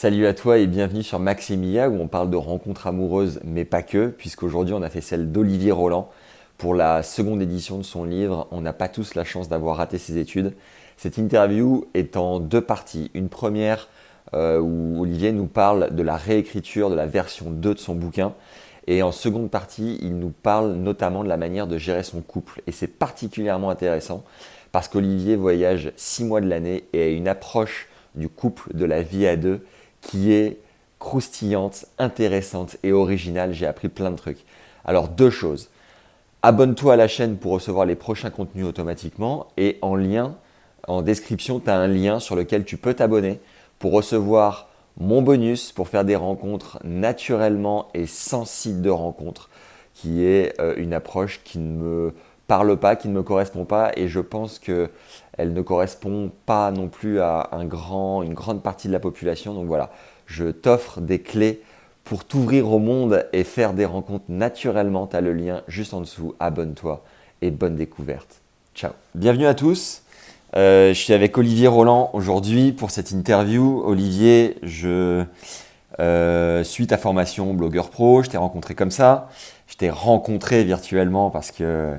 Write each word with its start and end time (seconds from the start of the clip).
Salut 0.00 0.26
à 0.26 0.32
toi 0.32 0.56
et 0.56 0.66
bienvenue 0.66 1.02
sur 1.02 1.18
Maximia 1.18 1.90
où 1.90 2.00
on 2.00 2.08
parle 2.08 2.30
de 2.30 2.36
rencontres 2.38 2.86
amoureuses 2.86 3.38
mais 3.44 3.66
pas 3.66 3.82
que, 3.82 4.06
puisqu'aujourd'hui 4.06 4.72
on 4.72 4.80
a 4.80 4.88
fait 4.88 5.02
celle 5.02 5.30
d'Olivier 5.30 5.72
Roland 5.72 6.08
pour 6.56 6.74
la 6.74 7.02
seconde 7.02 7.42
édition 7.42 7.76
de 7.76 7.82
son 7.82 8.04
livre 8.04 8.48
On 8.50 8.62
n'a 8.62 8.72
pas 8.72 8.88
tous 8.88 9.14
la 9.14 9.24
chance 9.24 9.50
d'avoir 9.50 9.76
raté 9.76 9.98
ses 9.98 10.16
études. 10.16 10.54
Cette 10.96 11.18
interview 11.18 11.84
est 11.92 12.16
en 12.16 12.40
deux 12.40 12.62
parties. 12.62 13.10
Une 13.12 13.28
première 13.28 13.90
euh, 14.32 14.58
où 14.58 15.02
Olivier 15.02 15.32
nous 15.32 15.44
parle 15.44 15.94
de 15.94 16.02
la 16.02 16.16
réécriture 16.16 16.88
de 16.88 16.94
la 16.94 17.04
version 17.04 17.50
2 17.50 17.74
de 17.74 17.78
son 17.78 17.94
bouquin. 17.94 18.32
Et 18.86 19.02
en 19.02 19.12
seconde 19.12 19.50
partie, 19.50 19.98
il 20.00 20.18
nous 20.18 20.30
parle 20.30 20.76
notamment 20.76 21.24
de 21.24 21.28
la 21.28 21.36
manière 21.36 21.66
de 21.66 21.76
gérer 21.76 22.04
son 22.04 22.22
couple. 22.22 22.62
Et 22.66 22.72
c'est 22.72 22.98
particulièrement 22.98 23.68
intéressant 23.68 24.24
parce 24.72 24.88
qu'Olivier 24.88 25.36
voyage 25.36 25.92
six 25.96 26.24
mois 26.24 26.40
de 26.40 26.48
l'année 26.48 26.84
et 26.94 27.02
a 27.02 27.08
une 27.08 27.28
approche 27.28 27.86
du 28.14 28.30
couple, 28.30 28.74
de 28.74 28.86
la 28.86 29.02
vie 29.02 29.26
à 29.26 29.36
deux, 29.36 29.60
qui 30.00 30.32
est 30.32 30.58
croustillante, 30.98 31.86
intéressante 31.98 32.76
et 32.82 32.92
originale. 32.92 33.52
J'ai 33.52 33.66
appris 33.66 33.88
plein 33.88 34.10
de 34.10 34.16
trucs. 34.16 34.44
Alors 34.84 35.08
deux 35.08 35.30
choses. 35.30 35.68
Abonne-toi 36.42 36.94
à 36.94 36.96
la 36.96 37.08
chaîne 37.08 37.36
pour 37.36 37.52
recevoir 37.52 37.84
les 37.84 37.96
prochains 37.96 38.30
contenus 38.30 38.64
automatiquement 38.64 39.48
et 39.56 39.78
en 39.82 39.94
lien, 39.94 40.36
en 40.88 41.02
description, 41.02 41.60
tu 41.60 41.68
as 41.68 41.76
un 41.76 41.88
lien 41.88 42.18
sur 42.18 42.34
lequel 42.34 42.64
tu 42.64 42.76
peux 42.76 42.94
t'abonner 42.94 43.40
pour 43.78 43.92
recevoir 43.92 44.68
mon 44.98 45.22
bonus 45.22 45.72
pour 45.72 45.88
faire 45.88 46.04
des 46.04 46.16
rencontres 46.16 46.78
naturellement 46.84 47.88
et 47.94 48.06
sans 48.06 48.44
site 48.44 48.82
de 48.82 48.90
rencontre, 48.90 49.50
qui 49.94 50.24
est 50.24 50.58
euh, 50.60 50.74
une 50.76 50.92
approche 50.92 51.40
qui 51.44 51.58
ne 51.58 51.76
me 51.76 52.14
parle 52.46 52.76
pas, 52.76 52.96
qui 52.96 53.08
ne 53.08 53.14
me 53.14 53.22
correspond 53.22 53.64
pas 53.64 53.92
et 53.96 54.08
je 54.08 54.20
pense 54.20 54.58
que 54.58 54.90
elle 55.38 55.52
ne 55.52 55.62
correspond 55.62 56.30
pas 56.46 56.70
non 56.70 56.88
plus 56.88 57.20
à 57.20 57.48
un 57.52 57.64
grand, 57.64 58.22
une 58.22 58.34
grande 58.34 58.62
partie 58.62 58.88
de 58.88 58.92
la 58.92 59.00
population. 59.00 59.54
Donc 59.54 59.66
voilà, 59.66 59.90
je 60.26 60.50
t'offre 60.50 61.00
des 61.00 61.20
clés 61.20 61.62
pour 62.04 62.24
t'ouvrir 62.24 62.70
au 62.70 62.78
monde 62.78 63.26
et 63.32 63.44
faire 63.44 63.72
des 63.72 63.84
rencontres 63.84 64.24
naturellement. 64.28 65.06
Tu 65.06 65.16
as 65.16 65.20
le 65.20 65.32
lien 65.32 65.62
juste 65.68 65.94
en 65.94 66.00
dessous. 66.00 66.34
Abonne-toi 66.40 67.04
et 67.42 67.50
bonne 67.50 67.76
découverte. 67.76 68.40
Ciao. 68.74 68.92
Bienvenue 69.14 69.46
à 69.46 69.54
tous. 69.54 70.02
Euh, 70.56 70.88
je 70.88 70.98
suis 70.98 71.12
avec 71.12 71.38
Olivier 71.38 71.68
Roland 71.68 72.10
aujourd'hui 72.12 72.72
pour 72.72 72.90
cette 72.90 73.12
interview. 73.12 73.82
Olivier, 73.84 74.56
je 74.62 75.24
euh, 76.00 76.64
suis 76.64 76.86
ta 76.88 76.98
formation 76.98 77.54
blogueur 77.54 77.90
pro. 77.90 78.22
Je 78.22 78.30
t'ai 78.30 78.36
rencontré 78.36 78.74
comme 78.74 78.90
ça. 78.90 79.28
Je 79.68 79.76
t'ai 79.76 79.90
rencontré 79.90 80.64
virtuellement 80.64 81.30
parce 81.30 81.52
que 81.52 81.94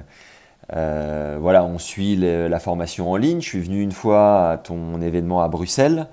euh, 0.74 1.38
voilà, 1.40 1.64
on 1.66 1.80
suit 1.80 2.16
la 2.16 2.60
formation 2.60 3.12
en 3.12 3.16
ligne. 3.16 3.42
Je 3.42 3.48
suis 3.48 3.62
venu 3.62 3.82
une 3.82 3.92
fois 3.92 4.52
à 4.52 4.58
ton 4.58 5.02
événement 5.02 5.42
à 5.42 5.48
Bruxelles. 5.48 6.08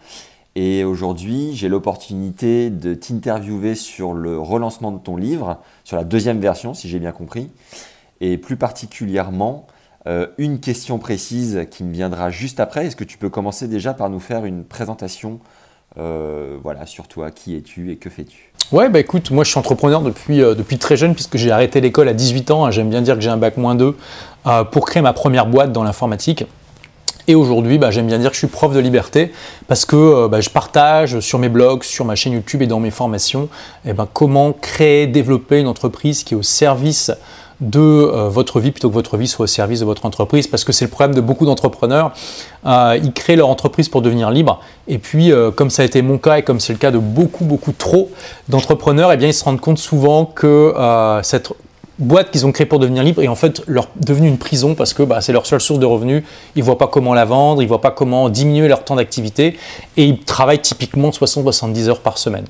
Et 0.54 0.82
aujourd'hui, 0.82 1.54
j'ai 1.54 1.68
l'opportunité 1.68 2.68
de 2.70 2.94
t'interviewer 2.94 3.76
sur 3.76 4.12
le 4.12 4.38
relancement 4.38 4.90
de 4.90 4.98
ton 4.98 5.16
livre, 5.16 5.58
sur 5.84 5.96
la 5.96 6.02
deuxième 6.02 6.40
version, 6.40 6.74
si 6.74 6.88
j'ai 6.88 6.98
bien 6.98 7.12
compris. 7.12 7.50
Et 8.20 8.38
plus 8.38 8.56
particulièrement, 8.56 9.68
euh, 10.08 10.26
une 10.36 10.58
question 10.58 10.98
précise 10.98 11.66
qui 11.70 11.84
me 11.84 11.92
viendra 11.92 12.30
juste 12.30 12.58
après. 12.58 12.86
Est-ce 12.86 12.96
que 12.96 13.04
tu 13.04 13.18
peux 13.18 13.28
commencer 13.28 13.68
déjà 13.68 13.94
par 13.94 14.10
nous 14.10 14.18
faire 14.18 14.44
une 14.46 14.64
présentation 14.64 15.38
euh, 15.96 16.56
voilà, 16.60 16.86
sur 16.86 17.06
toi? 17.06 17.30
Qui 17.30 17.54
es-tu 17.54 17.92
et 17.92 17.96
que 17.96 18.10
fais-tu? 18.10 18.52
Ouais, 18.72 18.88
bah 18.88 18.98
écoute, 18.98 19.30
moi 19.30 19.44
je 19.44 19.50
suis 19.50 19.58
entrepreneur 19.58 20.02
depuis, 20.02 20.38
depuis 20.38 20.76
très 20.76 20.96
jeune 20.96 21.14
puisque 21.14 21.36
j'ai 21.36 21.52
arrêté 21.52 21.80
l'école 21.80 22.08
à 22.08 22.14
18 22.14 22.50
ans. 22.50 22.70
J'aime 22.70 22.90
bien 22.90 23.00
dire 23.00 23.14
que 23.14 23.20
j'ai 23.20 23.30
un 23.30 23.36
bac 23.36 23.56
moins 23.56 23.76
2 23.76 23.96
euh, 24.48 24.64
pour 24.64 24.86
créer 24.86 25.02
ma 25.02 25.12
première 25.12 25.46
boîte 25.46 25.72
dans 25.72 25.82
l'informatique. 25.82 26.46
Et 27.26 27.34
aujourd'hui, 27.34 27.76
bah, 27.76 27.90
j'aime 27.90 28.06
bien 28.06 28.18
dire 28.18 28.30
que 28.30 28.34
je 28.34 28.38
suis 28.38 28.46
prof 28.46 28.72
de 28.72 28.78
liberté 28.78 29.32
parce 29.66 29.84
que 29.84 29.96
euh, 29.96 30.28
bah, 30.28 30.40
je 30.40 30.48
partage 30.48 31.20
sur 31.20 31.38
mes 31.38 31.50
blogs, 31.50 31.82
sur 31.82 32.06
ma 32.06 32.14
chaîne 32.14 32.32
YouTube 32.32 32.62
et 32.62 32.66
dans 32.66 32.80
mes 32.80 32.90
formations 32.90 33.50
eh 33.84 33.92
ben, 33.92 34.08
comment 34.10 34.52
créer, 34.52 35.06
développer 35.06 35.60
une 35.60 35.66
entreprise 35.66 36.24
qui 36.24 36.32
est 36.32 36.36
au 36.36 36.42
service 36.42 37.12
de 37.60 37.80
euh, 37.80 38.28
votre 38.30 38.60
vie 38.60 38.70
plutôt 38.70 38.88
que 38.88 38.94
votre 38.94 39.18
vie 39.18 39.28
soit 39.28 39.44
au 39.44 39.48
service 39.48 39.80
de 39.80 39.84
votre 39.84 40.06
entreprise 40.06 40.46
parce 40.46 40.64
que 40.64 40.72
c'est 40.72 40.86
le 40.86 40.90
problème 40.90 41.14
de 41.14 41.20
beaucoup 41.20 41.44
d'entrepreneurs. 41.44 42.12
ils 42.64 43.12
créent 43.12 43.36
leur 43.36 43.48
entreprise 43.48 43.90
pour 43.90 44.00
devenir 44.00 44.30
libres 44.30 44.60
et 44.86 44.98
puis 44.98 45.32
comme 45.56 45.68
ça 45.68 45.82
a 45.82 45.84
été 45.84 46.00
mon 46.00 46.18
cas 46.18 46.38
et 46.38 46.42
comme 46.42 46.60
c'est 46.60 46.72
le 46.72 46.78
cas 46.78 46.92
de 46.92 46.98
beaucoup 46.98 47.44
beaucoup 47.44 47.72
trop 47.72 48.10
d'entrepreneurs, 48.48 49.12
eh 49.12 49.16
bien 49.16 49.26
ils 49.26 49.34
se 49.34 49.42
rendent 49.42 49.60
compte 49.60 49.78
souvent 49.78 50.24
que 50.24 50.72
cette 51.24 51.52
boîte 51.98 52.30
qu'ils 52.30 52.46
ont 52.46 52.52
créée 52.52 52.66
pour 52.66 52.78
devenir 52.78 53.02
libre 53.02 53.22
et 53.22 53.28
en 53.28 53.34
fait 53.34 53.62
leur 53.66 53.88
devenue 53.96 54.28
une 54.28 54.38
prison 54.38 54.74
parce 54.74 54.94
que 54.94 55.02
bah, 55.02 55.20
c'est 55.20 55.32
leur 55.32 55.46
seule 55.46 55.60
source 55.60 55.80
de 55.80 55.86
revenus. 55.86 56.22
Ils 56.54 56.60
ne 56.60 56.64
voient 56.64 56.78
pas 56.78 56.86
comment 56.86 57.14
la 57.14 57.24
vendre, 57.24 57.60
ils 57.62 57.64
ne 57.64 57.68
voient 57.68 57.80
pas 57.80 57.90
comment 57.90 58.28
diminuer 58.28 58.68
leur 58.68 58.84
temps 58.84 58.96
d'activité 58.96 59.56
et 59.96 60.04
ils 60.04 60.18
travaillent 60.20 60.60
typiquement 60.60 61.10
60-70 61.10 61.88
heures 61.88 62.00
par 62.00 62.18
semaine. 62.18 62.44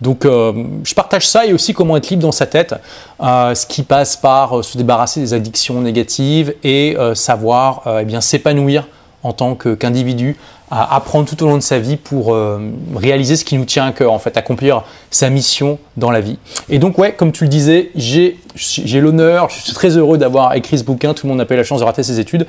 Donc 0.00 0.24
euh, 0.24 0.52
je 0.84 0.94
partage 0.94 1.26
ça 1.26 1.46
et 1.46 1.52
aussi 1.52 1.72
comment 1.72 1.96
être 1.96 2.10
libre 2.10 2.22
dans 2.22 2.32
sa 2.32 2.46
tête, 2.46 2.74
euh, 3.22 3.54
ce 3.54 3.66
qui 3.66 3.82
passe 3.82 4.16
par 4.16 4.58
euh, 4.58 4.62
se 4.62 4.76
débarrasser 4.76 5.20
des 5.20 5.34
addictions 5.34 5.80
négatives 5.80 6.54
et 6.62 6.96
savoir 7.14 7.82
eh 8.00 8.04
bien 8.04 8.20
s'épanouir 8.20 8.86
en 9.22 9.32
tant 9.32 9.54
qu'individu 9.54 10.36
à 10.70 10.96
apprendre 10.96 11.28
tout 11.28 11.42
au 11.42 11.46
long 11.46 11.56
de 11.56 11.62
sa 11.62 11.78
vie 11.78 11.96
pour 11.96 12.34
euh, 12.34 12.70
réaliser 12.94 13.36
ce 13.36 13.44
qui 13.44 13.56
nous 13.56 13.64
tient 13.64 13.86
à 13.86 13.92
cœur, 13.92 14.12
en 14.12 14.18
fait, 14.18 14.36
accomplir 14.36 14.84
sa 15.10 15.30
mission 15.30 15.78
dans 15.96 16.10
la 16.10 16.20
vie. 16.20 16.38
Et 16.68 16.78
donc, 16.78 16.98
ouais, 16.98 17.12
comme 17.12 17.32
tu 17.32 17.44
le 17.44 17.50
disais, 17.50 17.90
j'ai 17.94 19.00
l'honneur, 19.00 19.50
je 19.50 19.60
suis 19.60 19.72
très 19.72 19.96
heureux 19.96 20.18
d'avoir 20.18 20.54
écrit 20.54 20.78
ce 20.78 20.84
bouquin, 20.84 21.14
tout 21.14 21.26
le 21.26 21.28
monde 21.28 21.38
n'a 21.38 21.44
pas 21.44 21.54
eu 21.54 21.58
la 21.58 21.64
chance 21.64 21.80
de 21.80 21.84
rater 21.84 22.02
ses 22.02 22.18
études, 22.18 22.46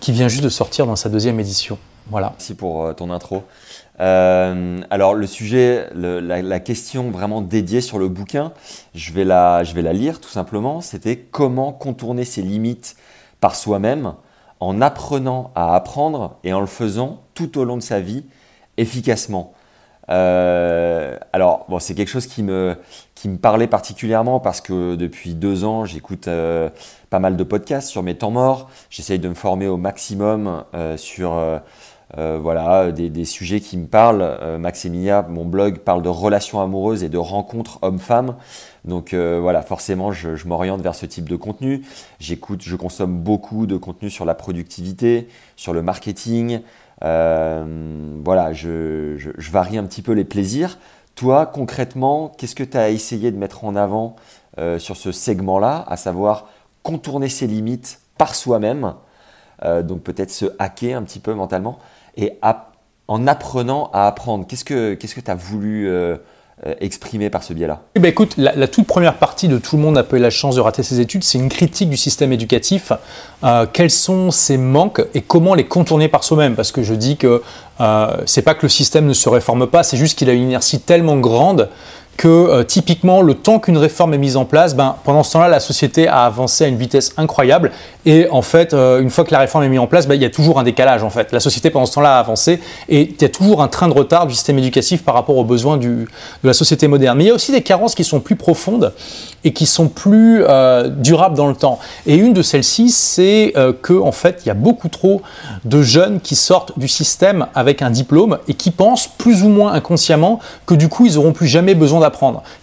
qui 0.00 0.12
vient 0.12 0.28
juste 0.28 0.44
de 0.44 0.48
sortir 0.48 0.86
dans 0.86 0.96
sa 0.96 1.08
deuxième 1.08 1.38
édition. 1.38 1.78
Voilà. 2.10 2.30
Merci 2.30 2.54
pour 2.54 2.84
euh, 2.84 2.92
ton 2.92 3.10
intro. 3.10 3.44
Euh, 3.98 4.80
alors 4.90 5.14
le 5.14 5.26
sujet, 5.26 5.88
la, 5.94 6.60
question 6.60 7.10
vraiment 7.10 7.40
dédiée 7.40 7.80
sur 7.80 7.98
le 7.98 8.08
bouquin, 8.08 8.52
je 8.94 9.12
vais 9.12 9.24
la, 9.24 9.64
je 9.64 9.74
vais 9.74 9.82
la 9.82 9.94
lire 9.94 10.20
tout 10.20 10.28
simplement, 10.28 10.82
c'était 10.82 11.16
comment 11.16 11.72
contourner 11.72 12.24
ses 12.24 12.42
limites 12.42 12.96
par 13.40 13.54
soi-même 13.54 14.12
en 14.60 14.80
apprenant 14.80 15.50
à 15.54 15.74
apprendre 15.74 16.36
et 16.44 16.52
en 16.52 16.60
le 16.60 16.66
faisant 16.66 17.22
tout 17.34 17.58
au 17.58 17.64
long 17.64 17.76
de 17.76 17.82
sa 17.82 18.00
vie 18.00 18.24
efficacement. 18.76 19.54
Euh, 20.08 21.16
alors, 21.32 21.66
bon, 21.68 21.78
c'est 21.78 21.94
quelque 21.94 22.08
chose 22.08 22.26
qui 22.26 22.42
me, 22.42 22.76
parlait 23.40 23.66
particulièrement 23.66 24.38
parce 24.40 24.60
que 24.60 24.94
depuis 24.94 25.34
deux 25.34 25.64
ans, 25.64 25.84
j'écoute 25.84 26.28
euh, 26.28 26.70
pas 27.10 27.18
mal 27.18 27.36
de 27.36 27.44
podcasts 27.44 27.88
sur 27.88 28.02
mes 28.02 28.14
temps 28.14 28.30
morts. 28.30 28.70
J'essaye 28.88 29.18
de 29.18 29.28
me 29.28 29.34
former 29.34 29.66
au 29.66 29.76
maximum 29.76 30.64
euh, 30.74 30.96
sur 30.96 31.40
voilà, 32.16 32.92
des, 32.92 33.10
des, 33.10 33.24
sujets 33.24 33.60
qui 33.60 33.76
me 33.76 33.86
parlent. 33.86 34.58
Maximia, 34.58 35.26
mon 35.28 35.44
blog, 35.44 35.78
parle 35.78 36.02
de 36.02 36.08
relations 36.08 36.62
amoureuses 36.62 37.02
et 37.02 37.08
de 37.08 37.18
rencontres 37.18 37.78
hommes-femmes. 37.82 38.36
Donc 38.86 39.14
euh, 39.14 39.38
voilà, 39.40 39.62
forcément, 39.62 40.12
je, 40.12 40.46
m'oriente 40.46 40.80
vers 40.80 40.94
ce 40.94 41.06
type 41.06 41.28
de 41.28 41.36
contenu. 41.36 41.82
J'écoute, 42.20 42.62
je 42.62 42.76
consomme 42.76 43.18
beaucoup 43.18 43.66
de 43.66 43.76
contenu 43.76 44.10
sur 44.10 44.24
la 44.24 44.34
productivité, 44.34 45.28
sur 45.56 45.72
le 45.72 45.82
marketing. 45.82 46.60
Euh, 47.02 48.16
voilà, 48.24 48.52
je, 48.52 49.18
varie 49.50 49.76
un 49.76 49.84
petit 49.84 50.02
peu 50.02 50.12
les 50.12 50.24
plaisirs. 50.24 50.78
Toi, 51.16 51.46
concrètement, 51.46 52.28
qu'est-ce 52.28 52.54
que 52.54 52.64
tu 52.64 52.76
as 52.76 52.90
essayé 52.90 53.30
de 53.30 53.36
mettre 53.36 53.64
en 53.64 53.74
avant 53.74 54.16
euh, 54.58 54.78
sur 54.78 54.96
ce 54.96 55.12
segment-là, 55.12 55.84
à 55.88 55.96
savoir 55.96 56.48
contourner 56.82 57.28
ses 57.28 57.46
limites 57.46 58.00
par 58.16 58.34
soi-même, 58.34 58.94
donc 59.82 60.02
peut-être 60.02 60.30
se 60.30 60.46
hacker 60.58 60.96
un 60.96 61.02
petit 61.02 61.18
peu 61.18 61.34
mentalement, 61.34 61.78
et 62.16 62.38
en 63.08 63.26
apprenant 63.26 63.90
à 63.92 64.06
apprendre 64.06 64.46
Qu'est-ce 64.46 64.64
que 64.64 64.94
tu 64.94 65.30
as 65.30 65.34
voulu 65.34 65.90
exprimé 66.80 67.28
par 67.28 67.42
ce 67.42 67.52
biais-là 67.52 67.82
eh 67.94 68.00
ben 68.00 68.08
Écoute, 68.08 68.34
la, 68.38 68.66
toute 68.66 68.86
première 68.86 69.18
partie 69.18 69.46
de 69.46 69.58
Tout 69.58 69.76
le 69.76 69.82
monde 69.82 69.94
n'a 69.94 70.02
pas 70.02 70.16
eu 70.16 70.20
la 70.20 70.30
chance 70.30 70.56
de 70.56 70.60
rater 70.60 70.82
ses 70.82 71.00
études, 71.00 71.22
c'est 71.22 71.36
une 71.36 71.50
critique 71.50 71.90
du 71.90 71.98
système 71.98 72.32
éducatif. 72.32 72.92
Euh, 73.44 73.66
quels 73.70 73.90
sont 73.90 74.30
ses 74.30 74.56
manques 74.56 75.02
et 75.12 75.20
comment 75.20 75.54
les 75.54 75.66
contourner 75.66 76.08
par 76.08 76.24
soi-même 76.24 76.54
Parce 76.56 76.72
que 76.72 76.82
je 76.82 76.94
dis 76.94 77.18
que 77.18 77.42
euh, 77.80 78.16
c'est 78.24 78.40
pas 78.40 78.54
que 78.54 78.62
le 78.62 78.70
système 78.70 79.04
ne 79.06 79.12
se 79.12 79.28
réforme 79.28 79.66
pas, 79.66 79.82
c'est 79.82 79.98
juste 79.98 80.18
qu'il 80.18 80.30
a 80.30 80.32
une 80.32 80.44
inertie 80.44 80.80
tellement 80.80 81.18
grande 81.18 81.68
que 82.16 82.28
euh, 82.28 82.64
typiquement 82.64 83.22
le 83.22 83.34
temps 83.34 83.58
qu'une 83.58 83.76
réforme 83.76 84.14
est 84.14 84.18
mise 84.18 84.36
en 84.36 84.44
place, 84.44 84.74
ben, 84.74 84.96
pendant 85.04 85.22
ce 85.22 85.32
temps-là, 85.32 85.48
la 85.48 85.60
société 85.60 86.08
a 86.08 86.24
avancé 86.24 86.64
à 86.64 86.68
une 86.68 86.76
vitesse 86.76 87.12
incroyable. 87.16 87.72
Et 88.04 88.28
en 88.30 88.42
fait, 88.42 88.72
euh, 88.72 89.00
une 89.00 89.10
fois 89.10 89.24
que 89.24 89.32
la 89.32 89.40
réforme 89.40 89.64
est 89.64 89.68
mise 89.68 89.80
en 89.80 89.86
place, 89.86 90.06
ben, 90.06 90.14
il 90.14 90.22
y 90.22 90.24
a 90.24 90.30
toujours 90.30 90.58
un 90.58 90.62
décalage. 90.62 91.02
En 91.02 91.10
fait, 91.10 91.32
la 91.32 91.40
société 91.40 91.70
pendant 91.70 91.86
ce 91.86 91.92
temps-là 91.94 92.16
a 92.16 92.18
avancé 92.20 92.60
et 92.88 93.02
il 93.02 93.20
y 93.22 93.24
a 93.24 93.28
toujours 93.28 93.62
un 93.62 93.68
train 93.68 93.88
de 93.88 93.92
retard 93.92 94.26
du 94.26 94.34
système 94.34 94.58
éducatif 94.58 95.04
par 95.04 95.14
rapport 95.14 95.36
aux 95.36 95.44
besoins 95.44 95.76
du, 95.76 95.88
de 95.88 96.48
la 96.48 96.54
société 96.54 96.88
moderne. 96.88 97.18
Mais 97.18 97.24
il 97.24 97.28
y 97.28 97.30
a 97.30 97.34
aussi 97.34 97.52
des 97.52 97.62
carences 97.62 97.94
qui 97.94 98.04
sont 98.04 98.20
plus 98.20 98.36
profondes 98.36 98.92
et 99.44 99.52
qui 99.52 99.66
sont 99.66 99.88
plus 99.88 100.42
euh, 100.44 100.88
durables 100.88 101.36
dans 101.36 101.48
le 101.48 101.54
temps. 101.54 101.78
Et 102.06 102.16
une 102.16 102.32
de 102.32 102.42
celles-ci, 102.42 102.90
c'est 102.90 103.52
que 103.82 103.98
en 104.00 104.12
fait, 104.12 104.42
il 104.44 104.48
y 104.48 104.50
a 104.50 104.54
beaucoup 104.54 104.88
trop 104.88 105.22
de 105.64 105.82
jeunes 105.82 106.20
qui 106.20 106.36
sortent 106.36 106.78
du 106.78 106.88
système 106.88 107.46
avec 107.54 107.82
un 107.82 107.90
diplôme 107.90 108.38
et 108.48 108.54
qui 108.54 108.70
pensent 108.70 109.08
plus 109.08 109.42
ou 109.42 109.48
moins 109.48 109.72
inconsciemment 109.72 110.40
que 110.66 110.74
du 110.74 110.88
coup, 110.88 111.06
ils 111.06 111.14
n'auront 111.14 111.32
plus 111.32 111.46
jamais 111.46 111.74
besoin 111.74 112.00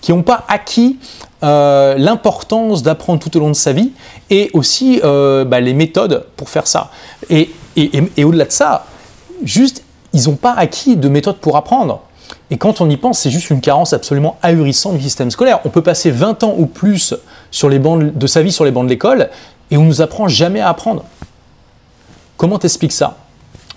qui 0.01 0.12
n'ont 0.12 0.24
pas 0.24 0.44
acquis 0.48 0.98
euh, 1.44 1.95
l'importance 1.98 2.84
d'apprendre 2.84 3.19
tout 3.19 3.36
au 3.36 3.40
long 3.40 3.50
de 3.50 3.56
sa 3.56 3.74
vie 3.74 3.92
et 4.30 4.50
aussi 4.54 5.01
euh, 5.04 5.44
bah, 5.44 5.60
les 5.60 5.74
méthodes 5.74 6.25
pour 6.36 6.50
faire 6.50 6.68
ça. 6.68 6.90
Et, 7.30 7.50
au-delà 8.24 8.45
de 8.45 8.51
ça, 8.51 8.86
juste, 9.44 9.84
ils 10.13 10.30
n'ont 10.30 10.36
pas 10.36 10.54
acquis 10.54 10.95
de 10.95 11.10
méthodes 11.10 11.38
pour 11.38 11.57
apprendre. 11.57 12.01
Et 12.50 12.57
quand 12.57 12.81
on 12.81 12.90
y 12.90 12.98
pense, 12.98 13.19
c'est 13.19 13.31
juste 13.31 13.50
une 13.50 13.62
carence 13.62 13.94
absolument 13.94 14.38
ahurissante 14.42 14.98
du 14.98 15.04
système 15.04 15.31
scolaire. 15.31 15.60
On 15.66 15.69
peut 15.69 15.81
passer 15.81 16.12
20 16.12 16.44
ans 16.44 16.56
ou 16.57 16.66
plus 16.66 17.16
sur 17.51 17.69
les 17.69 17.80
bancs 17.80 18.16
de 18.16 18.28
sa 18.28 18.42
vie 18.42 18.51
sur 18.51 18.63
les 18.63 18.72
bancs 18.72 18.86
de 18.86 18.89
l'école 18.89 19.30
et 19.72 19.78
on 19.78 19.84
nous 19.84 20.01
apprend 20.01 20.28
jamais 20.28 20.62
à 20.62 20.69
apprendre. 20.69 21.04
Comment 22.38 22.60
t'expliques 22.60 22.92
ça? 22.92 23.18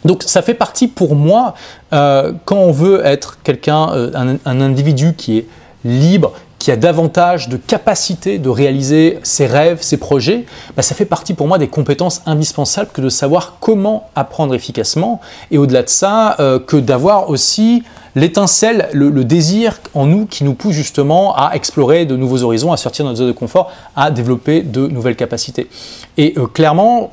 Donc 0.07 0.23
ça 0.23 0.43
fait 0.43 0.55
partie 0.55 0.89
pour 0.89 1.15
moi, 1.15 1.55
euh, 1.93 2.33
quand 2.45 2.57
on 2.57 2.73
veut 2.73 3.05
être 3.05 3.39
quelqu'un, 3.43 3.91
euh, 3.91 4.39
un, 4.45 4.61
individu 4.61 5.15
qui 5.15 5.39
est 5.39 5.47
libre, 5.85 6.33
qui 6.59 6.71
a 6.71 6.77
davantage 6.77 7.49
de 7.49 7.57
capacité 7.57 8.39
de 8.39 8.49
réaliser 8.49 9.19
ses 9.23 9.47
rêves, 9.47 9.79
ses 9.83 9.99
projets, 9.99 10.47
bah, 10.77 10.83
ça 10.83 10.95
fait 10.95 11.05
partie 11.05 11.35
pour 11.35 11.47
moi 11.47 11.59
des 11.59 11.69
compétences 11.69 12.23
indispensables 12.27 12.91
que 12.93 13.01
de 13.01 13.09
savoir 13.09 13.59
comment 13.61 14.09
apprendre 14.15 14.55
efficacement, 14.55 15.21
et 15.51 15.59
au-delà 15.59 15.83
de 15.83 15.89
ça, 15.89 16.37
euh, 16.41 16.59
que 16.59 16.77
d'avoir 16.77 17.31
aussi 17.31 17.83
l'étincelle, 18.15 18.89
le, 18.93 19.11
désir 19.25 19.79
en 19.93 20.07
nous 20.07 20.27
qui 20.27 20.43
nous 20.43 20.55
pousse 20.55 20.75
justement 20.75 21.37
à 21.37 21.55
explorer 21.55 22.07
de 22.07 22.17
nouveaux 22.17 22.43
horizons, 22.43 22.73
à 22.73 22.77
sortir 22.79 23.05
de 23.05 23.11
notre 23.11 23.19
zone 23.19 23.29
de 23.29 23.33
confort, 23.33 23.71
à 23.95 24.11
développer 24.11 24.63
de 24.63 24.87
nouvelles 24.87 25.17
capacités. 25.17 25.69
Et 26.17 26.35
clairement, 26.55 27.13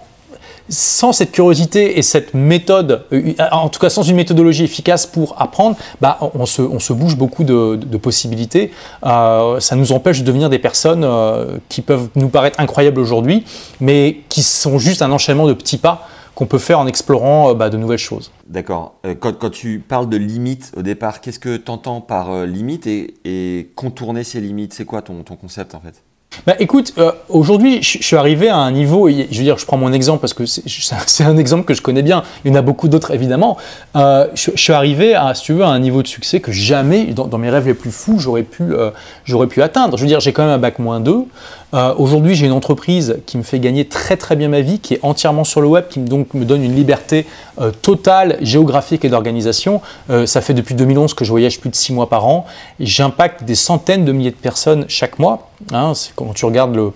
sans 0.69 1.12
cette 1.12 1.31
curiosité 1.31 1.98
et 1.98 2.01
cette 2.01 2.33
méthode, 2.33 3.06
euh, 3.12 3.33
en 3.51 3.69
tout 3.69 3.80
cas 3.80 3.89
sans 3.89 4.04
une 4.04 4.15
méthodologie 4.15 4.63
efficace 4.63 5.06
pour 5.06 5.39
apprendre, 5.42 5.77
bah, 6.01 6.18
on, 6.21 6.45
se, 6.45 6.94
bouge 6.94 7.18
beaucoup 7.18 7.44
de, 7.44 7.98
possibilités. 7.98 8.71
Euh, 9.06 9.60
ça 9.60 9.75
nous 9.75 9.92
empêche 9.92 10.21
de 10.21 10.25
devenir 10.25 10.50
des 10.50 10.60
personnes 10.60 11.04
euh, 11.04 11.57
qui 11.69 11.81
peuvent 11.81 12.10
nous 12.15 12.30
paraître 12.30 12.60
incroyables 12.60 13.00
aujourd'hui, 13.00 13.45
mais 13.80 14.21
qui 14.30 14.44
sont 14.44 14.80
juste 14.80 15.01
un 15.01 15.12
enchaînement 15.12 15.48
de 15.48 15.54
petits 15.54 15.77
pas 15.77 16.07
qu'on 16.36 16.48
peut 16.48 16.57
faire 16.57 16.80
en 16.80 16.88
explorant 16.88 17.54
bah, 17.54 17.69
de 17.69 17.77
nouvelles 17.77 18.00
choses. 18.00 18.31
D'accord. 18.48 18.95
Quand, 19.19 19.51
tu 19.51 19.83
parles 19.88 20.10
de 20.10 20.18
limites 20.18 20.71
au 20.75 20.81
départ, 20.81 21.21
qu'est-ce 21.21 21.38
que 21.38 21.57
tu 21.57 21.69
entends 21.69 22.01
par 22.01 22.45
limite 22.48 22.88
et, 22.88 23.69
contourner 23.75 24.24
ces 24.24 24.42
limites 24.42 24.74
C'est 24.74 24.86
quoi 24.86 25.04
ton 25.04 25.24
concept 25.24 25.75
en 25.75 25.80
fait? 25.80 26.01
Bah, 26.46 26.56
écoute, 26.60 26.94
euh, 26.98 27.12
aujourd'hui, 27.30 27.82
je 27.82 28.02
suis 28.02 28.16
arrivé 28.16 28.50
à 28.50 28.58
un 28.58 28.72
niveau, 28.72 29.10
je 29.10 29.16
veux 29.16 29.44
dire, 29.44 29.58
je 29.58 29.66
prends 29.66 29.78
mon 29.78 29.94
exemple 29.94 30.20
parce 30.20 30.34
que 30.34 30.46
c'est 30.46 31.24
un 31.24 31.38
exemple 31.38 31.66
que 31.66 31.74
je 31.74 31.82
connais 31.82 32.02
bien, 32.02 32.24
il 32.44 32.52
y 32.52 32.54
en 32.54 32.58
a 32.58 32.62
beaucoup 32.62 32.88
d'autres 32.88 33.12
évidemment. 33.12 33.58
Euh, 33.96 34.28
je, 34.34 34.52
suis 34.56 34.74
arrivé 34.74 35.16
à, 35.16 35.34
si 35.34 35.44
tu 35.44 35.54
veux, 35.54 35.64
un 35.64 35.80
niveau 35.80 36.02
de 36.02 36.08
succès 36.08 36.40
que 36.40 36.52
jamais, 36.52 37.06
dans, 37.06 37.38
mes 37.38 37.50
rêves 37.50 37.68
les 37.68 37.74
plus 37.74 37.92
fous, 37.92 38.20
j'aurais 38.20 38.44
pu, 38.44 38.64
euh, 38.64 38.92
j'aurais 39.26 39.48
pu 39.48 39.62
atteindre. 39.62 39.98
Je 39.98 40.04
veux 40.04 40.08
dire, 40.08 40.20
j'ai 40.20 40.34
quand 40.34 40.44
même 40.44 40.54
un 40.54 40.60
bac 40.60 40.80
moins 40.80 41.00
2. 41.00 41.26
Euh, 41.74 41.94
aujourd'hui, 41.98 42.36
j'ai 42.36 42.46
une 42.46 42.52
entreprise 42.52 43.18
qui 43.25 43.38
me 43.38 43.44
fait 43.44 43.60
gagner 43.60 43.86
très 43.86 44.18
très 44.18 44.36
bien 44.36 44.48
ma 44.48 44.62
vie, 44.62 44.80
qui 44.80 44.94
est 44.96 45.00
entièrement 45.02 45.44
sur 45.44 45.62
le 45.62 45.68
web, 45.68 45.86
qui 45.90 46.00
donc 46.00 46.34
me 46.34 46.46
donne 46.46 46.64
une 46.64 46.75
liberté 46.75 47.25
euh, 47.60 47.72
totale 47.72 48.38
géographique 48.42 49.04
et 49.06 49.10
d'organisation. 49.10 49.81
Euh, 50.10 50.25
ça 50.25 50.42
fait 50.42 50.54
depuis 50.54 50.75
2011 50.75 51.14
que 51.14 51.25
je 51.25 51.31
voyage 51.31 51.60
plus 51.60 51.70
de 51.70 51.75
6 51.75 51.94
mois 51.94 52.10
par 52.10 52.28
an. 52.28 52.46
J'impacte 52.80 53.44
des 53.44 53.56
centaines 53.56 54.06
de 54.06 54.12
milliers 54.12 54.31
de 54.31 54.36
personnes 54.36 54.86
chaque 54.88 55.20
mois. 55.20 55.50
Hein. 55.72 55.94
quand 56.16 56.34
tu 56.34 56.46
regardes 56.46 56.75
le, 56.75 56.92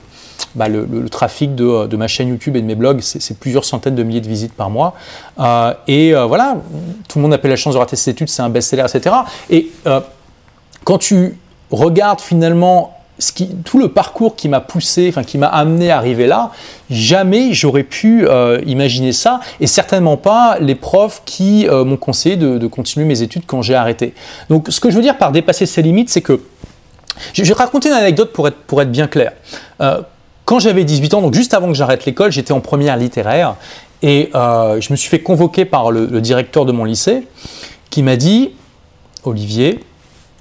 bah, 0.55 0.67
trafic 1.09 1.55
de, 1.55 1.95
ma 1.95 2.07
chaîne 2.07 2.27
YouTube 2.27 2.55
et 2.55 2.61
de 2.61 2.65
mes 2.65 2.75
blogs, 2.75 3.01
c'est 3.01 3.39
plusieurs 3.39 3.65
centaines 3.65 3.95
de 3.95 4.03
milliers 4.03 4.21
de 4.21 4.27
visites 4.27 4.53
par 4.53 4.69
mois. 4.69 4.93
et 5.87 6.13
voilà, 6.13 6.57
tout 7.07 7.17
le 7.17 7.23
monde 7.23 7.33
appelle 7.33 7.51
la 7.51 7.57
chance 7.57 7.73
de 7.75 7.79
rater 7.79 7.95
ses 7.95 8.11
études, 8.11 8.29
c'est 8.29 8.41
un 8.41 8.49
best-seller, 8.49 8.83
etc. 8.83 9.15
Et 9.49 9.71
quand 10.83 10.97
tu 10.97 11.37
regardes 11.71 12.19
finalement 12.19 12.96
tout 13.63 13.79
le 13.79 13.87
parcours 13.89 14.35
qui 14.35 14.47
m'a 14.47 14.59
poussé, 14.59 15.07
enfin 15.09 15.23
qui 15.23 15.37
m'a 15.37 15.47
amené 15.47 15.89
à 15.89 15.97
arriver 15.97 16.27
là, 16.27 16.51
jamais 16.89 17.53
j'aurais 17.53 17.83
pu 17.83 18.27
euh, 18.27 18.61
imaginer 18.65 19.11
ça, 19.11 19.39
et 19.59 19.67
certainement 19.67 20.17
pas 20.17 20.57
les 20.59 20.75
profs 20.75 21.23
qui 21.25 21.67
euh, 21.67 21.83
m'ont 21.83 21.97
conseillé 21.97 22.37
de, 22.37 22.67
continuer 22.67 23.05
mes 23.05 23.21
études 23.21 23.43
quand 23.47 23.61
j'ai 23.61 23.75
arrêté. 23.75 24.13
Donc 24.49 24.67
ce 24.69 24.79
que 24.79 24.89
je 24.91 24.95
veux 24.95 25.01
dire 25.01 25.17
par 25.17 25.31
dépasser 25.31 25.65
ses 25.65 25.81
limites, 25.81 26.09
c'est 26.09 26.21
que 26.21 26.41
je 27.33 27.43
vais 27.43 27.53
raconter 27.53 27.89
une 27.89 27.95
anecdote 27.95 28.31
pour 28.31 28.47
être, 28.47 28.57
pour 28.57 28.81
être 28.81 28.91
bien 28.91 29.07
clair. 29.07 29.33
Euh, 29.81 30.01
quand 30.45 30.59
j'avais 30.59 30.83
18 30.83 31.15
ans, 31.15 31.21
donc 31.21 31.33
juste 31.33 31.53
avant 31.53 31.67
que 31.67 31.73
j'arrête 31.73 32.05
l'école, 32.05 32.31
j'étais 32.31 32.53
en 32.53 32.61
première 32.61 32.95
littéraire, 32.97 33.55
et 34.03 34.29
je 34.33 34.93
me 34.93 34.95
suis 34.95 35.09
fait 35.09 35.19
convoquer 35.19 35.65
par 35.65 35.91
le 35.91 36.21
directeur 36.21 36.65
de 36.65 36.71
mon 36.71 36.85
lycée, 36.85 37.27
qui 37.89 38.01
m'a 38.01 38.15
dit, 38.15 38.51
Olivier, 39.23 39.79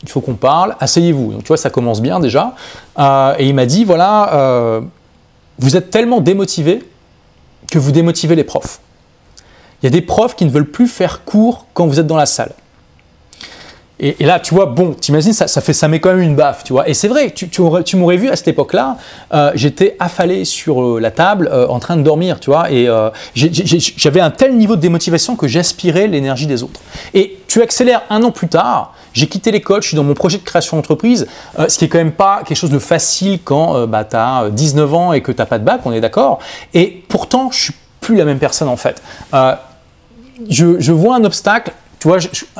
il 0.03 0.09
faut 0.09 0.21
qu'on 0.21 0.35
parle, 0.35 0.77
asseyez-vous. 0.81 1.33
Donc 1.33 1.43
tu 1.43 1.49
vois, 1.49 1.57
ça 1.57 1.71
commence 1.71 2.01
bien 2.01 2.21
déjà. 2.21 2.55
Euh, 2.99 3.35
et 3.39 3.49
il 3.49 3.55
m'a 3.55 3.67
dit, 3.67 3.85
voilà, 3.85 4.35
euh, 4.35 4.81
vous 5.59 5.77
êtes 5.77 5.91
tellement 5.91 6.21
démotivé 6.21 6.85
que 7.71 7.79
vous 7.79 7.93
démotivez 7.93 8.35
les 8.35 8.45
profs. 8.45 8.81
Il 9.83 9.87
y 9.87 9.89
a 9.89 9.91
des 9.91 10.03
profs 10.03 10.37
qui 10.37 10.45
ne 10.45 10.51
veulent 10.51 10.71
plus 10.71 10.87
faire 10.87 11.25
cours 11.25 11.67
quand 11.75 11.87
vous 11.87 12.01
êtes 12.01 12.07
dans 12.07 12.17
la 12.17 12.27
salle. 12.27 12.53
Et, 13.99 14.15
là, 14.25 14.41
tu 14.41 14.55
vois, 14.55 14.67
bon, 14.67 14.93
t'imagines, 14.93 15.33
ça, 15.33 15.49
ça, 15.49 15.61
fait, 15.61 15.73
ça 15.73 15.89
met 15.89 16.01
quand 16.01 16.11
même 16.11 16.21
une 16.21 16.37
baffe, 16.37 16.65
tu 16.65 16.75
vois. 16.75 16.89
Et 16.89 16.93
c'est 16.93 17.09
vrai, 17.09 17.31
tu, 17.31 17.49
tu, 17.49 17.97
m'aurais 17.97 18.19
vu 18.19 18.29
à 18.29 18.37
cette 18.37 18.49
époque-là, 18.49 18.99
euh, 19.33 19.53
j'étais 19.55 19.97
affalé 19.99 20.45
sur 20.45 21.01
la 21.01 21.11
table 21.11 21.51
en 21.69 21.79
train 21.79 21.97
de 21.97 22.03
dormir, 22.03 22.39
tu 22.39 22.51
vois. 22.51 22.71
Et 22.71 22.89
j'avais 23.35 24.21
un 24.21 24.31
tel 24.31 24.57
niveau 24.57 24.77
de 24.77 24.83
démotivation 24.83 25.35
que 25.35 25.49
j'aspirais 25.49 26.09
l'énergie 26.09 26.47
des 26.47 26.63
autres. 26.63 26.81
Et 27.15 27.39
tu 27.49 27.63
accélères 27.63 28.03
un 28.11 28.23
an 28.23 28.33
plus 28.33 28.49
tard, 28.49 28.93
j'ai 29.17 29.29
quitté 29.29 29.51
l'école, 29.51 29.81
je 29.81 29.89
suis 29.89 29.97
dans 29.97 30.05
mon 30.05 30.13
projet 30.13 30.37
de 30.37 30.43
création 30.43 30.77
d'entreprise, 30.77 31.27
euh, 31.59 31.71
ce 31.71 31.79
qui 31.79 31.87
est 31.87 31.89
quand 31.89 31.97
même 31.97 32.13
pas 32.13 32.43
quelque 32.45 32.59
chose 32.59 32.71
de 32.71 32.79
facile 32.79 33.39
quand 33.43 33.75
euh, 33.75 33.87
bah, 33.87 34.05
tu 34.05 34.15
as 34.15 34.51
19 34.51 34.95
ans 34.95 35.13
et 35.15 35.23
que 35.23 35.33
tu 35.33 35.39
n'as 35.39 35.47
pas 35.47 35.59
de 35.59 35.65
bac, 35.65 35.81
on 35.87 35.93
est 35.93 36.03
d'accord. 36.03 36.39
Et 36.75 37.03
pourtant, 37.09 37.51
je 37.51 37.59
suis 37.59 37.75
plus 38.03 38.15
la 38.15 38.27
même 38.27 38.39
personne 38.39 38.69
en 38.69 38.77
fait. 38.77 39.03
Euh, 39.33 39.55
je 40.51 40.93
vois 40.93 41.17
un 41.17 41.25
obstacle, 41.25 41.73
tu 41.99 42.09
vois, 42.09 42.19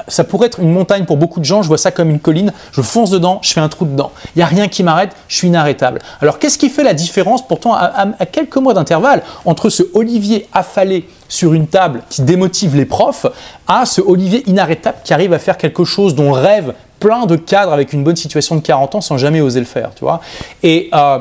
ça 0.09 0.25
pourrait 0.25 0.47
être 0.47 0.61
une 0.61 0.73
montagne 0.73 1.05
pour 1.05 1.17
beaucoup 1.17 1.41
de 1.41 1.45
gens, 1.45 1.63
je 1.63 1.69
vois 1.69 1.79
ça 1.79 1.91
comme 1.91 2.11
une 2.11 2.21
colline, 2.21 2.53
je 2.73 2.81
fonce 2.81 3.11
dedans, 3.11 3.39
je 3.43 3.53
fais 3.53 3.61
un 3.61 3.69
trou 3.69 3.85
dedans. 3.85 4.11
Il 4.35 4.39
n'y 4.39 4.43
a 4.43 4.47
rien 4.47 4.69
qui 4.69 4.83
m'arrête, 4.83 5.11
je 5.29 5.37
suis 5.37 5.49
inarrêtable. 5.49 6.01
Alors 6.23 6.39
qu'est-ce 6.39 6.59
qui 6.59 6.71
fait 6.71 6.83
la 6.83 6.95
différence 6.95 7.47
pourtant 7.47 7.75
à, 7.75 8.07
quelques 8.31 8.57
mois 8.57 8.75
d'intervalle 8.75 9.23
entre 9.45 9.69
ce 9.69 9.83
Olivier 9.95 10.49
affalé 10.53 11.09
sur 11.29 11.53
une 11.53 11.67
table 11.67 12.03
qui 12.09 12.23
démotive 12.23 12.77
les 12.77 12.87
profs 12.87 13.27
à 13.69 13.85
ce 13.85 14.01
Olivier 14.01 14.49
inarrêtable 14.49 14.99
qui 15.05 15.13
arrive 15.13 15.33
à 15.33 15.39
faire 15.39 15.59
quelque 15.59 15.85
chose 15.85 16.15
dont 16.15 16.33
rêve 16.33 16.73
plein 16.99 17.27
de 17.27 17.37
cadres 17.37 17.73
avec 17.73 17.93
une 17.93 18.05
bonne 18.05 18.17
situation 18.17 18.57
de 18.57 18.61
40 18.61 18.95
ans 18.95 19.01
sans 19.01 19.19
jamais 19.19 19.43
oser 19.43 19.61
le 19.61 19.67
faire, 19.67 19.91
tu 19.95 20.05
vois? 20.05 20.23
Et 20.63 20.89
euh, 20.95 21.19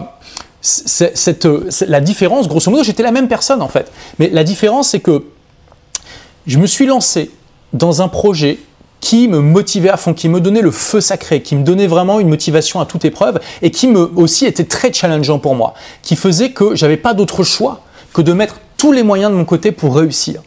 cette, 0.62 1.48
la 1.88 2.00
différence, 2.00 2.48
grosso 2.48 2.72
modo, 2.72 2.84
j'étais 2.84 3.04
la 3.04 3.12
même 3.12 3.28
personne 3.28 3.62
en 3.62 3.68
fait. 3.68 3.92
Mais 4.20 4.30
la 4.30 4.44
différence, 4.44 4.90
c'est 4.90 5.00
que 5.02 5.26
je 6.48 6.58
me 6.58 6.66
suis 6.66 6.86
lancé 6.86 7.32
dans 7.75 8.01
un 8.01 8.07
projet 8.07 8.60
qui 9.01 9.27
me 9.27 9.39
motivait 9.39 9.89
à 9.89 9.98
fond, 9.98 10.13
qui 10.13 10.30
me 10.30 10.39
donnait 10.39 10.62
le 10.62 10.72
feu 10.72 11.01
sacré, 11.01 11.42
qui 11.42 11.56
me 11.56 11.63
donnait 11.63 11.88
vraiment 11.88 12.19
une 12.19 12.30
motivation 12.30 12.80
à 12.80 12.85
toute 12.85 13.06
épreuve 13.06 13.40
et 13.61 13.69
qui 13.69 13.88
me 13.88 14.11
aussi 14.16 14.45
était 14.45 14.64
très 14.64 14.92
challengeant 14.92 15.38
pour 15.38 15.54
moi, 15.54 15.76
qui 16.02 16.16
faisait 16.16 16.50
que 16.52 16.76
j'avais 16.76 16.97
pas 16.97 17.14
d'autre 17.14 17.44
choix 17.44 17.81
que 18.14 18.21
de 18.21 18.33
mettre 18.33 18.59
tous 18.78 18.92
les 18.92 19.04
moyens 19.04 19.31
de 19.31 19.38
mon 19.38 19.45
côté 19.45 19.71
pour 19.71 19.95
réussir. 19.95 20.42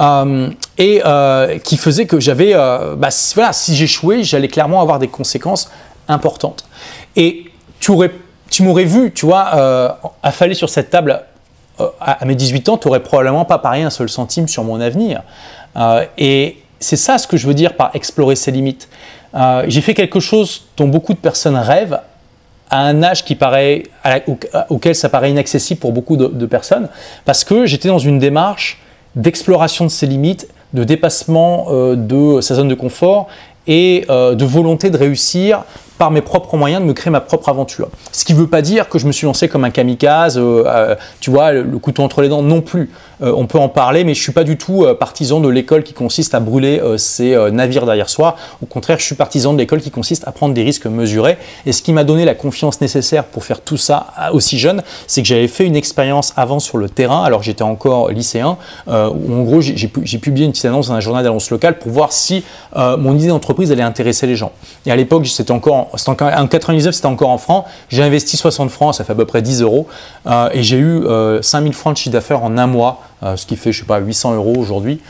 Euh, 0.00 0.50
et 0.78 1.02
euh, 1.04 1.58
qui 1.58 1.76
faisait 1.76 2.06
que 2.06 2.20
j'avais, 2.20 2.52
euh, 2.54 2.96
bah, 2.96 3.08
voilà, 3.34 3.52
si 3.52 3.74
j'échouais, 3.74 4.22
j'allais 4.22 4.48
clairement 4.48 4.80
avoir 4.80 4.98
des 4.98 5.08
conséquences 5.08 5.70
importantes. 6.08 6.64
Et 7.16 7.46
tu, 7.80 7.90
aurais, 7.90 8.12
tu 8.50 8.62
m'aurais 8.62 8.84
vu, 8.84 9.12
tu 9.12 9.26
vois, 9.26 9.98
affalé 10.22 10.54
sur 10.54 10.68
cette 10.68 10.90
table 10.90 11.22
à, 12.00 12.24
mes 12.24 12.34
18 12.34 12.68
ans, 12.68 12.78
tu 12.78 12.88
n'aurais 12.88 13.02
probablement 13.02 13.44
pas 13.44 13.58
parié 13.58 13.82
un 13.82 13.90
seul 13.90 14.08
centime 14.08 14.48
sur 14.48 14.64
mon 14.64 14.80
avenir. 14.80 15.22
Euh, 15.76 16.04
et 16.18 16.58
c'est 16.80 16.96
ça 16.96 17.18
ce 17.18 17.26
que 17.26 17.36
je 17.36 17.46
veux 17.46 17.54
dire 17.54 17.74
par 17.74 17.90
explorer 17.94 18.36
ses 18.36 18.50
limites. 18.50 18.88
Euh, 19.34 19.64
j'ai 19.68 19.80
fait 19.80 19.94
quelque 19.94 20.20
chose 20.20 20.64
dont 20.76 20.88
beaucoup 20.88 21.14
de 21.14 21.18
personnes 21.18 21.56
rêvent 21.56 22.00
à 22.70 22.80
un 22.80 23.02
âge 23.02 23.24
qui 23.24 23.34
paraît, 23.34 23.84
auquel 24.70 24.94
ça 24.94 25.08
paraît 25.08 25.30
inaccessible 25.30 25.78
pour 25.78 25.92
beaucoup 25.92 26.16
de, 26.16 26.46
personnes, 26.46 26.88
parce 27.26 27.44
que 27.44 27.66
j'étais 27.66 27.88
dans 27.88 27.98
une 27.98 28.18
démarche 28.18 28.80
d'exploration 29.14 29.84
de 29.84 29.90
ses 29.90 30.06
limites, 30.06 30.48
de 30.72 30.84
dépassement 30.84 31.66
euh, 31.68 31.96
de 31.96 32.40
sa 32.40 32.54
zone 32.54 32.68
de 32.68 32.74
confort 32.74 33.28
et 33.66 34.06
de 34.08 34.44
volonté 34.44 34.90
de 34.90 34.96
réussir 34.96 35.62
par 36.02 36.10
mes 36.10 36.20
propres 36.20 36.56
moyens 36.56 36.82
de 36.82 36.86
me 36.88 36.94
créer 36.94 37.12
ma 37.12 37.20
propre 37.20 37.48
aventure. 37.48 37.88
Ce 38.10 38.24
qui 38.24 38.34
ne 38.34 38.38
veut 38.40 38.48
pas 38.48 38.60
dire 38.60 38.88
que 38.88 38.98
je 38.98 39.06
me 39.06 39.12
suis 39.12 39.24
lancé 39.24 39.46
comme 39.46 39.62
un 39.62 39.70
kamikaze, 39.70 40.36
euh, 40.36 40.64
euh, 40.66 40.96
tu 41.20 41.30
vois, 41.30 41.52
le, 41.52 41.78
couteau 41.78 42.02
entre 42.02 42.22
les 42.22 42.28
dents, 42.28 42.42
non 42.42 42.60
plus. 42.60 42.90
Euh, 43.22 43.32
on 43.36 43.46
peut 43.46 43.60
en 43.60 43.68
parler, 43.68 44.02
mais 44.02 44.12
je 44.14 44.18
ne 44.18 44.22
suis 44.24 44.32
pas 44.32 44.42
du 44.42 44.58
tout 44.58 44.84
partisan 44.98 45.38
de 45.38 45.48
l'école 45.48 45.84
qui 45.84 45.92
consiste 45.92 46.34
à 46.34 46.40
brûler 46.40 46.82
ses 46.96 47.36
navires 47.52 47.86
derrière 47.86 48.08
soi. 48.08 48.34
Au 48.60 48.66
contraire, 48.66 48.98
je 48.98 49.04
suis 49.04 49.14
partisan 49.14 49.52
de 49.52 49.58
l'école 49.58 49.80
qui 49.80 49.92
consiste 49.92 50.26
à 50.26 50.32
prendre 50.32 50.54
des 50.54 50.64
risques 50.64 50.86
mesurés. 50.86 51.38
Et 51.66 51.72
ce 51.72 51.82
qui 51.82 51.92
m'a 51.92 52.02
donné 52.02 52.24
la 52.24 52.34
confiance 52.34 52.80
nécessaire 52.80 53.22
pour 53.22 53.44
faire 53.44 53.60
tout 53.60 53.76
ça 53.76 54.08
aussi 54.32 54.58
jeune, 54.58 54.82
c'est 55.06 55.22
que 55.22 55.28
j'avais 55.28 55.46
fait 55.46 55.66
une 55.66 55.76
expérience 55.76 56.32
avant 56.36 56.58
sur 56.58 56.78
le 56.78 56.88
terrain, 56.88 57.22
alors 57.22 57.44
j'étais 57.44 57.62
encore 57.62 58.10
lycéen, 58.10 58.56
où 58.88 58.90
en 59.34 59.42
gros 59.44 59.60
j'ai 59.60 60.18
publié 60.18 60.46
une 60.46 60.50
petite 60.50 60.64
annonce 60.64 60.88
dans 60.88 60.94
un 60.94 61.00
journal 61.00 61.22
d'annonce 61.22 61.50
locale 61.50 61.78
pour 61.78 61.92
voir 61.92 62.10
si 62.12 62.42
mon 62.74 63.16
idée 63.16 63.28
d'entreprise 63.28 63.70
allait 63.70 63.82
intéresser 63.82 64.26
les 64.26 64.34
gens. 64.34 64.50
Et 64.84 64.90
à 64.90 64.96
l'époque, 64.96 65.28
c'était 65.28 65.52
encore 65.52 65.91
en, 66.06 66.12
en 66.12 66.46
99, 66.46 66.94
c'était 66.94 67.06
encore 67.06 67.30
en 67.30 67.38
francs. 67.38 67.64
J'ai 67.88 68.02
investi 68.02 68.36
60 68.36 68.70
francs, 68.70 68.94
ça 68.94 69.04
fait 69.04 69.12
à 69.12 69.16
peu 69.16 69.24
près 69.26 69.42
10 69.42 69.62
euros. 69.62 69.86
Euh, 70.26 70.48
et 70.52 70.62
j'ai 70.62 70.78
eu 70.78 71.02
5000 71.40 71.72
francs 71.72 71.94
de 71.94 71.98
chiffre 71.98 72.12
d'affaires 72.12 72.42
en 72.42 72.56
un 72.58 72.66
mois, 72.66 73.02
ce 73.36 73.46
qui 73.46 73.56
fait, 73.56 73.72
je 73.72 73.80
sais 73.80 73.86
pas, 73.86 73.98
800 73.98 74.34
euros 74.34 74.54
aujourd'hui. 74.56 75.00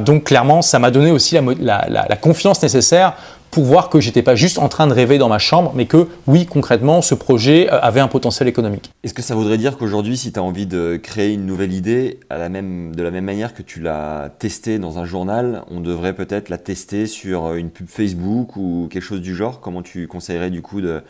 donc 0.00 0.24
clairement, 0.24 0.62
ça 0.62 0.78
m'a 0.78 0.90
donné 0.90 1.10
aussi 1.10 1.36
la 1.60 2.16
confiance 2.20 2.62
nécessaire 2.62 3.14
pour 3.52 3.64
voir 3.64 3.90
que 3.90 4.00
j'étais 4.00 4.22
pas 4.22 4.34
juste 4.34 4.58
en 4.58 4.68
train 4.68 4.86
de 4.86 4.94
rêver 4.94 5.18
dans 5.18 5.28
ma 5.28 5.38
chambre, 5.38 5.72
mais 5.76 5.84
que 5.84 6.08
oui, 6.26 6.46
concrètement, 6.46 7.02
ce 7.02 7.14
projet 7.14 7.70
euh, 7.70 7.78
avait 7.80 8.00
un 8.00 8.08
potentiel 8.08 8.48
économique. 8.48 8.90
Est-ce 9.04 9.12
que 9.12 9.20
ça 9.20 9.34
voudrait 9.34 9.58
dire 9.58 9.76
qu'aujourd'hui, 9.76 10.16
si 10.16 10.32
tu 10.32 10.40
as 10.40 10.42
envie 10.42 10.66
de 10.66 10.96
créer 10.96 11.34
une 11.34 11.44
nouvelle 11.44 11.74
idée, 11.74 12.18
de 12.30 13.02
la 13.02 13.10
même 13.10 13.24
manière 13.24 13.52
que 13.52 13.62
tu 13.62 13.80
l'as 13.80 14.30
testée 14.38 14.78
dans 14.78 14.98
un 14.98 15.04
journal, 15.04 15.64
on 15.70 15.80
devrait 15.80 16.14
peut-être 16.14 16.48
la 16.48 16.56
tester 16.56 17.06
sur 17.06 17.54
une 17.54 17.68
pub 17.68 17.88
Facebook 17.88 18.56
ou 18.56 18.88
quelque 18.90 19.02
chose 19.02 19.20
du 19.20 19.36
genre? 19.36 19.60
Comment 19.60 19.82
tu 19.82 20.08
conseillerais 20.08 20.50
du 20.50 20.62
coup 20.62 20.80
de, 20.80 21.02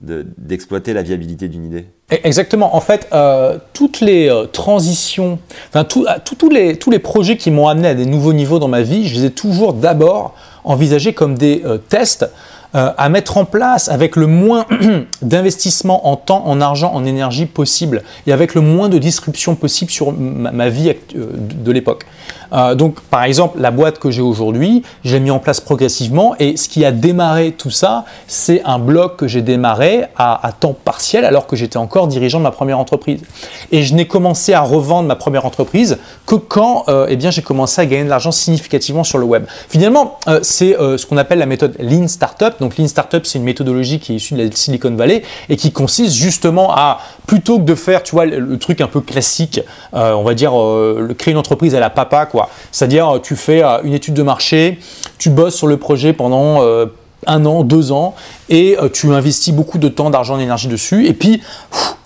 d'exploiter 0.00 0.92
la 0.92 1.02
viabilité 1.02 1.48
d'une 1.48 1.64
idée 1.64 1.86
e, 2.12 2.16
Exactement. 2.24 2.76
En 2.76 2.80
fait, 2.80 3.08
euh, 3.12 3.58
toutes 3.72 4.00
les 4.00 4.30
transitions, 4.52 5.38
enfin 5.68 5.84
tous 5.84 6.04
les, 6.50 6.76
tous 6.76 6.90
les 6.90 6.98
projets 6.98 7.36
qui 7.36 7.50
m'ont 7.50 7.68
amené 7.68 7.88
à 7.88 7.94
des 7.94 8.06
nouveaux 8.06 8.32
niveaux 8.32 8.58
dans 8.58 8.68
ma 8.68 8.82
vie, 8.82 9.08
je 9.08 9.14
les 9.14 9.24
ai 9.26 9.30
toujours 9.30 9.72
d'abord 9.72 10.34
envisagés 10.64 11.12
comme 11.12 11.36
des 11.36 11.62
euh, 11.64 11.78
tests 11.78 12.26
euh, 12.74 12.90
à 12.96 13.08
mettre 13.08 13.36
en 13.36 13.44
place 13.44 13.88
avec 13.88 14.16
le 14.16 14.26
moins 14.26 14.66
d'investissement 15.22 16.08
en 16.08 16.16
temps, 16.16 16.44
en 16.46 16.60
argent, 16.60 16.92
en 16.92 17.04
énergie 17.04 17.46
possible 17.46 18.02
et 18.26 18.32
avec 18.32 18.54
le 18.54 18.62
moins 18.62 18.88
de 18.88 18.98
disruption 18.98 19.54
possible 19.54 19.90
sur 19.90 20.12
ma, 20.12 20.68
vie 20.68 20.92
euh, 21.14 21.26
de 21.34 21.70
l'époque. 21.70 22.04
Euh, 22.52 22.74
donc, 22.74 23.00
par 23.00 23.24
exemple, 23.24 23.58
la 23.60 23.70
boîte 23.70 23.98
que 23.98 24.10
j'ai 24.10 24.22
aujourd'hui, 24.22 24.82
je 25.04 25.12
l'ai 25.12 25.20
mis 25.20 25.30
en 25.30 25.38
place 25.38 25.60
progressivement 25.60 26.34
et 26.38 26.56
ce 26.56 26.68
qui 26.68 26.84
a 26.84 26.92
démarré 26.92 27.52
tout 27.52 27.70
ça, 27.70 28.04
c'est 28.26 28.62
un 28.64 28.78
blog 28.78 29.16
que 29.16 29.26
j'ai 29.26 29.42
démarré 29.42 30.04
à, 30.16 30.50
temps 30.58 30.74
partiel 30.74 31.24
alors 31.24 31.46
que 31.46 31.56
j'étais 31.56 31.76
encore 31.76 32.06
dirigeant 32.06 32.38
de 32.38 32.44
ma 32.44 32.50
première 32.50 32.78
entreprise. 32.78 33.20
Et 33.72 33.82
je 33.82 33.94
n'ai 33.94 34.06
commencé 34.06 34.52
à 34.52 34.60
revendre 34.60 35.08
ma 35.08 35.16
première 35.16 35.46
entreprise 35.46 35.98
que 36.26 36.36
quand 36.36 36.84
eh 37.08 37.16
bien, 37.16 37.30
j'ai 37.30 37.42
commencé 37.42 37.80
à 37.80 37.86
gagner 37.86 38.04
de 38.04 38.08
l'argent 38.08 38.32
significativement 38.32 39.04
sur 39.04 39.18
le 39.18 39.24
web. 39.24 39.44
Finalement, 39.68 40.18
c'est 40.42 40.74
ce 40.74 41.06
qu'on 41.06 41.16
appelle 41.16 41.38
la 41.38 41.46
méthode 41.46 41.74
Lean 41.78 42.08
Startup. 42.08 42.54
Donc 42.60 42.76
Lean 42.78 42.88
Startup, 42.88 43.24
c'est 43.26 43.38
une 43.38 43.44
méthodologie 43.44 43.98
qui 43.98 44.12
est 44.12 44.16
issue 44.16 44.34
de 44.34 44.42
la 44.42 44.50
Silicon 44.52 44.94
Valley 44.94 45.22
et 45.48 45.56
qui 45.56 45.72
consiste 45.72 46.14
justement 46.14 46.74
à, 46.74 47.00
plutôt 47.26 47.58
que 47.58 47.64
de 47.64 47.74
faire, 47.74 48.02
tu 48.02 48.12
vois, 48.12 48.26
le, 48.26 48.58
truc 48.58 48.80
un 48.80 48.86
peu 48.86 49.00
classique, 49.00 49.60
euh, 49.94 50.12
on 50.12 50.22
va 50.22 50.34
dire, 50.34 50.58
euh, 50.58 51.14
créer 51.18 51.32
une 51.32 51.38
entreprise 51.38 51.74
à 51.74 51.80
la 51.80 51.90
papa, 51.90 52.13
quoi. 52.26 52.48
C'est-à-dire, 52.72 53.20
tu 53.22 53.36
fais 53.36 53.62
euh, 53.62 53.78
une 53.82 53.94
étude 53.94 54.14
de 54.14 54.22
marché, 54.22 54.78
tu 55.18 55.30
bosses 55.30 55.56
sur 55.56 55.66
le 55.66 55.76
projet 55.76 56.12
pendant 56.12 56.60
un 57.26 57.46
an, 57.46 57.62
deux 57.64 57.92
ans, 57.92 58.14
et 58.48 58.76
euh, 58.78 58.88
tu 58.88 59.12
investis 59.12 59.54
beaucoup 59.54 59.78
de 59.78 59.88
temps, 59.88 60.10
d'argent, 60.10 60.36
d'énergie 60.36 60.68
dessus, 60.68 61.06
et 61.06 61.12
puis 61.12 61.42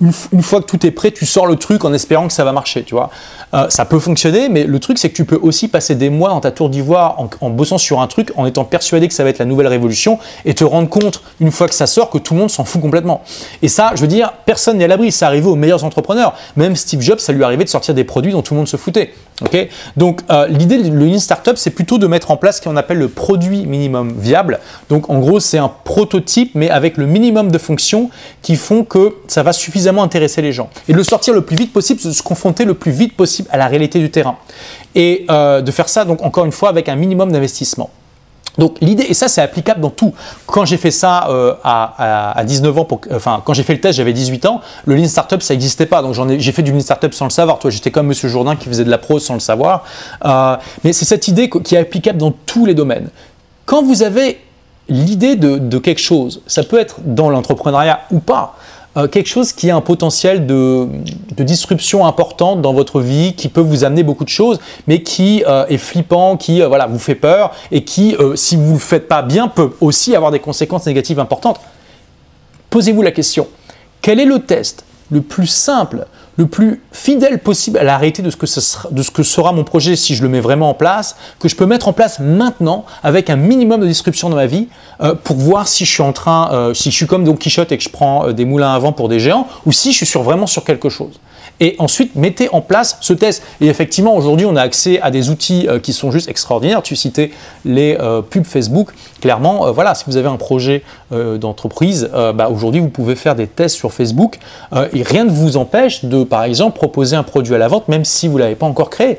une, 0.00 0.42
fois 0.42 0.60
que 0.60 0.66
tout 0.66 0.86
est 0.86 0.90
prêt, 0.90 1.10
tu 1.10 1.26
sors 1.26 1.46
le 1.46 1.56
truc 1.56 1.84
en 1.84 1.92
espérant 1.92 2.28
que 2.28 2.32
ça 2.32 2.44
va 2.44 2.52
marcher, 2.52 2.84
tu 2.84 2.94
vois. 2.94 3.10
Euh, 3.54 3.68
ça 3.68 3.84
peut 3.84 3.98
fonctionner, 3.98 4.48
mais 4.48 4.64
le 4.64 4.78
truc 4.78 4.98
c'est 4.98 5.10
que 5.10 5.16
tu 5.16 5.24
peux 5.24 5.38
aussi 5.40 5.68
passer 5.68 5.94
des 5.94 6.10
mois 6.10 6.28
dans 6.28 6.40
ta 6.40 6.50
tour 6.50 6.68
d'ivoire 6.70 7.18
en, 7.40 7.50
bossant 7.50 7.78
sur 7.78 8.00
un 8.00 8.06
truc, 8.06 8.32
en 8.36 8.46
étant 8.46 8.64
persuadé 8.64 9.08
que 9.08 9.14
ça 9.14 9.24
va 9.24 9.30
être 9.30 9.38
la 9.38 9.44
nouvelle 9.44 9.66
révolution, 9.66 10.18
et 10.44 10.54
te 10.54 10.64
rendre 10.64 10.88
compte 10.88 11.22
une 11.40 11.50
fois 11.50 11.68
que 11.68 11.74
ça 11.74 11.86
sort 11.86 12.10
que 12.10 12.18
tout 12.18 12.34
le 12.34 12.40
monde 12.40 12.50
s'en 12.50 12.64
fout 12.64 12.80
complètement. 12.80 13.22
Et 13.62 13.68
ça, 13.68 13.92
je 13.94 14.00
veux 14.00 14.06
dire, 14.06 14.32
personne 14.44 14.78
n'est 14.78 14.84
à 14.84 14.88
l'abri. 14.88 15.12
Ça 15.12 15.26
arrive 15.26 15.46
aux 15.46 15.56
meilleurs 15.56 15.84
entrepreneurs. 15.84 16.34
Même 16.56 16.76
Steve 16.76 17.00
Jobs, 17.00 17.18
ça 17.18 17.32
lui 17.32 17.44
arrivait 17.44 17.64
de 17.64 17.68
sortir 17.68 17.94
des 17.94 18.04
produits 18.04 18.32
dont 18.32 18.42
tout 18.42 18.54
le 18.54 18.58
monde 18.58 18.68
se 18.68 18.76
foutait. 18.76 19.14
ok? 19.42 19.68
Donc 19.96 20.20
euh, 20.30 20.46
l'idée 20.48 20.78
de 20.78 20.90
Lean 20.90 21.18
Startup, 21.18 21.56
c'est 21.56 21.70
plutôt 21.70 21.98
de 21.98 22.06
mettre 22.06 22.30
en 22.30 22.36
place 22.36 22.58
ce 22.58 22.62
qu'on 22.62 22.76
appelle 22.76 22.98
le 22.98 23.08
produit 23.08 23.66
minimum 23.66 24.14
viable. 24.18 24.60
Donc 24.88 25.10
en 25.10 25.18
gros, 25.18 25.40
c'est 25.40 25.58
un 25.58 25.70
prototype, 25.84 26.27
mais 26.54 26.70
avec 26.70 26.96
le 26.96 27.06
minimum 27.06 27.50
de 27.50 27.58
fonctions 27.58 28.10
qui 28.42 28.56
font 28.56 28.84
que 28.84 29.14
ça 29.26 29.42
va 29.42 29.52
suffisamment 29.52 30.02
intéresser 30.02 30.42
les 30.42 30.52
gens. 30.52 30.70
Et 30.88 30.92
de 30.92 30.96
le 30.96 31.04
sortir 31.04 31.34
le 31.34 31.42
plus 31.42 31.56
vite 31.56 31.72
possible, 31.72 32.00
de 32.02 32.10
se 32.10 32.22
confronter 32.22 32.64
le 32.64 32.74
plus 32.74 32.92
vite 32.92 33.16
possible 33.16 33.48
à 33.52 33.56
la 33.56 33.66
réalité 33.66 33.98
du 33.98 34.10
terrain. 34.10 34.36
Et 34.94 35.26
euh, 35.30 35.60
de 35.60 35.70
faire 35.70 35.88
ça, 35.88 36.04
donc 36.04 36.22
encore 36.22 36.44
une 36.44 36.52
fois, 36.52 36.68
avec 36.68 36.88
un 36.88 36.96
minimum 36.96 37.32
d'investissement. 37.32 37.90
Donc 38.58 38.76
l'idée, 38.80 39.04
et 39.04 39.14
ça 39.14 39.28
c'est 39.28 39.40
applicable 39.40 39.80
dans 39.80 39.90
tout. 39.90 40.12
Quand 40.46 40.64
j'ai 40.64 40.76
fait 40.76 40.90
ça 40.90 41.28
euh, 41.30 41.54
à, 41.62 42.42
19 42.44 42.78
ans, 42.78 42.84
pour, 42.84 43.00
enfin 43.12 43.40
quand 43.44 43.54
j'ai 43.54 43.62
fait 43.62 43.72
le 43.72 43.80
test, 43.80 43.96
j'avais 43.96 44.12
18 44.12 44.46
ans, 44.46 44.60
le 44.84 44.96
Lean 44.96 45.06
Startup 45.06 45.40
ça 45.40 45.54
n'existait 45.54 45.86
pas. 45.86 46.02
Donc 46.02 46.16
j'ai 46.38 46.52
fait 46.52 46.62
du 46.62 46.72
Lean 46.72 46.80
Startup 46.80 47.14
sans 47.14 47.26
le 47.26 47.30
savoir. 47.30 47.60
Toi, 47.60 47.70
j'étais 47.70 47.92
comme 47.92 48.08
Monsieur 48.08 48.28
Jourdain 48.28 48.56
qui 48.56 48.68
faisait 48.68 48.84
de 48.84 48.90
la 48.90 48.98
prose 48.98 49.24
sans 49.24 49.34
le 49.34 49.40
savoir. 49.40 49.84
Euh, 50.24 50.56
mais 50.82 50.92
c'est 50.92 51.04
cette 51.04 51.28
idée 51.28 51.48
qui 51.48 51.76
est 51.76 51.78
applicable 51.78 52.18
dans 52.18 52.32
tous 52.32 52.66
les 52.66 52.74
domaines. 52.74 53.10
Quand 53.64 53.82
vous 53.82 54.02
avez 54.02 54.40
l'idée 54.88 55.36
de, 55.36 55.78
quelque 55.78 56.00
chose, 56.00 56.42
ça 56.46 56.62
peut 56.62 56.78
être 56.78 56.96
dans 57.04 57.30
l'entrepreneuriat 57.30 58.00
ou 58.10 58.20
pas, 58.20 58.56
euh, 58.96 59.06
quelque 59.06 59.28
chose 59.28 59.52
qui 59.52 59.70
a 59.70 59.76
un 59.76 59.80
potentiel 59.80 60.46
de, 60.46 60.88
disruption 61.38 62.06
importante 62.06 62.62
dans 62.62 62.72
votre 62.72 63.00
vie, 63.00 63.34
qui 63.34 63.48
peut 63.48 63.60
vous 63.60 63.84
amener 63.84 64.02
beaucoup 64.02 64.24
de 64.24 64.28
choses, 64.28 64.58
mais 64.86 65.02
qui 65.02 65.44
euh, 65.46 65.66
est 65.68 65.78
flippant, 65.78 66.36
qui 66.36 66.62
euh, 66.62 66.68
voilà, 66.68 66.86
vous 66.86 66.98
fait 66.98 67.14
peur 67.14 67.52
et 67.70 67.84
qui, 67.84 68.16
si 68.34 68.56
vous 68.56 68.68
ne 68.68 68.72
le 68.72 68.78
faites 68.78 69.08
pas 69.08 69.22
bien, 69.22 69.48
peut 69.48 69.70
aussi 69.80 70.16
avoir 70.16 70.30
des 70.30 70.40
conséquences 70.40 70.86
négatives 70.86 71.20
importantes. 71.20 71.60
Posez-vous 72.70 73.02
la 73.02 73.12
question, 73.12 73.46
quel 74.02 74.20
est 74.20 74.24
le 74.24 74.40
test 74.40 74.84
le 75.10 75.22
plus 75.22 75.46
simple, 75.46 76.06
le 76.38 76.46
plus 76.46 76.80
fidèle 76.92 77.40
possible 77.40 77.78
à 77.78 77.84
la 77.84 77.98
réalité 77.98 78.22
de 78.22 78.30
ce, 78.30 78.36
que 78.36 78.46
sera, 78.46 79.50
de 79.50 79.56
mon 79.56 79.64
projet 79.64 79.96
si 79.96 80.14
je 80.14 80.22
le 80.22 80.28
mets 80.28 80.40
vraiment 80.40 80.70
en 80.70 80.74
place, 80.74 81.16
que 81.40 81.48
je 81.48 81.56
peux 81.56 81.66
mettre 81.66 81.88
en 81.88 81.92
place 81.92 82.20
maintenant 82.20 82.86
avec 83.02 83.28
un 83.28 83.34
minimum 83.34 83.80
de 83.80 83.86
disruption 83.86 84.30
dans 84.30 84.36
ma 84.36 84.46
vie 84.46 84.68
euh, 85.02 85.14
pour 85.16 85.36
voir 85.36 85.66
si 85.66 85.84
je 85.84 85.90
suis 85.90 86.02
en 86.02 86.12
train, 86.12 86.50
euh, 86.52 86.74
si 86.74 86.92
je 86.92 86.96
suis 86.96 87.06
comme 87.08 87.24
Don 87.24 87.34
Quichotte 87.34 87.72
et 87.72 87.76
que 87.76 87.82
je 87.82 87.88
prends 87.88 88.28
euh, 88.28 88.32
des 88.32 88.44
moulins 88.44 88.72
à 88.72 88.78
vent 88.78 88.92
pour 88.92 89.08
des 89.08 89.18
géants 89.18 89.48
ou 89.66 89.72
si 89.72 89.92
je 89.92 90.04
suis 90.04 90.18
vraiment 90.20 90.46
sur 90.46 90.62
quelque 90.62 90.88
chose 90.88 91.18
et 91.60 91.76
ensuite 91.78 92.14
mettez 92.14 92.48
en 92.52 92.60
place 92.60 92.98
ce 93.00 93.12
test. 93.12 93.42
Et 93.60 93.66
effectivement, 93.66 94.16
aujourd'hui, 94.16 94.46
on 94.46 94.56
a 94.56 94.62
accès 94.62 95.00
à 95.00 95.10
des 95.10 95.30
outils 95.30 95.66
euh, 95.68 95.78
qui 95.78 95.92
sont 95.92 96.10
juste 96.10 96.28
extraordinaires. 96.28 96.82
Tu 96.82 96.96
citais 96.96 97.30
les 97.64 97.96
euh, 98.00 98.22
pubs 98.22 98.44
Facebook. 98.44 98.90
Clairement, 99.20 99.66
euh, 99.66 99.70
voilà, 99.72 99.94
si 99.94 100.04
vous 100.06 100.16
avez 100.16 100.28
un 100.28 100.36
projet 100.36 100.82
d'entreprise, 101.10 102.10
bah, 102.12 102.50
aujourd'hui, 102.50 102.80
vous 102.80 102.90
pouvez 102.90 103.16
faire 103.16 103.34
des 103.34 103.46
tests 103.46 103.76
sur 103.76 103.92
Facebook 103.92 104.38
et 104.92 105.02
rien 105.02 105.24
ne 105.24 105.30
vous 105.30 105.56
empêche 105.56 106.04
de, 106.04 106.22
par 106.22 106.44
exemple, 106.44 106.76
proposer 106.76 107.16
un 107.16 107.22
produit 107.22 107.54
à 107.54 107.58
la 107.58 107.66
vente, 107.66 107.88
même 107.88 108.04
si 108.04 108.28
vous 108.28 108.34
ne 108.34 108.42
l'avez 108.42 108.56
pas 108.56 108.66
encore 108.66 108.90
créé. 108.90 109.18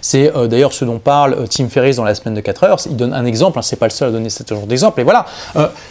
C'est 0.00 0.32
d'ailleurs 0.48 0.72
ce 0.72 0.84
dont 0.84 1.00
parle 1.00 1.48
Tim 1.48 1.68
Ferriss 1.68 1.96
dans 1.96 2.04
la 2.04 2.14
semaine 2.14 2.34
de 2.34 2.40
4 2.40 2.64
heures. 2.64 2.78
Il 2.88 2.96
donne 2.96 3.12
un 3.12 3.24
exemple, 3.24 3.58
hein, 3.58 3.62
c'est 3.62 3.76
pas 3.76 3.86
le 3.86 3.90
seul 3.90 4.08
à 4.08 4.12
donner 4.12 4.30
ce 4.30 4.44
genre 4.48 4.66
d'exemple. 4.66 5.00
Et 5.00 5.04
voilà, 5.04 5.26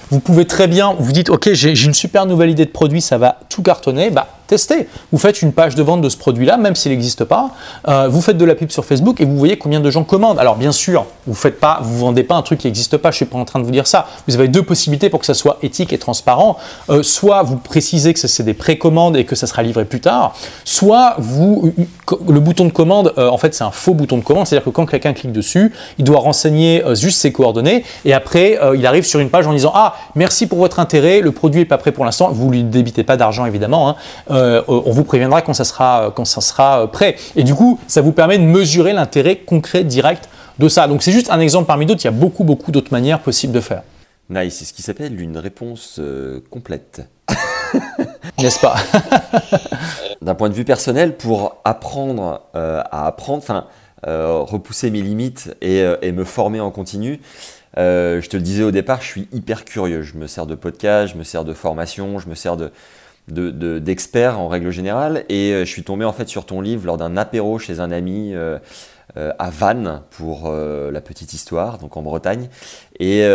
vous 0.09 0.19
pouvez 0.21 0.45
très 0.45 0.67
bien, 0.67 0.95
vous 0.97 1.11
dites, 1.11 1.29
ok, 1.29 1.51
j'ai 1.51 1.71
une 1.83 1.93
super 1.93 2.25
nouvelle 2.25 2.49
idée 2.49 2.65
de 2.65 2.71
produit, 2.71 3.01
ça 3.01 3.17
va 3.17 3.39
tout 3.49 3.61
cartonner. 3.61 4.09
Bah, 4.09 4.27
Vous 5.11 5.17
faites 5.17 5.41
une 5.41 5.51
page 5.51 5.75
de 5.75 5.83
vente 5.83 6.01
de 6.01 6.09
ce 6.09 6.17
produit-là, 6.17 6.57
même 6.57 6.75
s'il 6.75 6.91
n'existe 6.91 7.23
pas. 7.23 7.51
Euh, 7.87 8.07
vous 8.07 8.21
faites 8.21 8.37
de 8.37 8.45
la 8.45 8.55
pub 8.55 8.71
sur 8.71 8.85
Facebook 8.85 9.19
et 9.21 9.25
vous 9.25 9.37
voyez 9.37 9.57
combien 9.57 9.79
de 9.79 9.89
gens 9.89 10.03
commandent. 10.03 10.39
Alors 10.39 10.55
bien 10.55 10.71
sûr, 10.71 11.05
vous 11.27 11.33
faites 11.33 11.59
pas, 11.59 11.79
vous 11.81 11.97
vendez 11.97 12.23
pas 12.23 12.35
un 12.35 12.41
truc 12.41 12.59
qui 12.59 12.67
n'existe 12.67 12.97
pas. 12.97 13.11
Je 13.11 13.17
suis 13.17 13.25
pas 13.25 13.37
en 13.37 13.45
train 13.45 13.59
de 13.59 13.65
vous 13.65 13.71
dire 13.71 13.87
ça. 13.87 14.07
Vous 14.27 14.35
avez 14.35 14.47
deux 14.47 14.63
possibilités 14.63 15.09
pour 15.09 15.19
que 15.19 15.25
ça 15.25 15.33
soit 15.33 15.57
éthique 15.61 15.93
et 15.93 15.97
transparent. 15.97 16.57
Euh, 16.89 17.03
soit 17.03 17.43
vous 17.43 17.57
précisez 17.57 18.13
que 18.13 18.19
c'est 18.19 18.43
des 18.43 18.53
précommandes 18.53 19.17
et 19.17 19.25
que 19.25 19.35
ça 19.35 19.47
sera 19.47 19.63
livré 19.63 19.85
plus 19.85 20.01
tard. 20.01 20.35
Soit 20.65 21.15
vous, 21.17 21.73
le 22.27 22.39
bouton 22.39 22.65
de 22.65 22.71
commande, 22.71 23.13
euh, 23.17 23.29
en 23.29 23.37
fait, 23.37 23.53
c'est 23.53 23.63
un 23.63 23.71
faux 23.71 23.93
bouton 23.93 24.17
de 24.17 24.23
commande. 24.23 24.47
C'est-à-dire 24.47 24.65
que 24.65 24.69
quand 24.69 24.85
quelqu'un 24.85 25.13
clique 25.13 25.31
dessus, 25.31 25.73
il 25.97 26.05
doit 26.05 26.19
renseigner 26.19 26.83
juste 26.93 27.19
ses 27.19 27.31
coordonnées 27.31 27.83
et 28.05 28.13
après, 28.13 28.59
il 28.75 28.85
arrive 28.85 29.05
sur 29.05 29.19
une 29.19 29.29
page 29.29 29.47
en 29.47 29.53
disant 29.53 29.71
ah 29.75 29.95
merci 30.15 30.47
pour 30.47 30.59
votre 30.59 30.79
intérêt. 30.79 31.21
Le 31.21 31.31
produit 31.31 31.61
est 31.61 31.65
pas 31.65 31.77
prêt 31.77 31.91
pour 31.91 32.05
l'instant. 32.05 32.29
Vous 32.31 32.49
lui 32.49 32.63
débitez 32.63 33.03
pas 33.03 33.17
d'argent 33.17 33.45
évidemment. 33.45 33.89
Hein. 33.89 33.95
Euh, 34.43 34.61
on 34.67 34.91
vous 34.91 35.03
préviendra 35.03 35.41
quand 35.41 35.53
ça 35.53 35.63
sera, 35.63 36.11
quand 36.15 36.25
ça 36.25 36.41
sera 36.41 36.91
prêt. 36.91 37.15
Et 37.35 37.43
du 37.43 37.55
coup, 37.55 37.79
ça 37.87 38.01
vous 38.01 38.11
permet 38.11 38.37
de 38.37 38.43
mesurer 38.43 38.93
l'intérêt 38.93 39.37
concret, 39.37 39.83
direct 39.83 40.29
de 40.59 40.67
ça. 40.67 40.87
Donc 40.87 41.01
c'est 41.01 41.11
juste 41.11 41.31
un 41.31 41.39
exemple 41.39 41.67
parmi 41.67 41.85
d'autres. 41.85 42.01
Il 42.03 42.05
y 42.05 42.09
a 42.09 42.11
beaucoup, 42.11 42.43
beaucoup 42.43 42.71
d'autres 42.71 42.91
manières 42.91 43.19
possibles 43.19 43.53
de 43.53 43.61
faire. 43.61 43.83
Nice, 44.29 44.57
c'est 44.59 44.65
ce 44.65 44.73
qui 44.73 44.81
s'appelle 44.81 45.19
une 45.19 45.37
réponse 45.37 45.97
euh, 45.99 46.41
complète. 46.49 47.01
N'est-ce 48.39 48.59
pas? 48.59 48.75
D'un 50.21 50.35
point 50.35 50.49
de 50.49 50.53
vue 50.53 50.65
personnel, 50.65 51.15
pour 51.15 51.57
apprendre 51.63 52.41
euh, 52.55 52.81
à 52.91 53.07
apprendre, 53.07 53.39
enfin, 53.41 53.65
repousser 54.05 54.91
mes 54.91 55.01
limites 55.01 55.55
et, 55.61 55.81
et, 56.01 56.11
me 56.11 56.25
former 56.25 56.59
en 56.59 56.71
continu, 56.71 57.21
je 57.77 58.27
te 58.27 58.35
le 58.35 58.43
disais 58.43 58.63
au 58.63 58.71
départ, 58.71 59.01
je 59.01 59.07
suis 59.07 59.27
hyper 59.31 59.63
curieux. 59.63 60.01
Je 60.01 60.17
me 60.17 60.27
sers 60.27 60.45
de 60.45 60.55
podcast, 60.55 61.13
je 61.13 61.17
me 61.17 61.23
sers 61.23 61.45
de 61.45 61.53
formation, 61.53 62.19
je 62.19 62.27
me 62.27 62.35
sers 62.35 62.57
de, 62.57 62.71
d'experts 63.27 64.39
en 64.39 64.47
règle 64.47 64.71
générale. 64.71 65.25
Et 65.29 65.51
euh, 65.51 65.65
je 65.65 65.69
suis 65.69 65.83
tombé 65.83 66.05
en 66.05 66.13
fait 66.13 66.27
sur 66.27 66.45
ton 66.45 66.61
livre 66.61 66.85
lors 66.85 66.97
d'un 66.97 67.17
apéro 67.17 67.59
chez 67.59 67.79
un 67.79 67.91
ami 67.91 68.33
euh, 68.33 68.59
euh, 69.17 69.31
à 69.39 69.49
Vannes 69.49 70.01
pour 70.11 70.51
la 70.51 71.01
petite 71.01 71.33
histoire, 71.33 71.77
donc 71.77 71.97
en 71.97 72.01
Bretagne. 72.01 72.49
Et 72.99 73.27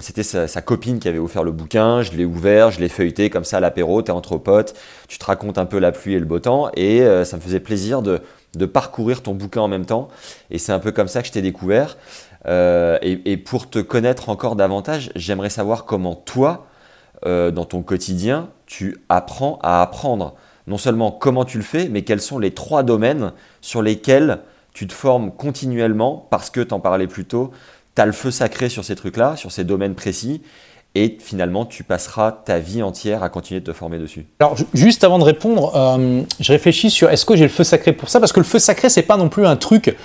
c'était 0.00 0.22
sa, 0.22 0.62
copine 0.62 0.98
qui 0.98 1.08
avait 1.08 1.18
offert 1.18 1.44
le 1.44 1.52
bouquin. 1.52 2.02
Je 2.02 2.12
l'ai 2.12 2.24
ouvert, 2.24 2.70
je 2.70 2.80
l'ai 2.80 2.88
feuilleté 2.88 3.30
comme 3.30 3.44
ça 3.44 3.58
à 3.58 3.60
l'apéro. 3.60 4.02
T'es 4.02 4.12
entre 4.12 4.36
potes, 4.36 4.74
tu 5.08 5.18
te 5.18 5.24
racontes 5.24 5.58
un 5.58 5.66
peu 5.66 5.78
la 5.78 5.92
pluie 5.92 6.14
et 6.14 6.18
le 6.18 6.24
beau 6.24 6.38
temps. 6.38 6.70
Et 6.74 7.00
ça 7.24 7.36
me 7.36 7.42
faisait 7.42 7.60
plaisir 7.60 8.02
de, 8.02 8.20
de 8.54 8.66
parcourir 8.66 9.22
ton 9.22 9.34
bouquin 9.34 9.62
en 9.62 9.68
même 9.68 9.86
temps. 9.86 10.08
Et 10.50 10.58
c'est 10.58 10.72
un 10.72 10.78
peu 10.78 10.92
comme 10.92 11.08
ça 11.08 11.22
que 11.22 11.28
je 11.28 11.32
t'ai 11.32 11.42
découvert. 11.42 11.96
et, 12.46 13.42
pour 13.44 13.70
te 13.70 13.78
connaître 13.78 14.28
encore 14.28 14.56
davantage, 14.56 15.10
j'aimerais 15.16 15.50
savoir 15.50 15.84
comment 15.84 16.14
toi, 16.14 16.66
dans 17.24 17.64
ton 17.64 17.82
quotidien, 17.82 18.50
tu 18.68 18.98
apprends 19.08 19.58
à 19.62 19.82
apprendre. 19.82 20.34
Non 20.68 20.78
seulement 20.78 21.10
comment 21.10 21.44
tu 21.44 21.56
le 21.56 21.64
fais, 21.64 21.88
mais 21.88 22.02
quels 22.02 22.20
sont 22.20 22.38
les 22.38 22.52
trois 22.52 22.84
domaines 22.84 23.32
sur 23.60 23.82
lesquels 23.82 24.40
tu 24.72 24.86
te 24.86 24.92
formes 24.92 25.32
continuellement 25.32 26.28
parce 26.30 26.50
que, 26.50 26.60
tu 26.60 26.72
en 26.74 26.78
parlais 26.78 27.08
plus 27.08 27.24
tôt, 27.24 27.50
tu 27.96 28.02
as 28.02 28.06
le 28.06 28.12
feu 28.12 28.30
sacré 28.30 28.68
sur 28.68 28.84
ces 28.84 28.94
trucs-là, 28.94 29.34
sur 29.34 29.50
ces 29.50 29.64
domaines 29.64 29.94
précis, 29.94 30.42
et 30.94 31.16
finalement, 31.20 31.64
tu 31.64 31.84
passeras 31.84 32.32
ta 32.32 32.58
vie 32.58 32.82
entière 32.82 33.22
à 33.22 33.28
continuer 33.28 33.60
de 33.60 33.64
te 33.64 33.72
former 33.72 33.98
dessus. 33.98 34.26
Alors, 34.40 34.56
juste 34.74 35.04
avant 35.04 35.18
de 35.18 35.24
répondre, 35.24 35.74
euh, 35.74 36.22
je 36.38 36.52
réfléchis 36.52 36.90
sur 36.90 37.10
est-ce 37.10 37.24
que 37.24 37.36
j'ai 37.36 37.44
le 37.44 37.50
feu 37.50 37.64
sacré 37.64 37.92
pour 37.92 38.08
ça 38.08 38.20
Parce 38.20 38.32
que 38.32 38.40
le 38.40 38.44
feu 38.44 38.58
sacré, 38.58 38.88
c'est 38.88 39.02
pas 39.02 39.16
non 39.16 39.28
plus 39.28 39.46
un 39.46 39.56
truc 39.56 39.96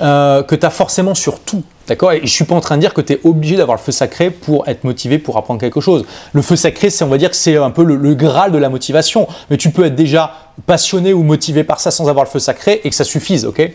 euh, 0.00 0.42
que 0.42 0.54
tu 0.54 0.64
as 0.64 0.70
forcément 0.70 1.14
sur 1.14 1.40
tout. 1.40 1.62
D'accord? 1.86 2.12
Et 2.12 2.20
je 2.22 2.32
suis 2.32 2.44
pas 2.44 2.54
en 2.54 2.60
train 2.60 2.76
de 2.76 2.80
dire 2.80 2.94
que 2.94 3.00
tu 3.00 3.14
es 3.14 3.20
obligé 3.24 3.56
d'avoir 3.56 3.76
le 3.76 3.82
feu 3.82 3.92
sacré 3.92 4.30
pour 4.30 4.68
être 4.68 4.84
motivé 4.84 5.18
pour 5.18 5.36
apprendre 5.36 5.60
quelque 5.60 5.80
chose. 5.80 6.04
Le 6.32 6.42
feu 6.42 6.56
sacré, 6.56 6.88
c'est 6.88 7.04
on 7.04 7.08
va 7.08 7.18
dire 7.18 7.30
que 7.30 7.36
c'est 7.36 7.56
un 7.56 7.70
peu 7.70 7.84
le, 7.84 8.14
graal 8.14 8.52
de 8.52 8.58
la 8.58 8.68
motivation. 8.68 9.26
Mais 9.50 9.56
tu 9.56 9.70
peux 9.70 9.84
être 9.84 9.94
déjà 9.94 10.32
passionné 10.66 11.12
ou 11.12 11.22
motivé 11.22 11.64
par 11.64 11.80
ça 11.80 11.90
sans 11.90 12.08
avoir 12.08 12.24
le 12.24 12.30
feu 12.30 12.38
sacré 12.38 12.80
et 12.84 12.90
que 12.90 12.94
ça 12.94 13.04
suffise, 13.04 13.44
ok? 13.44 13.72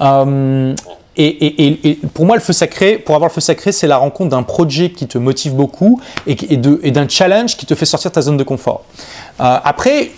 Euh, 0.00 0.74
et, 1.18 1.98
pour 2.12 2.26
moi, 2.26 2.36
le 2.36 2.42
feu 2.42 2.52
sacré, 2.52 2.98
pour 2.98 3.14
avoir 3.14 3.30
le 3.30 3.34
feu 3.34 3.40
sacré, 3.40 3.72
c'est 3.72 3.86
la 3.86 3.96
rencontre 3.96 4.30
d'un 4.30 4.42
projet 4.42 4.90
qui 4.90 5.06
te 5.06 5.18
motive 5.18 5.54
beaucoup 5.54 6.00
et, 6.26 6.56
d'un 6.56 7.08
challenge 7.08 7.56
qui 7.56 7.66
te 7.66 7.74
fait 7.74 7.86
sortir 7.86 8.10
de 8.10 8.14
ta 8.14 8.22
zone 8.22 8.36
de 8.36 8.44
confort. 8.44 8.84
Euh, 9.40 9.58
après, 9.64 10.10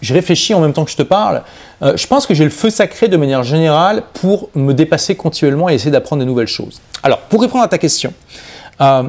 je 0.00 0.14
réfléchis 0.14 0.54
en 0.54 0.60
même 0.60 0.72
temps 0.72 0.84
que 0.84 0.90
je 0.90 0.96
te 0.96 1.02
parle. 1.02 1.42
Euh, 1.82 1.96
je 1.96 2.06
pense 2.06 2.26
que 2.26 2.34
j'ai 2.34 2.44
le 2.44 2.50
feu 2.50 2.70
sacré 2.70 3.08
de 3.08 3.16
manière 3.16 3.42
générale 3.42 4.02
pour 4.14 4.50
me 4.54 4.72
dépasser 4.72 5.16
continuellement 5.16 5.68
et 5.68 5.74
essayer 5.74 5.90
d'apprendre 5.90 6.20
de 6.20 6.26
nouvelles 6.26 6.46
choses. 6.46 6.80
Alors, 7.02 7.18
pour 7.18 7.40
répondre 7.40 7.64
à 7.64 7.68
ta 7.68 7.78
question, 7.78 8.12
euh, 8.80 9.04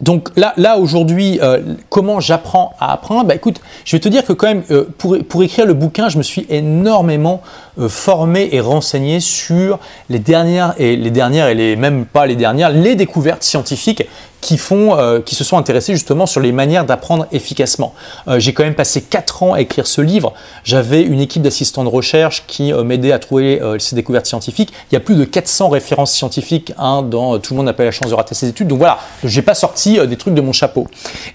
donc 0.00 0.30
là, 0.36 0.54
là 0.56 0.78
aujourd'hui, 0.78 1.38
euh, 1.42 1.60
comment 1.90 2.20
j'apprends 2.20 2.74
à 2.80 2.92
apprendre? 2.92 3.24
Bah, 3.24 3.34
Écoute, 3.34 3.60
je 3.84 3.96
vais 3.96 4.00
te 4.00 4.08
dire 4.08 4.24
que 4.24 4.32
quand 4.32 4.46
même, 4.46 4.62
pour, 4.96 5.18
pour, 5.28 5.42
écrire 5.42 5.66
le 5.66 5.74
bouquin, 5.74 6.08
je 6.08 6.16
me 6.16 6.22
suis 6.22 6.46
énormément 6.48 7.42
formé 7.88 8.48
et 8.52 8.60
renseigné 8.60 9.20
sur 9.20 9.78
les 10.08 10.18
dernières 10.18 10.74
et 10.78 10.96
les 10.96 11.10
dernières 11.10 11.48
et 11.48 11.54
les 11.54 11.76
même 11.76 12.06
pas 12.06 12.24
les 12.24 12.36
dernières, 12.36 12.70
les 12.70 12.94
découvertes 12.94 13.42
scientifiques 13.42 14.04
qui, 14.40 14.58
font, 14.58 14.98
euh, 14.98 15.20
qui 15.20 15.34
se 15.34 15.44
sont 15.44 15.56
intéressés 15.56 15.92
justement 15.92 16.26
sur 16.26 16.40
les 16.40 16.52
manières 16.52 16.84
d'apprendre 16.84 17.26
efficacement. 17.32 17.94
Euh, 18.28 18.38
j'ai 18.38 18.52
quand 18.52 18.64
même 18.64 18.74
passé 18.74 19.02
4 19.02 19.42
ans 19.42 19.54
à 19.54 19.60
écrire 19.60 19.86
ce 19.86 20.00
livre. 20.00 20.32
J'avais 20.64 21.02
une 21.02 21.20
équipe 21.20 21.42
d'assistants 21.42 21.84
de 21.84 21.88
recherche 21.88 22.44
qui 22.46 22.72
euh, 22.72 22.82
m'aidait 22.84 23.12
à 23.12 23.18
trouver 23.18 23.60
ces 23.78 23.96
découvertes 23.96 24.26
scientifiques. 24.26 24.72
Il 24.90 24.94
y 24.94 24.96
a 24.96 25.00
plus 25.00 25.14
de 25.14 25.24
400 25.24 25.68
références 25.68 26.12
scientifiques 26.12 26.72
hein, 26.78 27.02
dans 27.02 27.38
Tout 27.38 27.54
le 27.54 27.58
monde 27.58 27.66
n'a 27.66 27.72
pas 27.72 27.84
la 27.84 27.90
chance 27.90 28.10
de 28.10 28.14
rater 28.14 28.34
ses 28.34 28.48
études. 28.48 28.68
Donc 28.68 28.78
voilà, 28.78 28.98
je 29.24 29.34
n'ai 29.34 29.42
pas 29.42 29.54
sorti 29.54 29.98
des 30.06 30.16
trucs 30.16 30.34
de 30.34 30.40
mon 30.40 30.52
chapeau. 30.52 30.86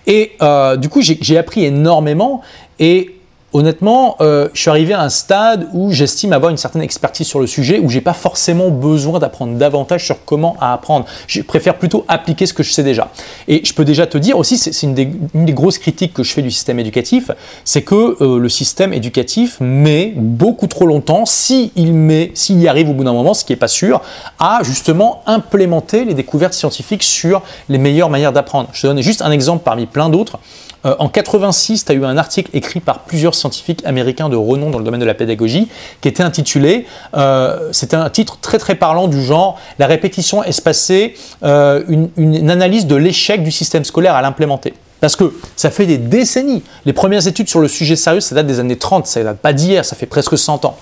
Et 0.07 0.37
du 0.77 0.89
coup, 0.89 1.01
j'ai 1.01 1.37
appris 1.37 1.65
énormément. 1.65 2.41
Et 2.79 3.14
honnêtement, 3.55 4.17
euh, 4.19 4.49
je 4.53 4.61
suis 4.61 4.69
arrivé 4.69 4.93
à 4.93 5.01
un 5.01 5.09
stade 5.09 5.67
où 5.73 5.91
j'estime 5.91 6.33
avoir 6.33 6.51
une 6.51 6.57
certaine 6.57 6.81
expertise 6.81 7.25
sur 7.25 7.39
le 7.39 7.47
sujet, 7.47 7.79
où 7.79 7.89
j'ai 7.89 8.01
pas 8.01 8.13
forcément 8.13 8.69
besoin 8.69 9.17
d'apprendre 9.19 9.57
davantage 9.57 10.05
sur 10.05 10.25
comment 10.25 10.57
apprendre. 10.59 11.05
Je 11.27 11.41
préfère 11.41 11.77
plutôt 11.77 12.03
appliquer 12.09 12.47
ce 12.47 12.53
que 12.53 12.63
je 12.63 12.71
sais 12.71 12.83
déjà. 12.83 13.09
Et 13.47 13.63
je 13.63 13.73
peux 13.73 13.85
déjà 13.85 14.07
te 14.07 14.17
dire 14.17 14.37
aussi, 14.37 14.57
c'est 14.57 14.85
une, 14.85 14.93
des 14.93 15.53
grosses 15.53 15.79
critiques 15.79 16.13
que 16.13 16.21
je 16.21 16.33
fais 16.33 16.41
du 16.41 16.51
système 16.51 16.79
éducatif, 16.79 17.31
c'est 17.63 17.81
que 17.81 18.21
euh, 18.21 18.39
le 18.39 18.49
système 18.49 18.93
éducatif 18.93 19.57
met 19.61 20.13
beaucoup 20.17 20.67
trop 20.67 20.85
longtemps, 20.85 21.25
s'il 21.25 21.71
y 21.77 22.67
arrive 22.67 22.89
au 22.89 22.93
bout 22.93 23.05
d'un 23.05 23.13
moment, 23.13 23.33
ce 23.33 23.45
qui 23.45 23.53
n'est 23.53 23.57
pas 23.57 23.69
sûr, 23.69 24.01
à 24.37 24.59
justement 24.63 25.21
implémenter 25.27 26.03
les 26.03 26.13
découvertes 26.13 26.53
scientifiques 26.53 27.03
sur 27.03 27.41
les 27.69 27.77
meilleures 27.77 28.09
manières 28.09 28.33
d'apprendre. 28.33 28.67
Je 28.73 28.81
te 28.81 28.87
donne 28.87 29.01
juste 29.01 29.21
un 29.21 29.31
exemple 29.31 29.63
parmi 29.63 29.85
plein 29.85 30.09
d'autres. 30.09 30.39
Euh, 30.85 30.95
en 30.99 31.09
86, 31.09 31.85
tu 31.85 31.91
as 31.91 31.95
eu 31.95 32.05
un 32.05 32.17
article 32.17 32.49
écrit 32.53 32.79
par 32.79 32.99
plusieurs 32.99 33.35
scientifiques 33.35 33.81
américains 33.85 34.29
de 34.29 34.35
renom 34.35 34.69
dans 34.69 34.77
le 34.77 34.83
domaine 34.83 35.01
de 35.01 35.05
la 35.05 35.13
pédagogie 35.13 35.67
qui 36.01 36.07
était 36.07 36.23
intitulé, 36.23 36.85
euh, 37.15 37.69
c'était 37.71 37.95
un 37.95 38.09
titre 38.09 38.37
très 38.41 38.57
très 38.57 38.75
parlant 38.75 39.07
du 39.07 39.21
genre 39.23 39.59
La 39.79 39.87
répétition 39.87 40.43
espacée, 40.43 41.15
euh, 41.43 41.83
une, 41.87 42.49
analyse 42.49 42.85
de 42.85 42.95
l'échec 42.95 43.43
du 43.43 43.51
système 43.51 43.83
scolaire 43.85 44.15
à 44.15 44.21
l'implémenter. 44.21 44.73
Parce 45.01 45.15
que 45.15 45.33
ça 45.55 45.69
fait 45.69 45.85
des 45.85 45.97
décennies. 45.97 46.63
Les 46.85 46.93
premières 46.93 47.27
études 47.27 47.49
sur 47.49 47.59
le 47.59 47.67
sujet 47.67 47.95
sérieux, 47.95 48.21
ça 48.21 48.33
date 48.33 48.47
des 48.47 48.59
années 48.59 48.77
30, 48.77 49.05
ça 49.07 49.23
date 49.23 49.37
pas 49.37 49.53
d'hier, 49.53 49.83
ça 49.83 49.95
fait 49.95 50.05
presque 50.05 50.37
100 50.37 50.65
ans. 50.65 50.77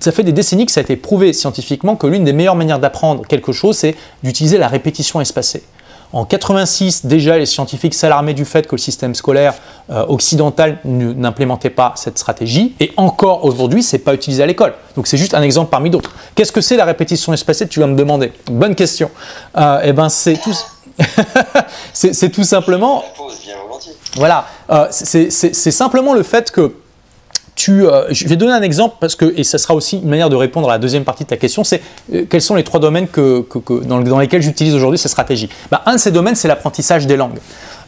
ça 0.00 0.12
fait 0.12 0.22
des 0.22 0.32
décennies 0.32 0.66
que 0.66 0.72
ça 0.72 0.80
a 0.80 0.82
été 0.82 0.96
prouvé 0.96 1.32
scientifiquement 1.32 1.96
que 1.96 2.06
l'une 2.06 2.24
des 2.24 2.32
meilleures 2.32 2.54
manières 2.54 2.78
d'apprendre 2.78 3.26
quelque 3.26 3.52
chose, 3.52 3.76
c'est 3.76 3.96
d'utiliser 4.22 4.58
la 4.58 4.68
répétition 4.68 5.20
espacée. 5.20 5.62
En 6.12 6.26
86, 6.26 7.06
déjà, 7.06 7.38
les 7.38 7.46
scientifiques 7.46 7.94
s'alarmaient 7.94 8.34
du 8.34 8.44
fait 8.44 8.66
que 8.66 8.74
le 8.74 8.80
système 8.80 9.14
scolaire 9.14 9.54
euh, 9.90 10.04
occidental 10.08 10.78
n'implémentait 10.84 11.70
pas 11.70 11.94
cette 11.96 12.18
stratégie. 12.18 12.74
Et 12.80 12.92
encore 12.98 13.44
aujourd'hui, 13.44 13.82
c'est 13.82 13.98
pas 13.98 14.12
utilisé 14.12 14.42
à 14.42 14.46
l'école. 14.46 14.74
Donc 14.94 15.06
c'est 15.06 15.16
juste 15.16 15.32
un 15.34 15.42
exemple 15.42 15.70
parmi 15.70 15.88
d'autres. 15.88 16.12
Qu'est-ce 16.34 16.52
que 16.52 16.60
c'est 16.60 16.76
la 16.76 16.84
répétition 16.84 17.32
espacée 17.32 17.66
Tu 17.66 17.80
vas 17.80 17.86
me 17.86 17.96
demander. 17.96 18.32
Bonne 18.46 18.74
question. 18.74 19.10
Euh, 19.56 19.80
eh 19.84 19.92
ben, 19.92 20.10
c'est 20.10 20.36
tout. 20.36 20.54
c'est 21.94 22.30
tout 22.30 22.44
simplement. 22.44 23.02
Voilà. 24.16 24.46
Euh, 24.70 24.88
c'est 24.90 25.30
simplement 25.30 26.12
le 26.12 26.22
fait 26.22 26.50
que 26.50 26.74
euh, 27.68 28.06
je 28.10 28.26
vais 28.28 28.36
donner 28.36 28.52
un 28.52 28.62
exemple 28.62 28.96
parce 28.98 29.14
que, 29.14 29.32
et 29.36 29.44
ça 29.44 29.58
sera 29.58 29.74
aussi 29.74 29.98
une 29.98 30.08
manière 30.08 30.30
de 30.30 30.36
répondre 30.36 30.68
à 30.68 30.72
la 30.72 30.78
deuxième 30.78 31.04
partie 31.04 31.24
de 31.24 31.28
ta 31.28 31.36
question, 31.36 31.64
c'est 31.64 31.82
euh, 32.12 32.24
quels 32.28 32.40
sont 32.40 32.54
les 32.54 32.64
trois 32.64 32.80
domaines 32.80 33.08
que, 33.08 33.46
dans, 33.84 34.18
lesquels 34.18 34.42
j'utilise 34.42 34.74
aujourd'hui 34.74 34.98
ces 34.98 35.08
stratégies? 35.08 35.48
Bah, 35.70 35.82
un 35.86 35.94
de 35.94 35.98
ces 35.98 36.10
domaines, 36.10 36.34
c'est 36.34 36.48
l'apprentissage 36.48 37.06
des 37.06 37.16
langues. 37.16 37.38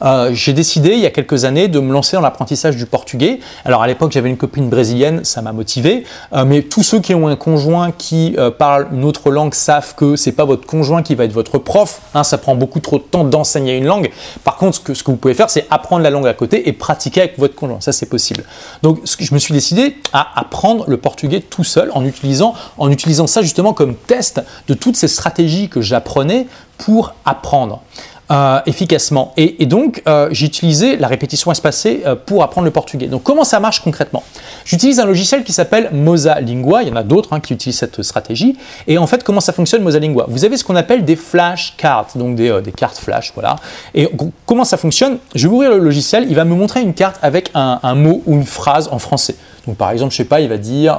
Euh, 0.05 0.31
j'ai 0.33 0.53
décidé 0.53 0.90
il 0.90 1.01
y 1.01 1.07
a 1.07 1.11
quelques 1.11 1.45
années 1.45 1.69
de 1.69 1.81
me 1.81 1.93
lancer 1.93 2.17
dans 2.17 2.23
l'apprentissage 2.23 2.77
du 2.77 2.87
portugais. 2.87 3.40
Alors 3.64 3.83
à 3.83 3.87
l'époque 3.87 4.12
j'avais 4.12 4.29
une 4.29 4.37
copine 4.37 4.69
brésilienne, 4.69 5.25
ça 5.25 5.43
m'a 5.43 5.53
motivé, 5.53 6.05
euh, 6.33 6.45
mais 6.45 6.62
tous 6.62 6.83
ceux 6.83 7.01
qui 7.01 7.14
ont 7.14 7.29
un 7.29 7.37
conjoint 7.37 7.90
qui 7.93 8.35
euh, 8.38 8.51
parle 8.51 8.88
une 8.93 9.05
autre 9.05 9.31
langue 9.31 9.55
savent 9.55 9.95
que 9.95 10.17
c'est 10.17 10.33
pas 10.33 10.45
votre 10.45 10.67
conjoint 10.67 11.03
qui 11.03 11.14
va 11.14 11.25
être 11.25 11.33
votre 11.33 11.59
prof. 11.59 12.01
Hein, 12.14 12.25
ça 12.25 12.38
prend 12.38 12.55
beaucoup 12.55 12.81
trop 12.81 12.99
de 12.99 13.05
temps 13.05 13.25
d'enseigner 13.25 13.77
une 13.77 13.87
langue. 13.87 14.11
Par 14.45 14.57
contre, 14.57 14.77
ce 14.95 15.03
que, 15.03 15.11
vous 15.11 15.17
pouvez 15.17 15.35
faire, 15.35 15.51
c'est 15.51 15.67
apprendre 15.71 16.03
la 16.03 16.11
langue 16.11 16.27
à 16.27 16.35
côté 16.35 16.69
et 16.69 16.73
pratiquer 16.73 17.23
avec 17.23 17.38
votre 17.38 17.55
conjoint. 17.55 17.81
Ça 17.81 17.93
c'est 17.93 18.07
possible. 18.07 18.45
Donc 18.83 19.01
je 19.19 19.35
me 19.35 19.38
suis 19.38 19.55
décidé 19.55 19.97
à 20.12 20.38
apprendre 20.38 20.85
le 20.88 20.97
portugais 20.97 21.40
tout 21.40 21.64
seul 21.64 21.90
en 21.95 22.05
utilisant, 22.05 22.55
en 22.79 22.90
utilisant 22.90 23.27
ça 23.27 23.43
justement 23.43 23.73
comme 23.73 23.95
test 23.95 24.43
de 24.69 24.75
toutes 24.75 24.97
ces 24.97 25.09
stratégies 25.09 25.69
que 25.69 25.81
j'apprenais 25.81 26.47
pour 26.79 27.14
apprendre. 27.25 27.83
Euh, 28.31 28.61
efficacement. 28.65 29.35
Et, 29.37 29.67
donc, 29.67 30.03
euh, 30.09 30.29
j'ai 30.31 30.47
utilisé 30.47 30.97
la 30.97 31.09
répétition 31.09 31.53
espacée 31.53 32.05
euh, 32.07 32.17
pour 32.17 32.43
apprendre 32.43 32.65
le 32.65 32.71
portugais. 32.71 33.07
Donc, 33.07 33.23
comment 33.23 33.45
ça 33.45 33.61
marche 33.61 33.81
concrètement? 33.81 34.23
J'utilise 34.65 34.99
un 34.99 35.05
logiciel 35.05 35.45
qui 35.45 35.53
s'appelle 35.53 35.91
Mosalingua. 35.93 36.85
Il 36.85 36.89
y 36.89 36.91
en 36.91 36.97
a 36.97 37.03
d'autres 37.03 37.35
hein, 37.35 37.41
qui 37.41 37.53
utilisent 37.53 37.77
cette 37.77 38.03
stratégie. 38.03 38.57
Et 38.87 38.97
en 38.97 39.07
fait, 39.07 39.25
comment 39.25 39.43
ça 39.43 39.53
fonctionne 39.53 39.83
Mosalingua 39.83 40.25
Vous 40.29 40.47
avez 40.47 40.57
ce 40.57 40.65
qu'on 40.65 40.75
appelle 40.75 41.05
des 41.05 41.17
flashcards, 41.17 42.07
donc 42.15 42.37
des, 42.37 42.63
cartes 42.75 42.97
flash, 42.97 43.31
voilà. 43.35 43.57
Et 43.95 44.09
comment 44.47 44.65
ça 44.65 44.79
fonctionne? 44.79 45.19
Je 45.35 45.47
vais 45.47 45.53
ouvrir 45.53 45.73
le 45.73 45.79
logiciel. 45.79 46.25
Il 46.27 46.35
va 46.35 46.47
me 46.47 46.55
montrer 46.55 46.81
une 46.81 46.95
carte 46.95 47.19
avec 47.21 47.51
un, 47.53 47.95
mot 47.95 48.23
ou 48.25 48.37
une 48.37 48.47
phrase 48.47 48.89
en 48.91 48.99
français. 48.99 49.37
Donc, 49.67 49.77
par 49.77 49.91
exemple, 49.91 50.13
je 50.13 50.17
sais 50.17 50.25
pas, 50.25 50.41
il 50.41 50.49
va 50.49 50.57
dire 50.57 50.99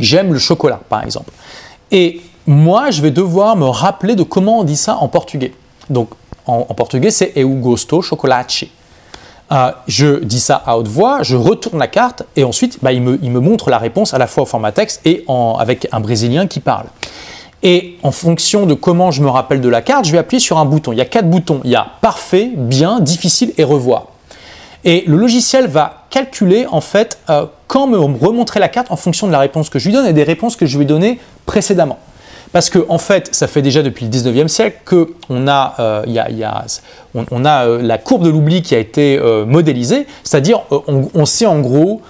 j'aime 0.00 0.32
le 0.32 0.38
chocolat, 0.38 0.80
par 0.88 1.04
exemple. 1.04 1.30
Et 1.90 2.22
moi, 2.46 2.90
je 2.90 3.02
vais 3.02 3.10
devoir 3.10 3.56
me 3.56 3.66
rappeler 3.66 4.14
de 4.14 4.22
comment 4.22 4.60
on 4.60 4.64
dit 4.64 4.76
ça 4.76 4.96
en 4.96 5.08
portugais. 5.08 5.52
Donc, 5.90 6.10
en, 6.46 6.62
portugais, 6.62 7.10
c'est 7.10 7.32
eu 7.36 7.44
gosto 7.44 8.02
chocolate. 8.02 8.64
Euh, 9.52 9.70
je 9.86 10.24
dis 10.24 10.40
ça 10.40 10.62
à 10.66 10.76
haute 10.76 10.88
voix, 10.88 11.22
je 11.22 11.36
retourne 11.36 11.78
la 11.78 11.86
carte 11.86 12.24
et 12.34 12.44
ensuite, 12.44 12.78
bah, 12.82 12.92
il, 12.92 13.00
me, 13.02 13.40
montre 13.40 13.70
la 13.70 13.78
réponse 13.78 14.12
à 14.12 14.18
la 14.18 14.26
fois 14.26 14.42
au 14.42 14.46
format 14.46 14.72
texte 14.72 15.00
et 15.04 15.24
avec 15.58 15.88
un 15.92 16.00
Brésilien 16.00 16.46
qui 16.46 16.60
parle. 16.60 16.86
Et 17.62 17.96
en 18.02 18.12
fonction 18.12 18.66
de 18.66 18.74
comment 18.74 19.10
je 19.10 19.22
me 19.22 19.28
rappelle 19.28 19.60
de 19.60 19.68
la 19.68 19.82
carte, 19.82 20.04
je 20.04 20.12
vais 20.12 20.18
appuyer 20.18 20.40
sur 20.40 20.58
un 20.58 20.64
bouton. 20.64 20.92
Il 20.92 20.98
y 20.98 21.00
a 21.00 21.04
quatre 21.04 21.28
boutons. 21.28 21.60
Il 21.64 21.70
y 21.70 21.76
a 21.76 21.86
parfait, 22.00 22.50
bien, 22.54 23.00
difficile 23.00 23.52
et 23.56 23.64
revoir. 23.64 24.06
Et 24.84 25.02
le 25.06 25.16
logiciel 25.16 25.66
va 25.66 26.06
calculer 26.10 26.66
en 26.70 26.80
fait 26.80 27.18
euh, 27.28 27.46
quand 27.66 27.88
me 27.88 27.98
remontrer 27.98 28.60
la 28.60 28.68
carte 28.68 28.92
en 28.92 28.96
fonction 28.96 29.26
de 29.26 29.32
la 29.32 29.40
réponse 29.40 29.68
que 29.68 29.80
je 29.80 29.86
lui 29.88 29.94
donne 29.94 30.06
et 30.06 30.12
des 30.12 30.22
réponses 30.22 30.54
que 30.54 30.66
je 30.66 30.76
lui 30.76 30.84
ai 30.84 30.86
données 30.86 31.18
précédemment. 31.44 31.98
Parce 32.52 32.70
que 32.70 32.84
en 32.88 32.98
fait, 32.98 33.34
ça 33.34 33.46
fait 33.46 33.62
déjà 33.62 33.82
depuis 33.82 34.06
le 34.06 34.10
19e 34.10 34.48
siècle 34.48 34.78
qu'on 34.86 35.48
a, 35.48 35.74
euh, 35.78 36.02
y 36.06 36.18
a, 36.18 36.64
on, 37.14 37.44
a 37.44 37.66
euh, 37.66 37.82
la 37.82 37.98
courbe 37.98 38.24
de 38.24 38.30
l'oubli 38.30 38.62
qui 38.62 38.74
a 38.74 38.78
été 38.78 39.18
euh, 39.18 39.44
modélisée, 39.44 40.06
c'est-à-dire 40.24 40.62
on, 40.70 41.26
sait 41.26 41.46
en 41.46 41.60
gros 41.60 42.02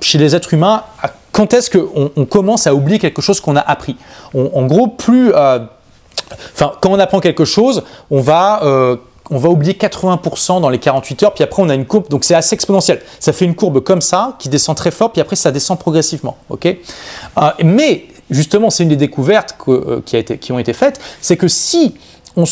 chez 0.00 0.18
les 0.18 0.34
êtres 0.34 0.54
humains 0.54 0.84
quand 1.32 1.52
est-ce 1.52 1.70
qu'on 1.70 2.10
on 2.16 2.24
commence 2.24 2.66
à 2.66 2.74
oublier 2.74 2.98
quelque 2.98 3.20
chose 3.20 3.40
qu'on 3.40 3.56
a 3.56 3.60
appris. 3.60 3.96
en 4.34 4.64
gros, 4.64 4.86
plus, 4.86 5.34
enfin, 5.34 6.72
quand 6.80 6.90
on 6.90 6.98
apprend 6.98 7.20
quelque 7.20 7.44
chose, 7.44 7.82
on 8.10 8.20
va 8.20 8.98
on 9.30 9.38
va 9.38 9.48
oublier 9.48 9.74
80% 9.74 10.60
dans 10.60 10.68
les 10.68 10.78
48 10.78 11.22
heures, 11.24 11.34
puis 11.34 11.44
après 11.44 11.62
on 11.62 11.68
a 11.68 11.74
une 11.74 11.86
courbe, 11.86 12.08
donc 12.08 12.24
c'est 12.24 12.34
assez 12.34 12.54
exponentiel. 12.54 13.02
Ça 13.20 13.32
fait 13.32 13.44
une 13.44 13.54
courbe 13.54 13.80
comme 13.80 14.00
ça, 14.00 14.36
qui 14.38 14.48
descend 14.48 14.76
très 14.76 14.90
fort, 14.90 15.12
puis 15.12 15.20
après 15.20 15.36
ça 15.36 15.50
descend 15.50 15.78
progressivement. 15.78 16.36
euh, 17.38 17.50
mais 17.64 18.06
justement, 18.30 18.70
c'est 18.70 18.82
une 18.82 18.88
des 18.88 18.96
découvertes 18.96 19.56
euh, 19.68 20.00
qui, 20.02 20.52
ont 20.52 20.58
été 20.58 20.72
faites, 20.72 21.00
c'est 21.20 21.36
que 21.36 21.48
si 21.48 21.94
on, 22.36 22.44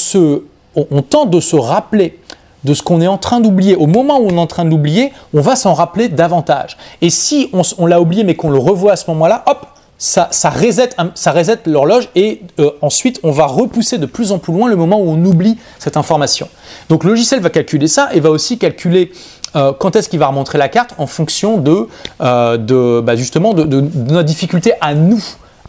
tente 1.03 1.31
de 1.31 1.41
se 1.41 1.57
rappeler 1.57 2.19
de 2.65 2.75
ce 2.75 2.83
qu'on 2.83 3.01
est 3.01 3.07
en 3.07 3.19
train 3.19 3.41
d'oublier, 3.41 3.77
au 3.77 3.87
moment 3.87 4.19
où 4.19 4.27
on 4.27 4.37
est 4.37 4.41
en 4.41 4.47
train 4.47 4.65
de 4.65 4.71
l'oublier, 4.71 5.13
on 5.35 5.41
va 5.41 5.57
s'en 5.57 5.75
rappeler 5.75 6.09
davantage. 6.09 6.77
Et 7.03 7.11
si 7.11 7.51
on, 7.79 7.87
l'a 7.87 8.01
oublié 8.01 8.25
mais 8.25 8.35
qu'on 8.35 8.51
le 8.51 8.59
revoit 8.59 8.93
à 8.93 8.97
ce 8.97 9.11
moment-là, 9.11 9.45
hop, 9.47 9.67
ça, 9.99 10.29
ça 10.33 10.51
reset, 10.51 10.91
l'horloge 11.67 12.09
et 12.15 12.43
euh, 12.59 12.71
ensuite 12.83 13.21
on 13.23 13.31
va 13.31 13.47
repousser 13.47 13.97
de 13.97 14.07
plus 14.07 14.33
en 14.33 14.39
plus 14.39 14.53
loin 14.53 14.69
le 14.69 14.75
moment 14.77 15.01
où 15.01 15.09
on 15.09 15.25
oublie 15.25 15.57
cette 15.79 15.97
information. 15.97 16.49
Donc 16.89 17.05
le 17.05 17.11
logiciel 17.11 17.41
va 17.41 17.49
calculer 17.49 17.87
ça 17.87 18.09
et 18.13 18.21
va 18.21 18.31
aussi 18.31 18.59
calculer 18.59 19.13
euh, 19.55 19.73
quand 19.73 19.95
est-ce 19.95 20.09
qu'il 20.09 20.19
va 20.19 20.27
remontrer 20.27 20.59
la 20.59 20.69
carte 20.69 20.95
en 20.99 21.07
fonction 21.07 21.59
de, 21.59 21.87
de 22.21 23.01
bah, 23.01 23.15
justement 23.15 23.55
de, 23.55 23.81
notre 23.81 24.25
difficulté 24.25 24.73
à 24.81 24.95
nous 24.95 25.23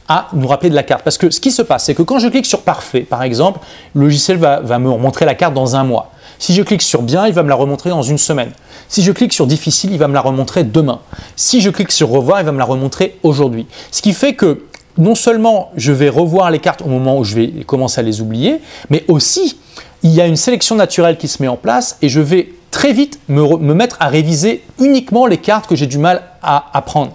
à 0.07 0.27
nous 0.33 0.47
rappeler 0.47 0.69
de 0.69 0.75
la 0.75 0.83
carte. 0.83 1.03
Parce 1.03 1.17
que 1.17 1.29
ce 1.29 1.39
qui 1.39 1.51
se 1.51 1.61
passe, 1.61 1.85
c'est 1.85 1.95
que 1.95 2.03
quand 2.03 2.19
je 2.19 2.27
clique 2.27 2.45
sur 2.45 2.61
parfait, 2.61 3.01
par 3.01 3.23
exemple, 3.23 3.59
le 3.93 4.01
logiciel 4.01 4.37
va, 4.37 4.61
me 4.79 4.89
remontrer 4.89 5.25
la 5.25 5.35
carte 5.35 5.53
dans 5.53 5.75
un 5.75 5.83
mois. 5.83 6.11
Si 6.37 6.53
je 6.53 6.61
clique 6.61 6.81
sur 6.81 7.01
bien, 7.01 7.27
il 7.27 7.33
va 7.33 7.43
me 7.43 7.49
la 7.49 7.55
remontrer 7.55 7.89
dans 7.89 8.01
une 8.01 8.17
semaine. 8.17 8.51
Si 8.89 9.03
je 9.03 9.11
clique 9.11 9.33
sur 9.33 9.47
difficile, 9.47 9.91
il 9.91 9.97
va 9.97 10.07
me 10.07 10.13
la 10.13 10.21
remontrer 10.21 10.63
demain. 10.63 10.99
Si 11.35 11.61
je 11.61 11.69
clique 11.69 11.91
sur 11.91 12.09
revoir, 12.09 12.41
il 12.41 12.45
va 12.45 12.51
me 12.51 12.59
la 12.59 12.65
remontrer 12.65 13.17
aujourd'hui. 13.23 13.67
Ce 13.91 14.01
qui 14.01 14.13
fait 14.13 14.33
que 14.33 14.63
non 14.97 15.15
seulement 15.15 15.71
je 15.75 15.91
vais 15.91 16.09
revoir 16.09 16.51
les 16.51 16.59
cartes 16.59 16.81
au 16.81 16.87
moment 16.87 17.17
où 17.17 17.23
je 17.23 17.35
vais 17.35 17.47
commencer 17.65 17.99
à 17.99 18.03
les 18.03 18.21
oublier, 18.21 18.61
mais 18.89 19.03
aussi 19.07 19.57
il 20.03 20.11
y 20.11 20.21
a 20.21 20.27
une 20.27 20.35
sélection 20.35 20.75
naturelle 20.75 21.17
qui 21.17 21.27
se 21.27 21.41
met 21.41 21.47
en 21.47 21.57
place 21.57 21.97
et 22.01 22.09
je 22.09 22.19
vais 22.19 22.53
très 22.69 22.93
vite 22.93 23.19
me, 23.27 23.73
mettre 23.73 23.97
à 23.99 24.07
réviser 24.07 24.63
uniquement 24.79 25.25
les 25.25 25.37
cartes 25.37 25.67
que 25.67 25.75
j'ai 25.75 25.87
du 25.87 25.97
mal 25.97 26.21
à 26.43 26.65
apprendre. 26.73 27.13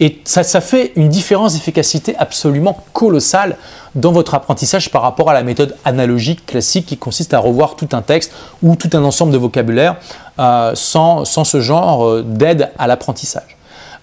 Et 0.00 0.20
ça, 0.24 0.60
fait 0.60 0.92
une 0.96 1.08
différence 1.08 1.54
d'efficacité 1.54 2.14
absolument 2.18 2.78
colossale 2.92 3.56
dans 3.94 4.12
votre 4.12 4.34
apprentissage 4.34 4.90
par 4.90 5.02
rapport 5.02 5.30
à 5.30 5.34
la 5.34 5.42
méthode 5.42 5.76
analogique 5.84 6.44
classique 6.46 6.86
qui 6.86 6.96
consiste 6.96 7.34
à 7.34 7.38
revoir 7.38 7.76
tout 7.76 7.88
un 7.92 8.02
texte 8.02 8.32
ou 8.62 8.76
tout 8.76 8.90
un 8.92 9.04
ensemble 9.04 9.32
de 9.32 9.38
vocabulaire 9.38 9.96
euh, 10.38 10.72
sans, 10.74 11.24
ce 11.24 11.60
genre 11.60 12.06
euh, 12.06 12.22
d'aide 12.22 12.70
à 12.78 12.86
l'apprentissage. 12.86 13.56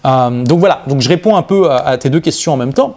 Euh, 0.04 0.44
donc 0.44 0.58
voilà, 0.58 0.82
donc 0.86 1.00
je 1.00 1.08
réponds 1.08 1.36
un 1.36 1.42
peu 1.42 1.70
à, 1.70 1.96
tes 1.96 2.10
deux 2.10 2.20
questions 2.20 2.52
en 2.52 2.56
même 2.56 2.74
temps. 2.74 2.96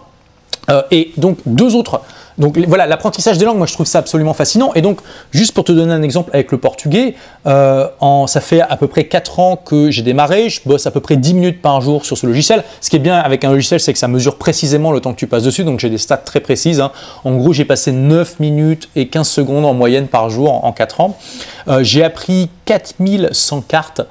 et 0.90 1.12
donc 1.16 1.38
deux 1.46 1.74
autres 1.74 2.00
donc 2.38 2.56
voilà, 2.58 2.86
l'apprentissage 2.86 3.36
des 3.36 3.44
langues, 3.44 3.58
moi 3.58 3.66
je 3.66 3.72
trouve 3.72 3.86
ça 3.86 3.98
absolument 3.98 4.32
fascinant. 4.32 4.72
Et 4.74 4.82
donc, 4.82 5.00
juste 5.32 5.52
pour 5.52 5.64
te 5.64 5.72
donner 5.72 5.92
un 5.92 6.02
exemple 6.02 6.30
avec 6.32 6.52
le 6.52 6.58
portugais, 6.58 7.14
euh, 7.46 7.86
ça 8.26 8.40
fait 8.40 8.60
à 8.60 8.76
peu 8.76 8.86
près 8.86 9.04
4 9.04 9.40
ans 9.40 9.56
que 9.56 9.90
j'ai 9.90 10.02
démarré, 10.02 10.48
je 10.48 10.60
bosse 10.64 10.86
à 10.86 10.90
peu 10.90 11.00
près 11.00 11.16
10 11.16 11.34
minutes 11.34 11.62
par 11.62 11.80
jour 11.80 12.06
sur 12.06 12.16
ce 12.16 12.26
logiciel. 12.26 12.62
Ce 12.80 12.90
qui 12.90 12.96
est 12.96 13.00
bien 13.00 13.16
avec 13.16 13.44
un 13.44 13.50
logiciel, 13.50 13.80
c'est 13.80 13.92
que 13.92 13.98
ça 13.98 14.08
mesure 14.08 14.36
précisément 14.36 14.92
le 14.92 15.00
temps 15.00 15.12
que 15.12 15.18
tu 15.18 15.26
passes 15.26 15.42
dessus, 15.42 15.64
donc 15.64 15.80
j'ai 15.80 15.90
des 15.90 15.98
stats 15.98 16.16
très 16.18 16.40
précises. 16.40 16.80
Hein. 16.80 16.92
En 17.24 17.36
gros, 17.36 17.52
j'ai 17.52 17.64
passé 17.64 17.90
9 17.90 18.38
minutes 18.38 18.88
et 18.94 19.08
15 19.08 19.28
secondes 19.28 19.64
en 19.64 19.74
moyenne 19.74 20.06
par 20.06 20.30
jour 20.30 20.64
en, 20.64 20.72
4 20.72 21.00
ans. 21.00 21.18
Euh, 21.66 21.82
j'ai 21.82 22.04
appris 22.04 22.50
4100 22.66 23.62
cartes 23.62 24.02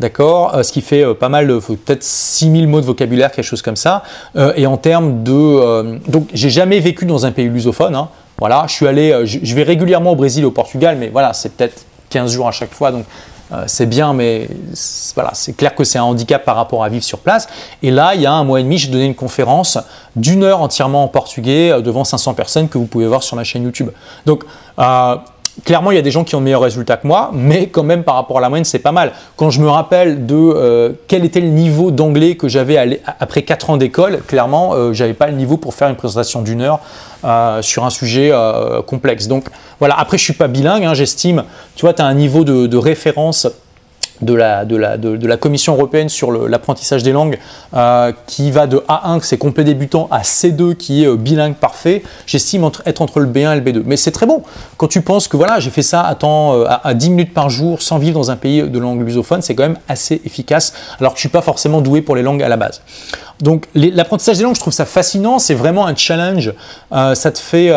d'accord 0.00 0.54
euh, 0.54 0.62
Ce 0.62 0.72
qui 0.72 0.80
fait 0.80 1.04
pas 1.14 1.28
mal, 1.28 1.46
peut-être 1.46 2.02
6000 2.02 2.66
mots 2.66 2.80
de 2.80 2.86
vocabulaire, 2.86 3.30
quelque 3.30 3.44
chose 3.44 3.62
comme 3.62 3.76
ça. 3.76 4.02
Et 4.56 4.66
en 4.66 4.76
termes 4.76 5.22
de... 5.22 6.00
donc, 6.08 6.28
j'ai 6.32 6.50
jamais 6.50 6.80
vécu 6.80 7.06
dans 7.06 7.26
un 7.26 7.32
pays 7.32 7.48
lusophone. 7.48 7.75
Hein. 7.80 8.08
Voilà, 8.38 8.64
je 8.68 8.72
suis 8.72 8.86
allé, 8.86 9.24
je 9.24 9.54
vais 9.54 9.62
régulièrement 9.62 10.12
au 10.12 10.16
Brésil, 10.16 10.44
au 10.44 10.50
Portugal, 10.50 10.96
mais 10.98 11.08
voilà, 11.08 11.32
c'est 11.32 11.50
peut-être 11.56 11.84
15 12.10 12.32
jours 12.32 12.48
à 12.48 12.52
chaque 12.52 12.72
fois, 12.72 12.92
donc 12.92 13.04
c'est 13.66 13.86
bien, 13.86 14.12
mais 14.12 14.48
voilà, 15.14 15.30
c'est 15.32 15.56
clair 15.56 15.74
que 15.74 15.84
c'est 15.84 15.98
un 15.98 16.02
handicap 16.02 16.44
par 16.44 16.56
rapport 16.56 16.84
à 16.84 16.88
vivre 16.88 17.04
sur 17.04 17.20
place. 17.20 17.48
Et 17.82 17.90
là, 17.90 18.14
il 18.14 18.20
y 18.20 18.26
a 18.26 18.32
un 18.32 18.44
mois 18.44 18.60
et 18.60 18.62
demi, 18.62 18.76
j'ai 18.76 18.90
donné 18.90 19.06
une 19.06 19.14
conférence 19.14 19.78
d'une 20.16 20.42
heure 20.42 20.60
entièrement 20.60 21.04
en 21.04 21.08
portugais 21.08 21.80
devant 21.80 22.04
500 22.04 22.34
personnes 22.34 22.68
que 22.68 22.76
vous 22.76 22.86
pouvez 22.86 23.06
voir 23.06 23.22
sur 23.22 23.36
ma 23.36 23.44
chaîne 23.44 23.62
YouTube. 23.62 23.90
Donc, 24.26 24.44
Clairement, 25.64 25.90
il 25.90 25.94
y 25.94 25.98
a 25.98 26.02
des 26.02 26.10
gens 26.10 26.22
qui 26.22 26.34
ont 26.34 26.40
de 26.40 26.44
meilleurs 26.44 26.60
résultats 26.60 26.98
que 26.98 27.06
moi, 27.06 27.30
mais 27.32 27.68
quand 27.68 27.82
même 27.82 28.04
par 28.04 28.16
rapport 28.16 28.38
à 28.38 28.40
la 28.40 28.50
moyenne, 28.50 28.64
c'est 28.64 28.78
pas 28.78 28.92
mal. 28.92 29.12
Quand 29.36 29.48
je 29.48 29.60
me 29.60 29.68
rappelle 29.68 30.26
de 30.26 30.34
euh, 30.34 30.92
quel 31.08 31.24
était 31.24 31.40
le 31.40 31.48
niveau 31.48 31.90
d'anglais 31.90 32.36
que 32.36 32.46
j'avais 32.46 33.00
après 33.18 33.42
4 33.42 33.70
ans 33.70 33.76
d'école, 33.78 34.20
clairement, 34.26 34.74
euh, 34.74 34.92
j'avais 34.92 35.14
pas 35.14 35.28
le 35.28 35.32
niveau 35.32 35.56
pour 35.56 35.74
faire 35.74 35.88
une 35.88 35.96
présentation 35.96 36.42
d'une 36.42 36.60
heure 36.60 36.80
euh, 37.24 37.62
sur 37.62 37.86
un 37.86 37.90
sujet 37.90 38.32
complexe. 38.86 39.28
Donc 39.28 39.46
voilà, 39.78 39.98
après 39.98 40.18
je 40.18 40.24
suis 40.24 40.34
pas 40.34 40.48
bilingue, 40.48 40.84
hein, 40.84 40.94
j'estime, 40.94 41.44
tu 41.74 41.86
vois, 41.86 41.94
tu 41.94 42.02
as 42.02 42.06
un 42.06 42.14
niveau 42.14 42.44
de 42.44 42.76
référence 42.76 43.48
de 44.22 44.34
la, 44.34 44.64
de, 44.64 44.76
la, 44.76 44.96
de, 44.96 45.26
la, 45.26 45.36
Commission 45.36 45.74
européenne 45.74 46.08
sur 46.08 46.32
l'apprentissage 46.32 47.02
des 47.02 47.12
langues 47.12 47.38
euh, 47.74 48.12
qui 48.26 48.50
va 48.50 48.66
de 48.66 48.78
A1, 48.88 49.20
que 49.20 49.26
c'est 49.26 49.38
complet 49.38 49.64
débutant, 49.64 50.08
à 50.10 50.22
C2, 50.22 50.74
qui 50.74 51.04
est 51.04 51.06
euh, 51.06 51.16
bilingue 51.16 51.54
parfait, 51.54 52.02
j'estime 52.26 52.68
être 52.86 53.02
entre 53.02 53.20
le 53.20 53.26
B1 53.26 53.52
et 53.52 53.60
le 53.60 53.60
B2. 53.60 53.82
Mais 53.84 53.96
c'est 53.96 54.10
très 54.10 54.26
bon. 54.26 54.42
Quand 54.76 54.88
tu 54.88 55.02
penses 55.02 55.28
que 55.28 55.36
voilà, 55.36 55.60
j'ai 55.60 55.70
fait 55.70 55.82
ça 55.82 56.02
à, 56.02 56.14
temps, 56.14 56.54
euh, 56.54 56.66
à, 56.68 56.94
10 56.94 57.10
minutes 57.10 57.34
par 57.34 57.50
jour 57.50 57.82
sans 57.82 57.98
vivre 57.98 58.18
dans 58.18 58.30
un 58.30 58.36
pays 58.36 58.62
de 58.62 58.78
langue 58.78 59.04
lusophone, 59.04 59.42
c'est 59.42 59.54
quand 59.54 59.64
même 59.64 59.78
assez 59.88 60.20
efficace, 60.24 60.72
alors 60.98 61.12
que 61.12 61.18
je 61.18 61.20
ne 61.20 61.28
suis 61.28 61.32
pas 61.32 61.42
forcément 61.42 61.80
doué 61.80 62.00
pour 62.00 62.16
les 62.16 62.22
langues 62.22 62.42
à 62.42 62.48
la 62.48 62.56
base. 62.56 62.80
Donc 63.40 63.66
l'apprentissage 63.74 64.38
des 64.38 64.44
langues, 64.44 64.54
je 64.54 64.60
trouve 64.60 64.72
ça 64.72 64.86
fascinant, 64.86 65.38
c'est 65.38 65.54
vraiment 65.54 65.86
un 65.86 65.94
challenge, 65.94 66.54
ça 66.90 67.30
te 67.30 67.38
fait 67.38 67.70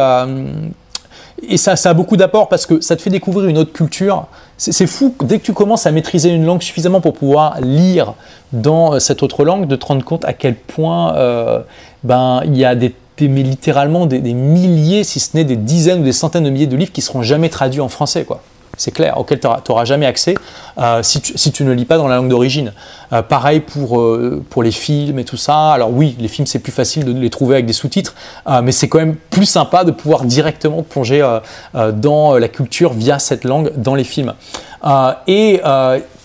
et 1.48 1.58
ça, 1.58 1.76
ça 1.76 1.92
a 1.92 1.94
beaucoup 1.94 2.18
d'apport 2.18 2.50
parce 2.50 2.66
que 2.66 2.82
ça 2.82 2.96
te 2.96 3.02
fait 3.02 3.10
découvrir 3.10 3.48
une 3.48 3.58
autre 3.58 3.72
culture. 3.72 4.26
C'est 4.58 4.88
fou, 4.88 5.16
dès 5.24 5.40
que 5.40 5.46
tu 5.46 5.54
commences 5.54 5.86
à 5.86 5.92
maîtriser 5.92 6.30
une 6.30 6.46
langue 6.46 6.62
suffisamment 6.62 7.02
pour 7.02 7.14
pouvoir 7.14 7.62
lire 7.62 8.14
dans 8.52 8.94
euh, 8.94 9.00
cette 9.00 9.24
autre 9.24 9.46
langue, 9.46 9.68
de 9.68 9.76
te 9.76 9.86
rendre 9.86 10.04
compte 10.04 10.26
à 10.26 10.34
quel 10.34 10.56
point 10.56 11.16
euh, 11.16 11.60
ben, 12.04 12.42
il 12.46 12.58
y 12.58 12.66
a 12.66 12.76
des, 12.76 12.94
littéralement 13.20 14.06
des, 14.06 14.20
des, 14.20 14.34
milliers, 14.34 15.04
si 15.04 15.20
ce 15.20 15.36
n'est 15.38 15.46
des 15.46 15.56
dizaines 15.56 16.02
ou 16.02 16.04
des 16.04 16.14
centaines 16.14 16.44
de 16.44 16.50
milliers 16.50 16.68
de 16.68 16.76
livres 16.76 16.92
qui 16.92 17.02
seront 17.02 17.22
jamais 17.22 17.50
traduits 17.50 17.82
en 17.82 17.90
français. 17.90 18.26
Quoi 18.26 18.42
c'est 18.80 18.92
clair, 18.92 19.18
auquel 19.18 19.40
tu 19.40 19.48
n'auras 19.48 19.86
jamais 19.86 20.06
accès 20.06 20.36
euh, 20.78 21.04
si, 21.04 21.22
tu, 21.22 21.64
ne 21.66 21.74
lis 21.74 21.84
pas 21.84 21.98
dans 21.98 22.08
la 22.08 22.16
langue 22.16 22.30
d'origine. 22.30 22.72
Euh, 23.12 23.22
pareil 23.22 23.60
pour, 23.60 24.00
euh, 24.00 24.44
pour 24.50 24.64
les 24.64 24.72
films 24.72 25.20
et 25.20 25.26
tout 25.26 25.38
ça. 25.38 25.74
Alors 25.74 25.92
oui, 25.92 26.16
les 26.18 26.30
films, 26.30 26.48
c'est 26.48 26.60
plus 26.60 26.72
facile 26.72 27.04
de 27.04 27.12
les 27.12 27.30
trouver 27.30 27.56
avec 27.56 27.66
des 27.66 27.74
sous-titres, 27.74 28.16
mais 28.64 28.72
c'est 28.72 28.88
quand 28.88 29.00
même 29.00 29.16
plus 29.16 29.46
sympa 29.46 29.84
de 29.84 29.92
pouvoir 29.92 30.24
directement 30.24 30.82
plonger 30.82 31.40
dans 31.74 32.38
la 32.38 32.48
culture 32.48 32.94
via 32.94 33.20
cette 33.20 33.44
langue 33.44 33.72
dans 33.76 33.96
les 33.96 34.04
films. 34.06 34.34
et 35.28 35.62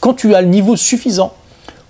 quand 0.00 0.14
tu 0.14 0.34
as 0.34 0.40
le 0.40 0.48
niveau 0.48 0.76
suffisant 0.76 1.34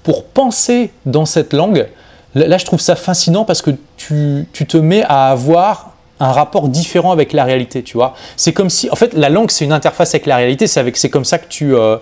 pour 0.03 0.24
penser 0.24 0.90
dans 1.05 1.27
cette 1.27 1.53
langue, 1.53 1.87
là, 2.35 2.57
je 2.57 2.64
trouve 2.64 2.81
ça 2.81 2.96
fascinant 2.96 3.44
parce 3.44 3.61
que 3.61 3.72
tu 3.96 4.46
te 4.66 4.77
mets 4.77 5.05
à 5.05 5.29
avoir 5.29 5.93
un 6.20 6.33
rapport 6.33 6.68
différent 6.68 7.12
avec 7.12 7.33
la 7.33 7.44
réalité, 7.44 7.83
tu 7.83 7.96
vois. 7.96 8.14
C'est 8.37 8.53
comme 8.53 8.70
si, 8.70 8.88
en 8.90 8.96
fait, 8.96 9.14
la 9.14 9.29
langue, 9.29 9.50
c'est 9.50 9.64
une 9.64 9.72
interface 9.72 10.14
avec 10.14 10.27
la 10.27 10.37
réalité, 10.37 10.66
c'est 10.66 10.81
avec, 10.81 10.96
c'est 10.96 11.11
comme 11.11 11.24
ça 11.24 11.38
que 11.38 11.48
tu, 11.48 11.74
euh, 11.74 11.96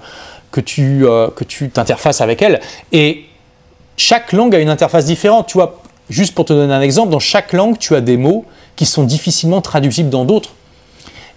que 0.51 0.61
tu, 0.61 1.07
euh, 1.07 1.29
que 1.29 1.45
tu 1.45 1.71
t'interfaces 1.71 2.21
avec 2.21 2.43
elle. 2.43 2.61
Et 2.93 3.25
chaque 3.97 4.33
langue 4.33 4.55
a 4.55 4.59
une 4.59 4.69
interface 4.69 5.07
différente, 5.07 5.47
tu 5.49 5.55
vois. 5.59 5.81
Juste 6.11 6.35
pour 6.35 6.45
te 6.45 6.53
donner 6.53 6.75
un 6.75 6.81
exemple, 6.83 7.11
dans 7.11 7.19
chaque 7.19 7.53
langue, 7.53 7.79
tu 7.79 7.95
as 7.95 8.01
des 8.01 8.17
mots 8.17 8.45
qui 8.77 8.85
sont 8.85 9.05
difficilement 9.05 9.61
traduisibles 9.61 10.11
dans 10.11 10.25
d'autres. 10.25 10.51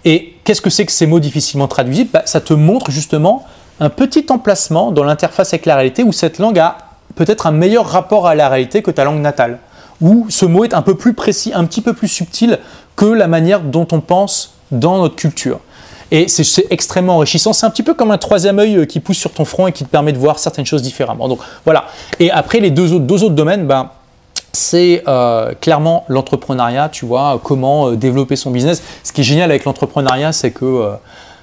Et 0.04 0.34
qu'est-ce 0.44 0.60
que 0.60 0.70
c'est 0.70 0.84
que 0.84 0.92
ces 0.92 1.06
mots 1.06 1.20
difficilement 1.20 1.68
traduisibles? 1.68 2.10
Bah, 2.12 2.22
Ça 2.26 2.40
te 2.40 2.52
montre 2.52 2.90
justement 2.90 3.44
un 3.80 3.88
petit 3.88 4.26
emplacement 4.28 4.92
dans 4.92 5.04
l'interface 5.04 5.52
avec 5.52 5.66
la 5.66 5.76
réalité 5.76 6.02
où 6.02 6.12
cette 6.12 6.38
langue 6.38 6.58
a 6.58 6.78
peut-être 7.14 7.46
un 7.46 7.52
meilleur 7.52 7.86
rapport 7.86 8.26
à 8.26 8.34
la 8.34 8.48
réalité 8.48 8.82
que 8.82 8.90
ta 8.90 9.04
langue 9.04 9.20
natale 9.20 9.58
où 10.00 10.26
ce 10.28 10.46
mot 10.46 10.64
est 10.64 10.74
un 10.74 10.82
peu 10.82 10.94
plus 10.94 11.14
précis, 11.14 11.52
un 11.54 11.64
petit 11.64 11.80
peu 11.80 11.92
plus 11.92 12.08
subtil 12.08 12.58
que 12.96 13.06
la 13.06 13.28
manière 13.28 13.60
dont 13.60 13.86
on 13.92 14.00
pense 14.00 14.54
dans 14.70 14.98
notre 14.98 15.16
culture. 15.16 15.60
Et 16.10 16.28
c'est 16.28 16.66
extrêmement 16.70 17.16
enrichissant. 17.16 17.52
C'est 17.52 17.66
un 17.66 17.70
petit 17.70 17.82
peu 17.82 17.94
comme 17.94 18.12
un 18.12 18.18
troisième 18.18 18.58
œil 18.58 18.76
euh, 18.76 18.84
qui 18.84 19.00
pousse 19.00 19.18
sur 19.18 19.32
ton 19.32 19.44
front 19.44 19.66
et 19.66 19.72
qui 19.72 19.84
te 19.84 19.88
permet 19.88 20.12
de 20.12 20.18
voir 20.18 20.38
certaines 20.38 20.66
choses 20.66 20.82
différemment. 20.82 21.28
Donc 21.28 21.40
voilà. 21.64 21.86
Et 22.20 22.30
après, 22.30 22.60
les 22.60 22.70
deux 22.70 22.92
autres, 22.92 23.34
domaines, 23.34 23.66
ben, 23.66 23.90
c'est 24.52 25.02
euh, 25.08 25.52
clairement 25.60 26.04
l'entrepreneuriat, 26.08 26.88
tu 26.90 27.06
vois, 27.06 27.40
comment 27.42 27.88
euh, 27.88 27.96
développer 27.96 28.36
son 28.36 28.52
business. 28.52 28.82
Ce 29.02 29.12
qui 29.12 29.22
est 29.22 29.24
génial 29.24 29.50
avec 29.50 29.64
l'entrepreneuriat, 29.64 30.32
c'est 30.32 30.52
que 30.52 30.92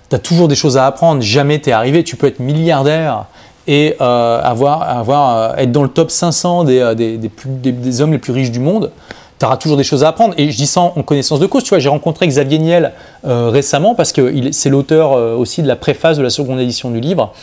tu 0.10 0.16
as 0.16 0.20
toujours 0.20 0.48
des 0.48 0.56
choses 0.56 0.78
à 0.78 0.86
apprendre. 0.86 1.22
Jamais 1.22 1.60
tu 1.60 1.70
es 1.70 1.74
arrivé. 1.74 2.06
Tu 2.06 2.16
peux 2.16 2.28
être 2.28 2.40
milliardaire 2.40 3.26
et 3.68 3.96
euh, 4.02 4.42
avoir, 4.44 4.82
avoir, 4.84 5.38
euh, 5.38 5.56
être 5.58 5.72
dans 5.72 5.84
le 5.84 5.90
top 5.90 6.12
500 6.12 6.66
euh, 6.68 6.94
des, 6.94 7.18
des, 7.18 7.30
plus, 7.30 7.50
des, 7.50 8.02
hommes 8.02 8.12
les 8.12 8.18
plus 8.18 8.34
riches 8.34 8.52
du 8.52 8.60
monde, 8.60 8.92
tu 9.40 9.46
auras 9.46 9.58
toujours 9.58 9.78
des 9.78 9.84
choses 9.84 10.04
à 10.04 10.10
apprendre. 10.10 10.34
Et 10.38 10.52
je 10.52 10.58
dis 10.58 10.68
ça 10.68 10.82
en 10.82 11.04
connaissance 11.04 11.40
de 11.40 11.46
cause. 11.46 11.64
Tu 11.64 11.70
vois, 11.70 11.80
j'ai 11.80 11.90
rencontré 11.90 12.28
Xavier 12.28 12.60
Niel 12.60 12.94
récemment 13.24 13.96
parce 13.96 14.12
que 14.12 14.52
c'est 14.52 14.70
l'auteur 14.70 15.12
aussi 15.38 15.62
de 15.64 15.68
la 15.68 15.76
préface 15.76 16.18
de 16.18 16.24
la 16.24 16.30
seconde 16.30 16.60
édition 16.60 16.92
du 16.92 17.00
livre. 17.00 17.34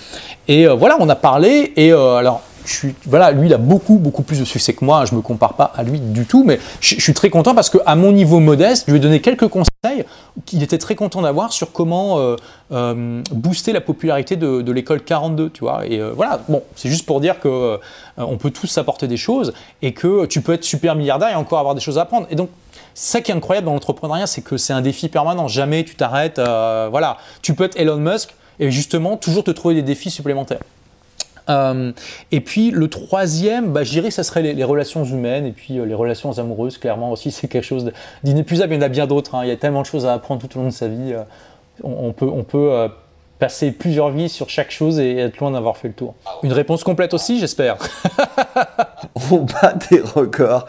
Et 0.49 0.67
voilà, 0.67 0.97
on 1.01 1.09
a 1.09 1.17
parlé. 1.17 1.73
Et 1.77 1.93
alors, 1.93 2.43
lui, 3.33 3.47
il 3.47 3.55
a 3.55 3.59
beaucoup, 3.59 3.97
beaucoup 3.97 4.23
plus 4.23 4.39
de 4.39 4.45
succès 4.45 4.73
que 4.73 4.85
moi. 4.85 5.05
Je 5.05 5.15
me 5.15 5.21
compare 5.21 5.55
pas 5.55 5.73
à 5.77 5.83
lui 5.83 6.01
du 6.01 6.27
tout, 6.27 6.45
mais 6.45 6.59
je, 6.81 7.01
suis 7.01 7.15
très 7.15 7.31
content 7.31 7.55
parce 7.55 7.71
qu'à 7.71 7.95
mon 7.95 8.13
niveau 8.13 8.41
modeste, 8.41 8.85
je 8.87 8.93
lui 8.93 8.99
ai 8.99 9.03
donné 9.03 9.21
quelques 9.21 9.49
conseils 9.49 10.05
qu'il 10.45 10.63
était 10.63 10.79
très 10.79 10.95
content 10.95 11.23
d'avoir 11.23 11.53
sur 11.53 11.73
comment 11.73 12.19
euh, 12.19 12.37
euh, 12.73 13.23
booster 13.33 13.73
la 13.73 13.81
popularité 13.81 14.37
de, 14.37 14.73
l'école 14.73 15.03
42, 15.03 15.51
tu 15.51 15.61
vois. 15.61 15.87
Et 15.87 15.99
euh, 15.99 16.13
voilà, 16.15 16.41
c'est 16.77 16.89
juste 16.89 17.07
pour 17.07 17.21
dire 17.21 17.41
que 17.41 17.79
on 18.17 18.37
peut 18.37 18.51
tous 18.51 18.67
s'apporter 18.67 19.09
des 19.09 19.17
choses 19.17 19.53
et 19.81 19.93
que 19.93 20.27
tu 20.27 20.43
peux 20.43 20.53
être 20.53 20.65
super 20.65 20.95
milliardaire 20.95 21.31
et 21.31 21.35
encore 21.35 21.59
avoir 21.59 21.75
des 21.75 21.81
choses 21.81 21.99
à 21.99 22.03
apprendre. 22.03 22.27
Et 22.31 22.35
donc, 22.35 22.51
ça 22.95 23.21
qui 23.21 23.31
est 23.31 23.35
incroyable 23.35 23.67
dans 23.67 23.73
l'entrepreneuriat, 23.73 24.27
c'est 24.27 24.43
que 24.43 24.57
c'est 24.57 24.73
un 24.73 24.83
défi 24.83 25.09
permanent. 25.09 25.49
Jamais 25.49 25.85
tu 25.85 25.95
t'arrêtes. 25.95 26.39
voilà, 26.39 27.17
tu 27.43 27.55
peux 27.55 27.65
être 27.65 27.79
Elon 27.79 27.97
Musk 27.97 28.35
et 28.59 28.71
justement 28.71 29.17
toujours 29.17 29.45
te 29.45 29.51
trouver 29.51 29.75
des 29.75 29.83
défis 29.83 30.11
supplémentaires. 30.11 30.61
Euh, 31.51 31.93
et 32.31 32.41
puis 32.41 32.71
le 32.71 32.89
troisième, 32.89 33.73
bah, 33.73 33.83
je 33.83 33.91
dirais 33.91 34.09
que 34.09 34.15
ça 34.15 34.23
serait 34.23 34.43
les, 34.43 34.65
relations 34.65 35.05
humaines 35.05 35.47
et 35.47 35.53
puis 35.53 35.79
euh, 35.79 35.85
les 35.85 35.95
relations 35.95 36.39
amoureuses, 36.39 36.79
clairement 36.79 37.11
aussi, 37.11 37.31
c'est 37.31 37.49
quelque 37.49 37.65
chose 37.65 37.93
d'inépuisable. 38.23 38.73
Il 38.73 38.77
y 38.77 38.79
en 38.79 38.83
a 38.83 38.89
bien 38.89 39.07
d'autres, 39.07 39.35
hein. 39.35 39.41
il 39.45 39.49
y 39.49 39.53
a 39.53 39.57
tellement 39.57 39.83
de 39.83 39.87
choses 39.87 40.07
à 40.07 40.15
apprendre 40.15 40.41
tout 40.41 40.59
au 40.59 40.63
long 40.63 40.69
de 40.69 40.73
sa 40.73 40.89
vie. 40.89 41.13
Euh, 41.13 41.23
on, 41.83 42.13
peut, 42.13 42.29
on 42.31 42.45
peut 42.45 42.89
passer 43.39 43.73
plusieurs 43.73 44.11
vies 44.11 44.29
sur 44.29 44.51
chaque 44.51 44.71
chose 44.71 45.01
et 45.01 45.17
être 45.17 45.39
loin 45.39 45.51
d'avoir 45.51 45.79
fait 45.79 45.89
le 45.89 45.95
tour. 45.95 46.15
Une 46.43 46.53
réponse 46.53 46.85
complète 46.85 47.15
aussi, 47.15 47.39
j'espère. 47.39 47.79
on 49.31 49.39
bat 49.39 49.75
des 49.91 50.01
records. 50.01 50.67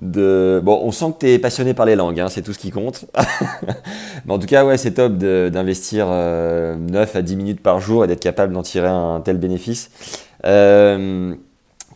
Bon, 0.00 0.80
on 0.82 0.92
sent 0.92 1.12
que 1.14 1.26
tu 1.26 1.30
es 1.30 1.38
passionné 1.38 1.74
par 1.74 1.86
les 1.86 1.96
langues, 1.96 2.20
hein, 2.20 2.28
c'est 2.28 2.42
tout 2.42 2.52
ce 2.52 2.58
qui 2.58 2.70
compte. 2.70 3.06
Mais 4.26 4.32
en 4.32 4.38
tout 4.38 4.46
cas, 4.46 4.76
c'est 4.76 4.92
top 4.92 5.14
d'investir 5.14 6.06
9 6.08 7.16
à 7.16 7.22
10 7.22 7.36
minutes 7.36 7.60
par 7.62 7.80
jour 7.80 8.04
et 8.04 8.06
d'être 8.06 8.20
capable 8.20 8.52
d'en 8.52 8.62
tirer 8.62 8.88
un 8.88 9.20
tel 9.20 9.38
bénéfice. 9.38 9.90
Euh, 10.44 11.34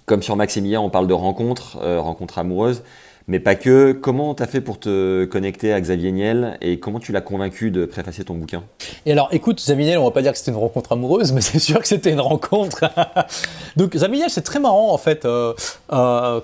comme 0.07 0.23
sur 0.23 0.37
Maximilien, 0.37 0.81
on 0.81 0.91
parle 0.91 1.07
de 1.07 1.13
rencontres, 1.13 1.79
euh, 1.83 2.01
rencontres 2.01 2.39
amoureuses, 2.39 2.83
mais 3.27 3.41
pas 3.41 3.55
que. 3.55 3.93
Comment 3.93 4.35
tu 4.35 4.43
as 4.43 4.47
fait 4.47 4.63
pour 4.63 4.81
te 4.81 5.27
connecter 5.27 5.73
à 5.73 5.81
Xavier 5.81 6.13
Niel 6.13 6.57
et 6.63 6.81
comment 6.81 6.99
tu 6.99 7.13
l'as 7.13 7.21
convaincu 7.21 7.71
de 7.71 7.85
préfacer 7.85 8.25
ton 8.25 8.35
bouquin? 8.35 8.65
Et 9.05 9.13
alors, 9.13 9.29
écoute, 9.33 9.59
Xavier 9.59 9.85
Niel, 9.85 9.99
on 9.99 10.05
va 10.05 10.11
pas 10.11 10.23
dire 10.23 10.33
que 10.33 10.39
c'était 10.39 10.51
une 10.51 10.57
rencontre 10.57 10.93
amoureuse, 10.93 11.33
mais 11.35 11.43
c'est 11.43 11.59
sûr 11.59 11.79
que 11.81 11.87
c'était 11.87 12.11
une 12.11 12.21
rencontre. 12.21 12.85
Donc, 13.77 13.93
Xavier 13.93 14.21
Niel, 14.21 14.31
c'est 14.31 14.43
très 14.43 14.61
marrant 14.61 14.93
en 14.93 14.99
fait 14.99 15.27
euh, 15.27 15.53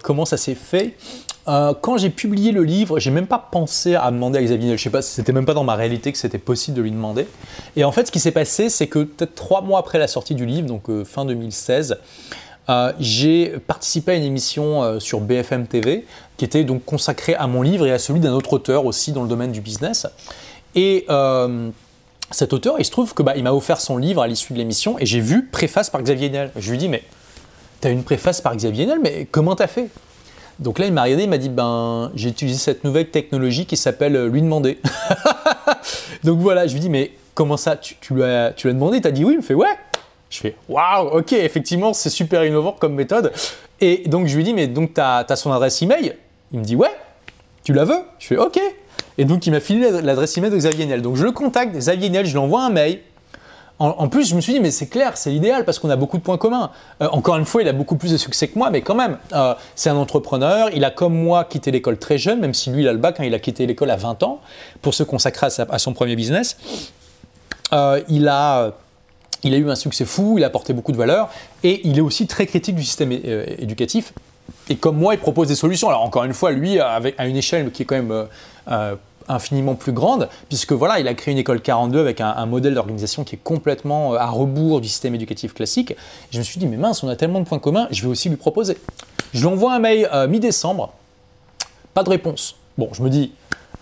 comment 0.03 0.27
ça 0.27 0.37
s'est 0.37 0.55
fait. 0.55 0.95
Quand 1.47 1.99
j'ai 1.99 2.11
publié 2.11 2.53
le 2.53 2.65
livre, 2.65 2.99
j'ai 2.99 3.11
même 3.11 3.27
pas 3.27 3.39
pensé 3.39 3.95
à 3.95 4.11
demander 4.11 4.39
à 4.39 4.43
Xavier 4.43 4.69
Niel. 4.69 4.79
Je 4.79 4.85
sais 4.85 4.91
pas, 4.91 5.03
c'était 5.03 5.33
même 5.33 5.45
pas 5.45 5.55
dans 5.55 5.65
ma 5.65 5.75
réalité 5.75 6.11
que 6.11 6.19
c'était 6.19 6.39
possible 6.39 6.77
de 6.77 6.83
lui 6.83 6.91
demander. 6.91 7.27
Et 7.77 7.85
en 7.85 7.93
fait, 7.93 8.07
ce 8.07 8.13
qui 8.13 8.21
s'est 8.21 8.33
passé, 8.33 8.71
c'est 8.71 8.87
que 8.87 9.01
peut-être 9.01 9.35
trois 9.35 9.61
mois 9.61 9.79
après 9.79 9.99
la 9.99 10.09
sortie 10.09 10.35
du 10.35 10.47
livre, 10.47 10.67
donc 10.67 10.85
fin 11.05 11.25
2016, 11.25 11.99
euh, 12.69 12.93
j'ai 12.99 13.59
participé 13.67 14.13
à 14.13 14.15
une 14.15 14.23
émission 14.23 14.83
euh, 14.83 14.99
sur 14.99 15.21
BFM 15.21 15.67
TV 15.67 16.07
qui 16.39 16.47
était 16.47 16.65
donc 16.65 16.85
consacrée 16.85 17.35
à 17.35 17.47
mon 17.47 17.61
livre 17.61 17.87
et 17.87 17.93
à 17.93 17.99
celui 17.99 18.21
d'un 18.21 18.33
autre 18.33 18.55
auteur 18.55 18.87
aussi 18.87 19.13
dans 19.13 19.23
le 19.23 19.29
domaine 19.29 19.53
du 19.53 19.61
business. 19.61 20.07
Et 20.75 21.05
euh, 21.11 21.69
cet 22.31 22.53
auteur, 22.53 22.77
il 22.79 22.85
se 22.85 22.91
trouve 22.91 23.13
que 23.13 23.23
bah, 23.23 23.35
il 23.37 23.45
m'a 23.45 23.53
offert 23.53 23.81
son 23.81 23.99
livre 23.99 24.23
à 24.23 24.27
l'issue 24.27 24.55
de 24.55 24.59
l'émission 24.59 24.99
et 24.99 25.05
j'ai 25.05 25.21
vu 25.21 25.45
préface 25.45 25.91
par 25.91 26.03
Xavier 26.03 26.31
Niel. 26.31 26.51
Je 26.57 26.71
lui 26.71 26.79
dit 26.79 26.89
mais 26.89 27.03
t'as 27.81 27.91
une 27.91 28.03
préface 28.03 28.41
par 28.41 28.57
Xavier 28.57 28.87
Niel, 28.87 28.99
mais 29.03 29.29
comment 29.31 29.55
t'as 29.55 29.67
fait? 29.67 29.91
Donc 30.59 30.79
là, 30.79 30.87
il 30.87 30.93
m'a 30.93 31.03
regardé, 31.03 31.25
il 31.25 31.31
m'a 31.31 31.39
dit 31.39 31.49
ben 31.49 32.11
j'ai 32.15 32.29
utilisé 32.29 32.59
cette 32.59 32.85
nouvelle 32.85 33.11
technologie 33.11 33.67
qui 33.67 33.77
s'appelle 33.77 34.27
lui 34.27 34.43
demander. 34.43 34.79
donc 36.25 36.39
voilà, 36.39 36.67
je 36.67 36.75
lui 36.75 36.81
dis 36.81 36.91
mais 36.91 37.13
comment 37.35 37.57
ça 37.57 37.77
tu, 37.77 37.97
tu 38.01 38.15
lui 38.15 38.23
as, 38.23 38.53
tu 38.53 38.67
l'as 38.67 38.73
demandé? 38.73 39.01
T'as 39.01 39.11
dit 39.11 39.25
oui? 39.25 39.35
Il 39.35 39.39
me 39.39 39.43
fait 39.43 39.55
ouais. 39.55 39.77
Je 40.35 40.41
fais 40.41 40.57
waouh, 40.69 41.19
ok, 41.19 41.33
effectivement, 41.33 41.93
c'est 41.93 42.11
super 42.11 42.45
innovant 42.45 42.73
comme 42.73 42.95
méthode. 42.95 43.33
Et 43.81 44.03
donc 44.07 44.27
je 44.27 44.37
lui 44.37 44.43
dis, 44.43 44.53
mais 44.53 44.67
donc 44.67 44.95
tu 44.95 45.01
as, 45.01 45.37
son 45.37 45.53
adresse 45.53 45.81
email? 45.83 46.17
Il 46.53 46.59
me 46.59 46.65
dit, 46.65 46.75
ouais, 46.75 46.91
tu 47.63 47.73
la 47.73 47.85
veux? 47.85 48.01
Je 48.19 48.27
fais 48.27 48.37
ok. 48.37 48.59
Et 49.17 49.25
donc 49.25 49.47
il 49.47 49.53
m'a 49.53 49.61
filé 49.61 49.91
l'adresse 50.03 50.37
email 50.37 50.51
de 50.51 50.57
Xavier 50.57 50.87
Niel. 50.87 51.03
Donc 51.03 51.15
je 51.15 51.25
le 51.25 51.31
contacte, 51.31 51.77
Xavier 51.77 52.09
Niel, 52.09 52.27
je 52.27 52.33
lui 52.33 52.39
envoie 52.39 52.65
un 52.65 52.71
mail. 52.71 52.99
En, 53.81 54.09
plus, 54.09 54.29
je 54.29 54.37
me 54.37 54.41
suis 54.41 54.53
dit, 54.53 54.61
mais 54.61 54.71
c'est 54.71 54.87
clair, 54.87 55.17
c'est 55.17 55.31
l'idéal 55.31 55.65
parce 55.65 55.81
qu'on 55.81 55.91
a 55.91 55.97
beaucoup 55.97 56.17
de 56.17 56.23
points 56.23 56.39
communs. 56.39 56.71
Euh, 57.03 57.09
encore 57.11 57.37
une 57.37 57.45
fois, 57.45 57.61
il 57.61 57.69
a 57.69 57.73
beaucoup 57.73 57.97
plus 57.97 58.13
de 58.13 58.17
succès 58.17 58.47
que 58.47 58.57
moi, 58.57 58.71
mais 58.71 58.83
quand 58.83 58.95
même, 58.95 59.19
euh, 59.33 59.53
c'est 59.75 59.91
un 59.91 59.97
entrepreneur. 59.97 60.71
Il 60.73 60.85
a, 60.85 60.93
comme 60.93 61.15
moi, 61.15 61.45
quitté 61.45 61.73
l'école 61.73 61.99
très 61.99 62.17
jeune, 62.17 62.39
même 62.39 62.55
si 62.55 62.71
lui, 62.71 62.83
il 62.83 62.89
a 62.89 62.93
le 62.93 62.99
bac, 62.99 63.19
hein, 63.19 63.25
il 63.25 63.35
a 63.35 63.41
quitté 63.41 63.67
l'école 63.67 63.91
à 63.91 63.97
20 63.97 64.23
ans 64.23 64.41
pour 64.81 64.95
se 64.95 65.03
consacrer 65.03 65.49
à, 65.69 65.79
son 65.81 65.93
premier 65.93 66.15
business. 66.15 66.57
Euh, 67.73 68.01
il 68.09 68.29
a 68.29 68.71
eu 69.43 69.69
un 69.69 69.75
succès 69.75 70.05
fou, 70.05 70.37
il 70.39 70.45
a 70.45 70.47
apporté 70.47 70.73
beaucoup 70.73 70.93
de 70.93 70.97
valeur 70.97 71.29
et 71.65 71.81
il 71.83 71.99
est 71.99 72.03
aussi 72.03 72.29
très 72.29 72.47
critique 72.47 72.77
du 72.77 72.85
système 72.85 73.11
éducatif. 73.11 74.13
Et 74.69 74.77
comme 74.77 74.99
moi, 74.99 75.15
il 75.15 75.19
propose 75.19 75.49
des 75.49 75.57
solutions. 75.57 75.89
Alors 75.89 76.03
encore 76.03 76.23
une 76.23 76.33
fois, 76.33 76.53
lui, 76.53 76.79
à 76.79 77.27
une 77.27 77.37
échelle 77.37 77.73
qui 77.73 77.83
est 77.83 77.87
quand 77.87 77.97
même 77.97 78.29
infiniment 79.29 79.75
plus 79.75 79.93
grande, 79.93 80.29
puisque 80.49 80.73
voilà, 80.73 81.01
il 81.01 81.09
a 81.09 81.15
créé 81.15 81.33
une 81.33 81.39
école 81.39 81.61
42 81.61 82.01
avec 82.01 82.21
un, 82.21 82.47
modèle 82.47 82.75
d'organisation 82.75 83.25
qui 83.25 83.37
est 83.37 83.41
complètement 83.43 84.15
à 84.15 84.27
rebours 84.27 84.81
du 84.81 84.89
système 84.89 85.15
éducatif 85.15 85.55
classique. 85.55 85.95
je 86.31 86.39
me 86.39 86.45
suis 86.45 86.59
dit, 86.59 86.67
mais 86.67 86.77
mince, 86.77 87.03
on 87.03 87.09
a 87.09 87.17
tellement 87.17 87.41
de 87.41 87.47
points 87.47 87.59
communs, 87.59 87.89
je 87.91 88.03
vais 88.03 88.09
aussi 88.09 88.29
lui 88.29 88.37
proposer. 88.37 88.77
Je 89.33 89.41
lui 89.41 89.47
envoie 89.47 89.75
un 89.75 89.79
mail 89.79 90.09
mi-décembre, 90.29 90.93
pas 91.95 92.03
de 92.03 92.11
réponse. 92.11 92.57
Bon, 92.77 92.89
je 92.93 93.03
me 93.03 93.09
dis, 93.09 93.33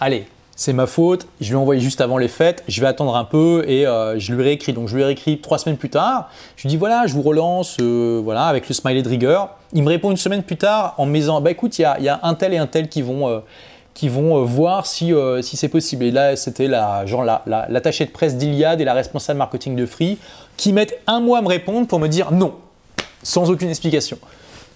allez, 0.01 0.27
c'est 0.55 0.73
ma 0.73 0.87
faute, 0.87 1.27
je 1.41 1.49
lui 1.49 1.55
ai 1.55 1.57
envoyé 1.57 1.81
juste 1.81 2.01
avant 2.01 2.19
les 2.19 2.29
fêtes, 2.29 2.63
je 2.69 2.81
vais 2.81 2.87
attendre 2.87 3.17
un 3.17 3.25
peu 3.25 3.65
et 3.67 3.87
euh, 3.87 4.19
je 4.19 4.33
lui 4.35 4.43
réécris. 4.43 4.73
Donc 4.73 4.89
je 4.89 4.95
lui 4.95 5.03
ai 5.03 5.07
réécrit 5.07 5.39
trois 5.41 5.59
semaines 5.59 5.79
plus 5.79 5.91
tard, 5.91 6.31
je 6.57 6.63
lui 6.63 6.69
dis 6.69 6.77
voilà, 6.77 7.07
je 7.07 7.15
vous 7.15 7.23
relance 7.23 7.79
euh, 7.81 8.21
voilà, 8.23 8.45
avec 8.47 8.69
le 8.69 8.75
smiley 8.75 9.03
de 9.03 9.09
rigueur. 9.09 9.57
Il 9.73 9.83
me 9.83 9.89
répond 9.89 10.11
une 10.11 10.17
semaine 10.17 10.43
plus 10.43 10.59
tard 10.59 10.95
en 10.99 11.07
me 11.07 11.15
disant 11.15 11.41
bah 11.41 11.51
écoute, 11.51 11.79
il 11.79 11.83
y 11.83 11.85
a, 12.09 12.21
un 12.23 12.35
tel 12.35 12.53
et 12.53 12.59
un 12.59 12.67
tel 12.67 12.89
qui 12.89 13.03
vont, 13.03 13.29
euh, 13.29 13.41
qui 13.95 14.09
vont 14.09 14.43
voir 14.45 14.87
si, 14.87 15.13
si 15.43 15.57
c'est 15.57 15.69
possible. 15.69 16.05
Et 16.05 16.11
là, 16.11 16.35
c'était 16.37 16.67
la, 16.67 17.05
genre 17.07 17.25
l'attaché 17.25 18.07
de 18.07 18.11
presse 18.11 18.37
d'Iliade 18.37 18.81
et 18.81 18.85
la 18.85 18.95
responsable 18.95 19.39
marketing 19.39 19.77
de 19.77 19.87
Free 19.87 20.19
qui 20.57 20.73
mettent 20.73 20.99
un 21.07 21.21
mois 21.21 21.39
à 21.39 21.43
me 21.43 21.49
répondre 21.49 21.87
pour 21.87 21.99
me 21.99 22.09
dire 22.09 22.33
non, 22.33 22.55
sans 23.23 23.51
aucune 23.51 23.69
explication. 23.69 24.19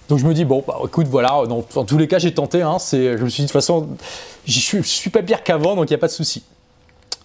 Donc 0.08 0.18
je 0.18 0.26
me 0.26 0.34
dis, 0.34 0.44
bon, 0.44 0.62
bah, 0.66 0.78
écoute, 0.84 1.08
voilà, 1.08 1.42
dans, 1.48 1.62
tous 1.62 1.98
les 1.98 2.06
cas, 2.06 2.18
j'ai 2.18 2.32
tenté. 2.32 2.62
Hein, 2.62 2.76
je 2.92 3.22
me 3.22 3.28
suis 3.28 3.42
dit, 3.42 3.46
de 3.46 3.48
toute 3.48 3.52
façon, 3.52 3.88
je 4.46 4.58
suis, 4.58 4.82
suis 4.84 5.10
pas 5.10 5.22
pire 5.22 5.42
qu'avant, 5.42 5.74
donc 5.74 5.90
il 5.90 5.92
n'y 5.92 5.96
a 5.96 5.98
pas 5.98 6.06
de 6.06 6.12
souci. 6.12 6.44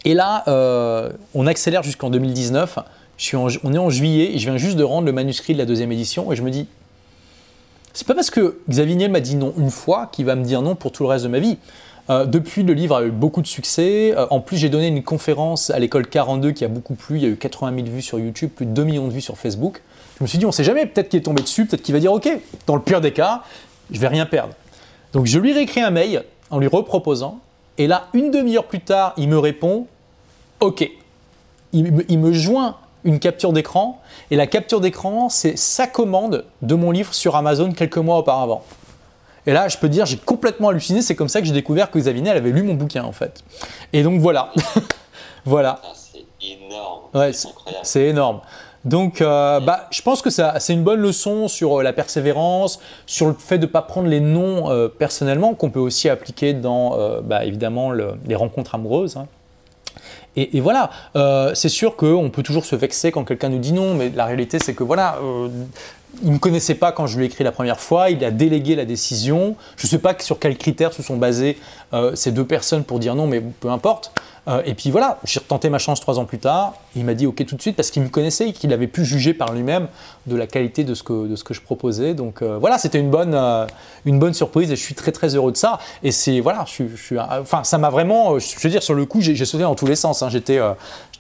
Et 0.04 0.14
là, 0.14 0.44
euh, 0.48 1.12
on 1.36 1.46
accélère 1.46 1.84
jusqu'en 1.84 2.10
2019. 2.10 2.80
Je 3.18 3.24
suis 3.24 3.38
on 3.38 3.48
est 3.48 3.78
en 3.78 3.92
juillet 3.92 4.32
et 4.34 4.40
je 4.40 4.50
viens 4.50 4.58
juste 4.58 4.78
de 4.78 4.84
rendre 4.84 5.06
le 5.06 5.12
manuscrit 5.12 5.54
de 5.54 5.60
la 5.60 5.66
deuxième 5.66 5.92
édition 5.92 6.32
et 6.32 6.36
je 6.36 6.42
me 6.42 6.50
dis, 6.50 6.66
c'est 7.94 8.08
pas 8.08 8.16
parce 8.16 8.30
que 8.30 8.60
Xavier 8.70 8.96
Niel 8.96 9.12
m'a 9.12 9.20
dit 9.20 9.36
non 9.36 9.54
une 9.58 9.72
fois 9.72 10.10
qu'il 10.12 10.26
va 10.26 10.36
me 10.36 10.44
dire 10.44 10.62
non 10.62 10.76
pour 10.76 10.92
tout 10.92 11.04
le 11.04 11.10
reste 11.10 11.26
de 11.26 11.30
ma 11.30 11.40
vie. 11.40 11.58
Euh, 12.10 12.26
depuis, 12.26 12.64
le 12.64 12.74
livre 12.74 12.96
a 12.96 13.04
eu 13.04 13.12
beaucoup 13.12 13.42
de 13.42 13.48
succès. 13.48 14.14
Euh, 14.18 14.26
en 14.32 14.40
plus, 14.40 14.58
j'ai 14.58 14.70
donné 14.70 14.88
une 14.88 15.04
conférence 15.04 15.70
à 15.70 15.80
l'école 15.80 16.08
42 16.08 16.52
qui 16.52 16.66
a 16.66 16.68
beaucoup 16.68 16.96
plu. 16.96 17.18
Il 17.18 17.24
y 17.24 17.26
a 17.26 17.30
eu 17.30 17.38
80 17.38 17.76
000 17.76 17.88
vues 17.88 18.02
sur 18.02 18.20
YouTube, 18.20 18.50
plus 18.50 18.66
de 18.66 18.72
2 18.72 18.84
millions 18.84 19.08
de 19.08 19.14
vues 19.14 19.22
sur 19.22 19.38
Facebook. 19.38 19.82
Je 20.18 20.24
me 20.24 20.28
suis 20.28 20.38
dit, 20.38 20.46
on 20.46 20.52
sait 20.52 20.64
jamais, 20.64 20.86
peut-être 20.86 21.10
qu'il 21.10 21.20
est 21.20 21.24
tombé 21.24 21.42
dessus, 21.42 21.66
peut-être 21.66 21.82
qu'il 21.82 21.94
va 21.94 22.00
dire, 22.00 22.12
OK, 22.12 22.30
dans 22.68 22.76
le 22.76 22.82
pire 22.82 23.02
des 23.02 23.12
cas, 23.12 23.44
je 23.92 24.00
vais 24.00 24.08
rien 24.08 24.26
perdre. 24.26 24.54
Donc 25.14 25.26
je 25.26 25.40
lui 25.40 25.52
réécris 25.54 25.82
un 25.82 25.90
mail 25.90 26.24
en 26.50 26.60
lui 26.60 26.68
reproposant, 26.68 27.40
et 27.78 27.88
là, 27.88 28.08
une 28.14 28.30
demi-heure 28.30 28.66
plus 28.66 28.82
tard, 28.82 29.14
il 29.18 29.30
me 29.30 29.40
répond, 29.40 29.88
OK. 30.60 30.88
Il 31.74 32.20
me, 32.20 32.34
joint 32.34 32.76
une 33.04 33.20
capture 33.20 33.54
d'écran, 33.54 34.00
et 34.30 34.36
la 34.36 34.48
capture 34.48 34.82
d'écran, 34.82 35.30
c'est 35.30 35.58
sa 35.58 35.88
commande 35.88 36.46
de 36.62 36.76
mon 36.76 36.92
livre 36.92 37.14
sur 37.14 37.36
Amazon 37.36 37.72
quelques 37.72 37.98
mois 37.98 38.18
auparavant. 38.18 38.64
Et 39.48 39.54
là, 39.54 39.68
je 39.68 39.78
peux 39.78 39.90
dire, 39.90 40.06
j'ai 40.06 40.18
complètement 40.18 40.70
halluciné. 40.70 41.02
C'est 41.02 41.16
comme 41.16 41.30
ça 41.30 41.42
que 41.42 41.48
j'ai 41.48 41.54
découvert 41.54 41.90
que 41.90 41.98
Xavier 41.98 42.30
avait 42.30 42.52
lu 42.52 42.62
mon 42.62 42.76
bouquin, 42.76 43.04
en 43.04 43.12
fait. 43.12 43.44
Et 43.92 44.04
donc 44.04 44.20
voilà. 44.22 44.52
voilà. 45.46 45.82
C'est 45.96 46.26
énorme. 46.46 47.02
Ouais, 47.14 47.32
c'est 47.84 48.04
énorme. 48.04 48.42
Donc, 48.86 49.22
euh, 49.22 49.60
bah, 49.60 49.88
je 49.92 50.02
pense 50.02 50.22
que 50.22 50.30
c'est 50.30 50.74
une 50.74 50.84
bonne 50.84 51.02
leçon 51.02 51.48
sur 51.48 51.80
euh, 51.80 51.84
la 51.84 51.94
persévérance, 51.94 52.80
sur 53.06 53.28
le 53.28 53.34
fait 53.34 53.60
de 53.60 53.66
ne 53.66 53.72
pas 53.72 53.84
prendre 53.84 54.08
les 54.08 54.20
noms 54.20 54.72
euh, 54.72 54.88
personnellement, 54.88 55.54
qu'on 55.54 55.70
peut 55.70 55.80
aussi 55.80 56.10
appliquer 56.10 56.54
dans, 56.54 57.22
bah, 57.22 57.46
évidemment, 57.46 57.92
les 57.92 58.36
rencontres 58.36 58.76
amoureuses. 58.76 59.18
Hein. 59.18 59.28
Et, 60.36 60.62
voilà, 60.62 60.90
c'est 61.54 61.70
sûr 61.70 61.96
qu'on 61.96 62.30
peut 62.30 62.44
toujours 62.44 62.66
se 62.66 62.76
vexer 62.76 63.12
quand 63.12 63.24
quelqu'un 63.26 63.50
nous 63.50 63.60
dit 63.60 63.74
non, 63.74 63.96
mais 63.96 64.10
la 64.16 64.26
réalité, 64.26 64.60
c'est 64.60 64.74
que 64.74 64.84
voilà, 64.84 65.20
il 66.22 66.30
ne 66.30 66.34
me 66.34 66.40
connaissait 66.40 66.76
pas 66.76 66.92
quand 66.92 67.08
je 67.08 67.18
lui 67.18 67.24
ai 67.24 67.28
écrit 67.28 67.44
la 67.44 67.52
première 67.52 67.80
fois, 67.80 68.10
il 68.10 68.24
a 68.24 68.32
délégué 68.32 68.76
la 68.76 68.86
décision. 68.86 69.56
Je 69.78 69.88
ne 69.88 69.90
sais 69.90 70.00
pas 70.00 70.16
sur 70.20 70.40
quels 70.40 70.58
critères 70.58 70.94
se 70.94 71.02
sont 71.02 71.18
basées 71.18 71.58
ces 72.16 72.32
deux 72.32 72.46
personnes 72.46 72.84
pour 72.84 73.00
dire 73.00 73.16
non, 73.16 73.28
mais 73.28 73.42
peu 73.42 73.70
importe. 73.70 74.12
Euh, 74.48 74.62
et 74.66 74.74
puis 74.74 74.90
voilà, 74.90 75.20
j'ai 75.24 75.40
retenté 75.40 75.70
ma 75.70 75.78
chance 75.78 76.00
trois 76.00 76.18
ans 76.18 76.26
plus 76.26 76.40
tard. 76.40 76.74
il 76.96 77.06
m'a 77.06 77.14
dit 77.14 77.28
OK 77.28 77.46
tout 77.46 77.56
de 77.56 77.62
suite 77.62 77.76
parce 77.76 77.92
qu'il 77.92 78.02
me 78.02 78.10
connaissait 78.10 78.50
et 78.50 78.54
qu'il 78.54 78.74
avait 78.74 78.88
pu 78.88 79.06
juger 79.06 79.36
par 79.36 79.54
lui-même 79.54 79.88
de 80.26 80.36
la 80.36 80.48
qualité 80.48 80.84
de 80.84 80.96
ce 80.96 81.04
que, 81.04 81.28
je 81.52 81.62
proposais. 81.62 82.16
Donc 82.16 82.42
euh, 82.42 82.58
voilà, 82.58 82.80
c'était 82.80 83.00
une 83.00 83.12
bonne, 83.12 83.36
euh, 83.36 84.34
surprise 84.34 84.72
et 84.72 84.76
je 84.76 84.82
suis 84.82 84.96
très 84.96 85.12
très 85.12 85.36
heureux 85.36 85.52
de 85.52 85.58
ça. 85.58 85.80
Et 86.02 86.12
c'est 86.12 86.40
voilà, 86.40 86.66
je, 86.66 86.96
suis, 86.96 87.20
enfin 87.20 87.64
ça 87.64 87.78
m'a 87.78 87.92
vraiment, 87.92 88.40
je 88.40 88.60
veux 88.60 88.70
dire 88.70 88.82
sur 88.82 88.96
le 88.96 89.06
coup, 89.06 89.22
j'ai 89.22 89.46
sauté 89.46 89.64
dans 89.64 89.76
tous 89.76 89.88
les 89.88 89.96
sens. 89.96 90.24
Hein. 90.24 90.30
J'étais, 90.30 90.60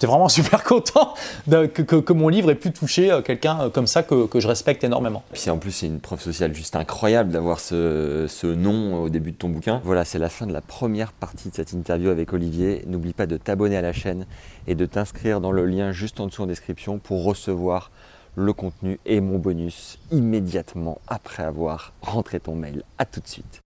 j'étais 0.01 0.11
vraiment 0.11 0.29
super 0.41 0.63
content 0.63 1.13
que, 1.47 2.13
mon 2.13 2.29
livre 2.29 2.49
ait 2.49 2.55
pu 2.55 2.71
toucher 2.71 3.19
quelqu'un 3.23 3.69
comme 3.69 3.87
ça 3.87 4.01
que, 4.03 4.27
je 4.33 4.47
respecte 4.47 4.83
énormément. 4.83 5.23
Puis 5.33 5.49
en 5.49 5.57
plus, 5.57 5.71
c'est 5.71 5.85
une 5.85 5.99
preuve 5.99 6.21
sociale 6.21 6.55
juste 6.55 6.75
incroyable 6.75 7.31
d'avoir 7.31 7.59
ce, 7.59 8.25
ce 8.27 8.47
nom 8.47 9.03
au 9.03 9.09
début 9.09 9.31
de 9.31 9.37
ton 9.37 9.49
bouquin. 9.49 9.81
Voilà, 9.83 10.03
c'est 10.03 10.19
la 10.19 10.29
fin 10.29 10.47
de 10.47 10.53
la 10.53 10.61
première 10.61 11.11
partie 11.11 11.49
de 11.49 11.55
cette 11.55 11.73
interview 11.73 12.09
avec 12.09 12.33
Olivier. 12.33 12.83
N'oublie 12.87 13.13
pas 13.13 13.27
de 13.27 13.37
t'abonner 13.37 13.77
à 13.77 13.81
la 13.81 13.93
chaîne 13.93 14.25
et 14.67 14.75
de 14.75 14.85
t'inscrire 14.85 15.39
dans 15.41 15.51
le 15.51 15.65
lien 15.65 15.91
juste 15.91 16.19
en 16.19 16.27
dessous 16.27 16.43
en 16.43 16.47
description 16.47 16.97
pour 16.97 17.23
recevoir 17.23 17.91
le 18.35 18.53
contenu 18.53 18.99
et 19.05 19.19
mon 19.19 19.37
bonus 19.37 19.99
immédiatement 20.11 20.99
après 21.07 21.43
avoir 21.43 21.93
rentré 22.01 22.39
ton 22.39 22.55
mail. 22.55 22.83
A 22.97 23.05
tout 23.05 23.19
de 23.19 23.27
suite. 23.27 23.59